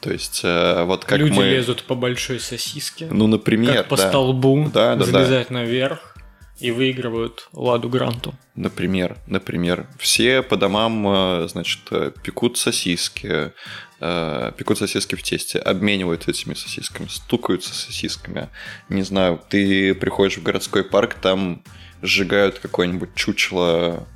То 0.00 0.10
есть, 0.10 0.40
э, 0.42 0.84
вот 0.84 1.04
как 1.04 1.18
люди 1.18 1.36
мы... 1.36 1.44
лезут 1.44 1.82
по 1.84 1.94
большой 1.94 2.40
сосиске. 2.40 3.08
Ну, 3.10 3.26
например, 3.26 3.74
как 3.74 3.88
по 3.88 3.96
да. 3.96 4.08
столбу, 4.08 4.70
Да, 4.72 4.96
да, 4.96 5.04
да. 5.04 5.04
залезать 5.04 5.50
наверх, 5.50 6.16
и 6.60 6.70
выигрывают 6.70 7.48
Ладу 7.52 7.88
Гранту. 7.88 8.34
Например, 8.54 9.16
например, 9.26 9.88
все 9.98 10.42
по 10.42 10.56
домам, 10.56 11.06
э, 11.08 11.48
значит, 11.48 11.80
э, 11.90 12.12
пекут 12.22 12.58
сосиски, 12.58 13.52
э, 14.00 14.52
пекут 14.56 14.78
сосиски 14.78 15.14
в 15.14 15.22
тесте, 15.22 15.58
обмениваются 15.58 16.30
этими 16.30 16.54
сосисками, 16.54 17.06
стукаются 17.08 17.74
сосисками. 17.74 18.48
Не 18.88 19.02
знаю, 19.02 19.40
ты 19.48 19.94
приходишь 19.94 20.38
в 20.38 20.42
городской 20.42 20.84
парк, 20.84 21.14
там 21.14 21.62
сжигают 22.02 22.58
какое-нибудь 22.58 23.14
чучело, 23.14 24.06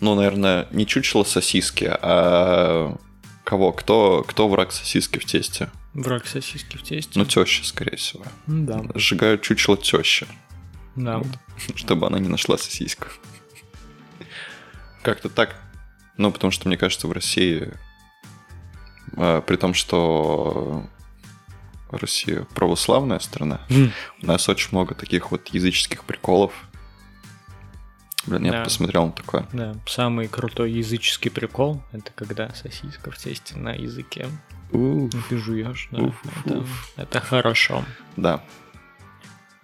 ну, 0.00 0.14
наверное, 0.14 0.66
не 0.70 0.86
чучело 0.86 1.24
сосиски, 1.24 1.84
а 1.90 2.96
кого? 3.44 3.72
Кто, 3.72 4.24
кто 4.26 4.48
враг 4.48 4.72
сосиски 4.72 5.18
в 5.18 5.24
тесте? 5.24 5.70
Враг 5.94 6.26
сосиски 6.26 6.76
в 6.76 6.82
тесте. 6.82 7.18
Ну, 7.18 7.24
теща, 7.24 7.64
скорее 7.64 7.96
всего. 7.96 8.24
Ну 8.46 8.66
да, 8.66 8.82
Сжигают 8.94 9.42
чучело 9.42 9.76
тещи. 9.76 10.26
да. 10.94 11.22
чтобы 11.74 12.06
она 12.06 12.18
не 12.18 12.28
нашла 12.28 12.58
сосиску. 12.58 13.06
Как-то 15.02 15.28
так. 15.28 15.56
Ну, 16.18 16.30
потому 16.30 16.50
что, 16.50 16.68
мне 16.68 16.76
кажется, 16.76 17.06
в 17.06 17.12
России, 17.12 17.72
при 19.14 19.56
том, 19.56 19.74
что 19.74 20.84
Россия 21.90 22.46
православная 22.54 23.18
страна, 23.18 23.60
у 24.22 24.26
нас 24.26 24.48
очень 24.48 24.68
много 24.72 24.94
таких 24.94 25.30
вот 25.30 25.48
языческих 25.48 26.04
приколов. 26.04 26.52
Блин, 28.26 28.44
я 28.44 28.52
Да. 28.52 28.64
посмотрел 28.64 29.06
на 29.06 29.12
такое. 29.12 29.46
Да, 29.52 29.74
самый 29.86 30.28
крутой 30.28 30.72
языческий 30.72 31.30
прикол– 31.30 31.82
это 31.92 32.12
когда 32.14 32.52
сосиска 32.54 33.10
в 33.10 33.16
тесте 33.16 33.56
на 33.56 33.70
языке. 33.72 34.28
Уф, 34.70 35.14
И 35.14 35.18
ты 35.30 35.38
жуешь, 35.38 35.88
да. 35.92 36.02
Уф, 36.02 36.22
это, 36.44 36.58
уф. 36.58 36.92
это 36.96 37.20
хорошо. 37.20 37.84
Да. 38.16 38.42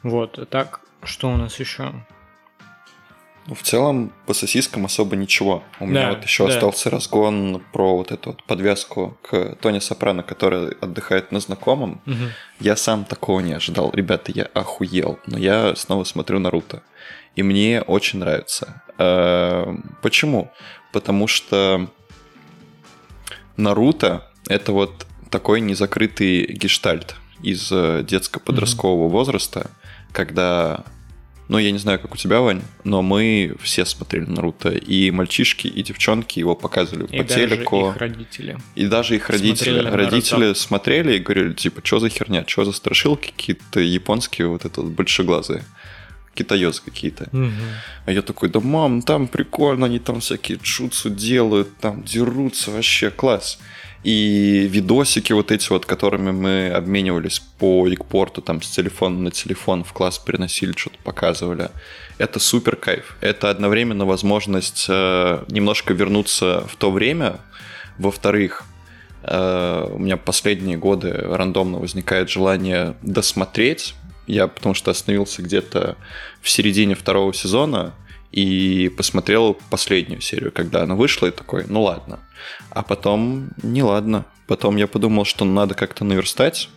Вот, 0.02 0.38
а 0.38 0.46
так, 0.46 0.80
что 1.02 1.30
у 1.30 1.36
нас 1.36 1.60
еще? 1.60 1.92
Ну, 3.46 3.54
в 3.54 3.62
целом, 3.62 4.12
по 4.26 4.32
сосискам 4.32 4.86
особо 4.86 5.16
ничего. 5.16 5.62
У 5.78 5.86
меня 5.86 6.02
Да, 6.02 6.08
вот 6.14 6.24
еще 6.24 6.46
да. 6.46 6.54
остался 6.54 6.88
разгон 6.88 7.62
про 7.72 7.96
вот 7.96 8.10
эту 8.10 8.30
вот 8.30 8.42
подвеску 8.44 9.18
к 9.22 9.56
Тони 9.60 9.80
Сопрано, 9.80 10.22
который 10.22 10.72
отдыхает 10.80 11.30
на 11.30 11.40
знакомом. 11.40 12.00
Мгм. 12.06 12.30
Я 12.60 12.74
сам 12.76 13.04
такого 13.04 13.40
не 13.40 13.52
ожидал. 13.52 13.90
Ребята, 13.92 14.32
я 14.34 14.44
охуел. 14.54 15.18
Но 15.26 15.38
я 15.38 15.76
снова 15.76 16.04
смотрю 16.04 16.38
Наруто. 16.38 16.82
И 17.36 17.42
мне 17.42 17.82
очень 17.82 18.20
нравится. 18.20 18.82
Э, 18.98 19.74
Почему? 20.00 20.50
Потому 20.92 21.26
что 21.26 21.88
Наруто— 23.56 24.30
это 24.48 24.72
вот 24.72 25.06
такой 25.30 25.60
незакрытый 25.60 26.46
гештальт 26.46 27.16
из 27.42 27.70
э, 27.70 28.02
детско-подросткового 28.08 29.08
возраста, 29.08 29.70
когда... 30.12 30.84
Ну, 31.48 31.58
я 31.58 31.70
не 31.72 31.78
знаю, 31.78 32.00
как 32.00 32.14
у 32.14 32.16
тебя, 32.16 32.40
Вань, 32.40 32.62
но 32.84 33.02
мы 33.02 33.54
все 33.60 33.84
смотрели 33.84 34.24
Наруто. 34.24 34.70
И 34.70 35.10
мальчишки, 35.10 35.66
и 35.66 35.82
девчонки 35.82 36.38
его 36.38 36.54
показывали 36.56 37.04
И 37.04 37.18
по 37.18 37.24
даже 37.24 37.48
телеку. 37.48 37.90
их 37.90 37.96
родители. 37.98 38.58
И 38.74 38.86
даже 38.86 39.16
их 39.16 39.28
родители. 39.28 39.54
Смотрели 39.54 39.80
Наруто. 39.84 39.96
Родители 39.96 40.52
смотрели 40.54 41.16
и 41.16 41.18
говорили, 41.18 41.52
типа, 41.52 41.80
что 41.84 41.98
за 42.00 42.08
херня, 42.08 42.44
что 42.46 42.64
за 42.64 42.72
страшилки 42.72 43.30
какие-то 43.30 43.80
японские, 43.80 44.48
вот 44.48 44.64
это 44.64 44.80
вот 44.80 44.92
большеглазые. 44.92 45.64
Китаёзы 46.34 46.82
какие-то. 46.84 47.28
Мгм. 47.30 47.52
А 48.06 48.10
я 48.10 48.22
такой, 48.22 48.48
да 48.48 48.58
мам, 48.60 49.02
там 49.02 49.28
прикольно, 49.28 49.86
они 49.86 49.98
там 50.00 50.20
всякие 50.20 50.58
джутсу 50.60 51.10
делают, 51.10 51.76
там 51.78 52.02
дерутся, 52.02 52.70
вообще 52.70 53.10
класс. 53.10 53.58
И 54.04 54.68
видосики 54.70 55.32
вот 55.32 55.50
эти 55.50 55.70
вот, 55.70 55.86
которыми 55.86 56.30
мы 56.30 56.68
обменивались 56.68 57.40
по 57.58 57.88
Икпорту, 57.88 58.42
там 58.42 58.60
с 58.60 58.68
телефона 58.68 59.18
на 59.18 59.30
телефон 59.30 59.82
в 59.82 59.94
класс 59.94 60.18
переносили, 60.18 60.74
что-то 60.76 60.98
показывали. 61.02 61.70
Это 62.18 62.38
супер 62.38 62.76
кайф. 62.76 63.16
Это 63.22 63.48
одновременно 63.48 64.04
возможность 64.04 64.86
э, 64.90 65.44
немножко 65.48 65.94
вернуться 65.94 66.66
в 66.68 66.76
то 66.76 66.90
время. 66.90 67.40
Во-вторых, 67.96 68.64
э, 69.22 69.88
у 69.90 69.98
меня 69.98 70.18
последние 70.18 70.76
годы 70.76 71.10
рандомно 71.10 71.78
возникает 71.78 72.28
желание 72.28 72.96
досмотреть. 73.00 73.94
Я 74.26 74.48
потому 74.48 74.74
что 74.74 74.90
остановился 74.90 75.40
где-то 75.40 75.96
в 76.42 76.50
середине 76.50 76.94
второго 76.94 77.32
сезона 77.32 77.94
и 78.34 78.88
посмотрел 78.88 79.56
последнюю 79.70 80.20
серию, 80.20 80.50
когда 80.50 80.82
она 80.82 80.96
вышла, 80.96 81.28
и 81.28 81.30
такой, 81.30 81.66
ну 81.68 81.82
ладно. 81.82 82.18
А 82.70 82.82
потом 82.82 83.50
не 83.62 83.84
ладно. 83.84 84.24
Потом 84.48 84.74
я 84.74 84.88
подумал, 84.88 85.24
что 85.24 85.44
надо 85.44 85.74
как-то 85.74 86.04
наверстать. 86.04 86.68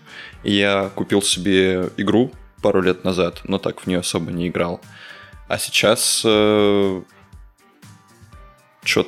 И 0.43 0.53
я 0.53 0.91
купил 0.93 1.23
себе 1.23 1.89
игру 1.97 2.31
пару 2.61 2.83
лет 2.83 3.03
назад, 3.03 3.41
но 3.45 3.57
так 3.57 3.81
в 3.81 3.87
нее 3.87 3.99
особо 3.99 4.31
не 4.31 4.49
играл. 4.49 4.81
А 5.47 5.57
сейчас 5.57 6.19
что-то 6.19 7.03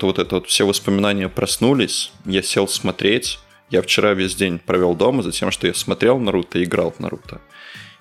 вот 0.08 0.18
это 0.18 0.36
вот 0.36 0.48
все 0.48 0.66
воспоминания 0.66 1.30
проснулись. 1.30 2.12
Я 2.26 2.42
сел 2.42 2.68
смотреть. 2.68 3.38
Я 3.70 3.84
вчера 3.84 4.16
весь 4.16 4.34
день 4.34 4.58
провел 4.58 4.96
дома 4.96 5.22
за 5.22 5.32
тем, 5.32 5.52
что 5.52 5.68
я 5.68 5.76
смотрел 5.76 6.18
Наруто 6.18 6.58
и 6.58 6.64
играл 6.64 6.90
в 6.90 7.00
Наруто. 7.00 7.42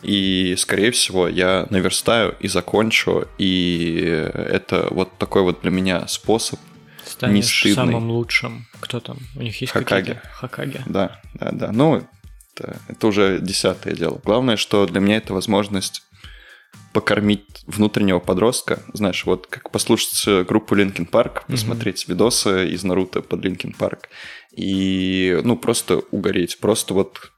И, 0.03 0.55
скорее 0.57 0.91
всего, 0.93 1.29
я 1.29 1.67
наверстаю 1.71 2.37
и 2.41 2.49
закончу. 2.49 3.27
И 3.39 3.99
это 4.35 4.89
вот 4.91 5.17
такой 5.19 5.43
вот 5.43 5.63
для 5.63 5.71
меня 5.71 6.07
способ. 6.07 6.61
Станешь 7.05 7.47
стыдный. 7.61 7.75
самым 7.75 8.11
лучшим. 8.11 8.67
Кто 8.81 9.01
там? 9.01 9.19
У 9.35 9.43
них 9.43 9.61
есть 9.61 9.73
Хокаге. 9.73 10.15
какие-то? 10.15 10.29
Хакаге. 10.29 10.83
Да, 10.87 11.21
да, 11.35 11.51
да. 11.53 11.73
Ну, 11.73 12.07
это, 12.55 12.79
это 12.87 13.07
уже 13.07 13.41
десятое 13.41 13.95
дело. 13.95 14.21
Главное, 14.25 14.57
что 14.57 14.87
для 14.87 15.01
меня 15.01 15.17
это 15.17 15.35
возможность 15.35 16.03
покормить 16.93 17.45
внутреннего 17.67 18.19
подростка. 18.19 18.83
Знаешь, 18.93 19.25
вот 19.25 19.47
как 19.47 19.71
послушать 19.71 20.47
группу 20.47 20.77
Linkin 20.77 21.09
Park, 21.11 21.43
посмотреть 21.49 22.09
видосы 22.09 22.69
из 22.69 22.85
Наруто 22.85 23.21
под 23.23 23.45
Linkin 23.45 23.77
Park 23.77 24.05
и, 24.53 25.41
ну, 25.45 25.57
просто 25.57 26.03
угореть. 26.11 26.59
Просто 26.59 26.95
вот 26.95 27.33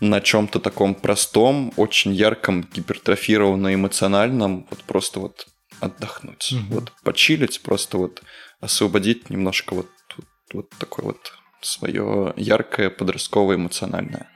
на 0.00 0.20
чем-то 0.20 0.60
таком 0.60 0.94
простом, 0.94 1.72
очень 1.76 2.12
ярком, 2.12 2.62
гипертрофированно 2.62 3.74
эмоциональном, 3.74 4.66
вот 4.70 4.82
просто 4.84 5.20
вот 5.20 5.46
отдохнуть. 5.80 6.52
Мгм. 6.52 6.66
Вот 6.70 6.92
почилить, 7.02 7.62
просто 7.62 7.98
вот 7.98 8.22
освободить 8.60 9.30
немножко 9.30 9.74
вот, 9.74 9.88
вот, 10.16 10.26
вот 10.52 10.70
такое 10.78 11.06
вот 11.06 11.32
свое 11.62 12.32
яркое 12.36 12.90
подростковое 12.90 13.56
эмоциональное. 13.56 14.28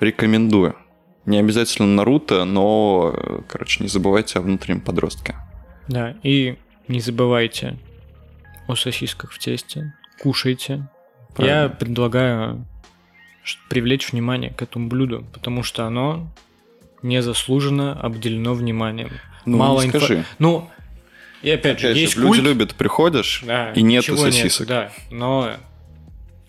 Рекомендую. 0.00 0.76
Не 1.26 1.38
обязательно 1.38 1.88
Наруто, 1.88 2.44
но, 2.44 3.42
короче, 3.48 3.82
не 3.82 3.88
забывайте 3.88 4.38
о 4.38 4.42
внутреннем 4.42 4.80
подростке. 4.80 5.34
Да, 5.88 6.16
и 6.22 6.56
не 6.88 7.00
забывайте 7.00 7.78
о 8.68 8.76
сосисках 8.76 9.32
в 9.32 9.38
тесте. 9.38 9.94
Кушайте. 10.20 10.72
Я 10.74 11.34
Правильно. 11.34 11.68
предлагаю 11.70 12.66
ш- 12.66 12.73
привлечь 13.68 14.12
внимание 14.12 14.50
к 14.50 14.62
этому 14.62 14.88
блюду, 14.88 15.24
потому 15.32 15.62
что 15.62 15.84
оно 15.86 16.30
незаслуженно 17.02 17.98
обделено 18.00 18.54
вниманием. 18.54 19.10
Ну, 19.44 19.58
Мало 19.58 19.82
не 19.82 19.88
инфо- 19.88 19.98
скажи. 19.98 20.24
Ну, 20.38 20.70
и 21.42 21.50
опять 21.50 21.78
же, 21.78 21.88
Опять 21.88 21.96
же, 21.96 22.02
есть 22.02 22.16
люди 22.16 22.26
культ, 22.28 22.42
любят, 22.42 22.74
приходишь, 22.74 23.42
да, 23.46 23.72
и 23.72 23.82
нету 23.82 24.12
нет, 24.12 24.20
сосисок. 24.20 24.66
да, 24.66 24.90
но 25.10 25.50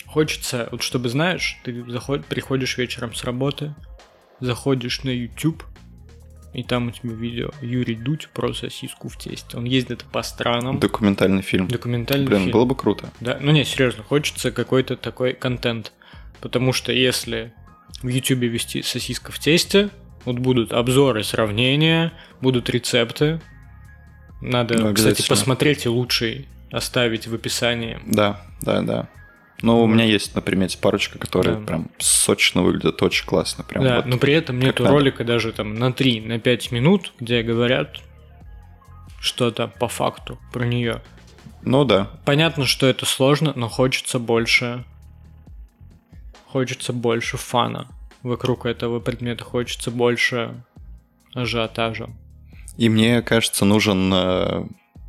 хочется, 0.05 0.69
вот 0.71 0.81
чтобы 0.81 1.09
знаешь, 1.09 1.57
ты 1.63 1.83
заход, 1.91 2.25
приходишь 2.25 2.77
вечером 2.77 3.13
с 3.13 3.23
работы, 3.25 3.75
заходишь 4.39 5.03
на 5.03 5.09
YouTube, 5.09 5.63
и 6.53 6.63
там 6.63 6.87
у 6.87 6.91
тебя 6.91 7.13
видео 7.13 7.51
Юрий 7.61 7.95
Дудь 7.95 8.29
про 8.33 8.53
сосиску 8.53 9.09
в 9.09 9.17
тесте. 9.17 9.57
Он 9.57 9.65
ездит 9.65 10.05
по 10.05 10.23
странам. 10.23 10.79
Документальный 10.79 11.41
фильм. 11.41 11.67
Документальный 11.67 12.27
Блин, 12.27 12.39
фильм. 12.43 12.51
было 12.53 12.63
бы 12.63 12.75
круто. 12.75 13.09
Да, 13.19 13.37
ну 13.41 13.51
не, 13.51 13.65
серьезно, 13.65 14.03
хочется 14.03 14.51
какой-то 14.51 14.95
такой 14.95 15.33
контент. 15.33 15.91
Потому 16.45 16.73
что 16.73 16.91
если 16.91 17.53
в 18.03 18.07
Ютубе 18.07 18.47
вести 18.47 18.83
сосиска 18.83 19.31
в 19.31 19.39
тесте, 19.39 19.89
вот 20.25 20.35
будут 20.37 20.73
обзоры, 20.73 21.23
сравнения, 21.23 22.13
будут 22.39 22.69
рецепты. 22.69 23.41
Надо, 24.41 24.77
Ну, 24.77 24.93
кстати, 24.93 25.27
посмотреть 25.27 25.87
и 25.87 25.89
лучший 25.89 26.47
оставить 26.71 27.25
в 27.25 27.33
описании. 27.33 27.97
Да, 28.05 28.45
да, 28.61 28.83
да. 28.83 29.09
Но 29.63 29.81
у 29.81 29.87
меня 29.87 30.03
есть 30.05 30.35
на 30.35 30.41
примете 30.41 30.77
парочка, 30.77 31.17
которые 31.17 31.55
Да. 31.55 31.65
прям 31.65 31.89
сочно 31.97 32.61
выглядят, 32.61 33.01
очень 33.01 33.25
классно. 33.25 33.63
Прям 33.63 33.83
да, 33.83 33.95
вот. 33.95 34.05
но 34.05 34.19
при 34.19 34.35
этом 34.35 34.59
нету 34.59 34.83
надо. 34.83 34.93
ролика 34.93 35.23
даже 35.23 35.51
там 35.51 35.73
на 35.73 35.91
3, 35.91 36.21
на 36.21 36.37
5 36.37 36.71
минут, 36.71 37.11
где 37.19 37.41
говорят 37.41 38.01
что-то 39.19 39.67
по 39.67 39.87
факту 39.87 40.37
про 40.53 40.63
нее. 40.63 41.01
Ну 41.63 41.85
да, 41.85 42.11
Понятно, 42.23 42.67
что 42.67 42.85
это 42.85 43.07
сложно, 43.07 43.51
но 43.55 43.67
хочется 43.67 44.19
больше... 44.19 44.85
Хочется 46.55 46.93
больше 46.93 47.35
фана. 47.35 47.85
Вокруг 48.23 48.65
этого 48.65 49.01
предмета 49.01 49.43
хочется 49.43 49.91
больше 49.91 50.53
ажиотажа. 51.33 52.09
И 52.77 52.87
мне 52.87 53.21
кажется, 53.21 53.65
нужен 53.65 54.09
э, 54.13 54.63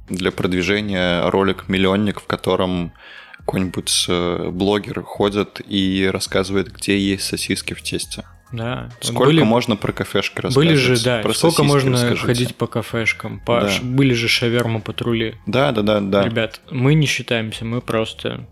для 0.09 0.33
продвижения 0.33 1.31
ролик-миллионник, 1.31 2.21
в 2.21 2.27
котором 2.27 2.91
какой-нибудь 3.39 4.07
э, 4.09 4.51
блогер 4.51 5.03
ходит 5.03 5.61
и 5.65 6.11
рассказывает, 6.13 6.73
где 6.73 6.99
есть 6.99 7.23
сосиски 7.23 7.75
в 7.75 7.81
тесте. 7.81 8.25
Да. 8.51 8.91
Сколько 9.01 9.27
были, 9.27 9.43
можно 9.45 9.77
про 9.77 9.93
кафешки 9.93 10.41
рассказывать? 10.41 10.67
были 10.67 10.77
же, 10.77 11.01
да, 11.05 11.21
Про 11.21 11.33
сколько 11.33 11.63
можно 11.63 11.93
расскажите. 11.93 12.27
ходить 12.27 12.57
по 12.57 12.67
кафешкам, 12.67 13.39
по, 13.39 13.61
Да. 13.61 13.71
были 13.83 14.15
же 14.15 14.27
шаверма 14.27 14.81
патрули. 14.81 15.37
Да, 15.47 15.71
да, 15.71 15.83
да, 15.83 16.01
да. 16.01 16.25
Ребят, 16.25 16.61
мы 16.73 16.95
не 16.95 17.07
считаемся, 17.07 17.65
мы 17.65 17.81
просто 17.83 18.49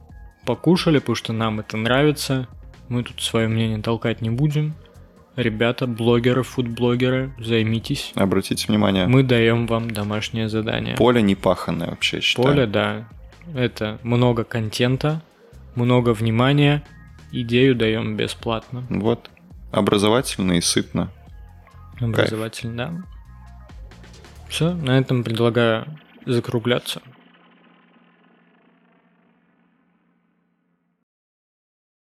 покушали, 0.47 1.01
потому 1.01 1.17
что 1.17 1.33
нам 1.33 1.59
это 1.59 1.77
нравится. 1.77 2.47
Мы 2.89 3.03
тут 3.03 3.21
свое 3.21 3.49
мнение 3.49 3.81
толкать 3.81 4.21
не 4.21 4.31
будем. 4.31 4.75
Ребята, 5.37 5.87
блогеры, 5.87 6.43
фудблогеры, 6.45 7.35
займитесь. 7.39 8.13
Обратите 8.15 8.67
внимание, 8.69 9.07
Мы 9.09 9.25
даем 9.25 9.67
вам 9.67 9.91
домашнее 9.91 10.49
задание. 10.49 10.97
поле 10.97 11.23
не 11.23 11.35
паханное 11.35 11.89
вообще, 11.91 12.19
я 12.19 12.23
считаю. 12.23 12.49
Поле, 12.49 12.67
да. 12.67 13.09
Это 13.55 13.99
много 14.03 14.45
контента, 14.45 15.23
много 15.75 16.11
внимания. 16.15 16.85
Идею 17.33 17.75
даем 17.75 18.17
бесплатно. 18.17 18.85
Вот. 18.89 19.29
Образовательно 19.73 20.53
и 20.53 20.61
сытно. 20.61 21.11
Образовательно, 22.01 22.77
да. 22.77 23.03
Все, 24.49 24.73
на 24.73 24.99
этом 24.99 25.25
предлагаю 25.25 25.87
закругляться. 26.27 27.03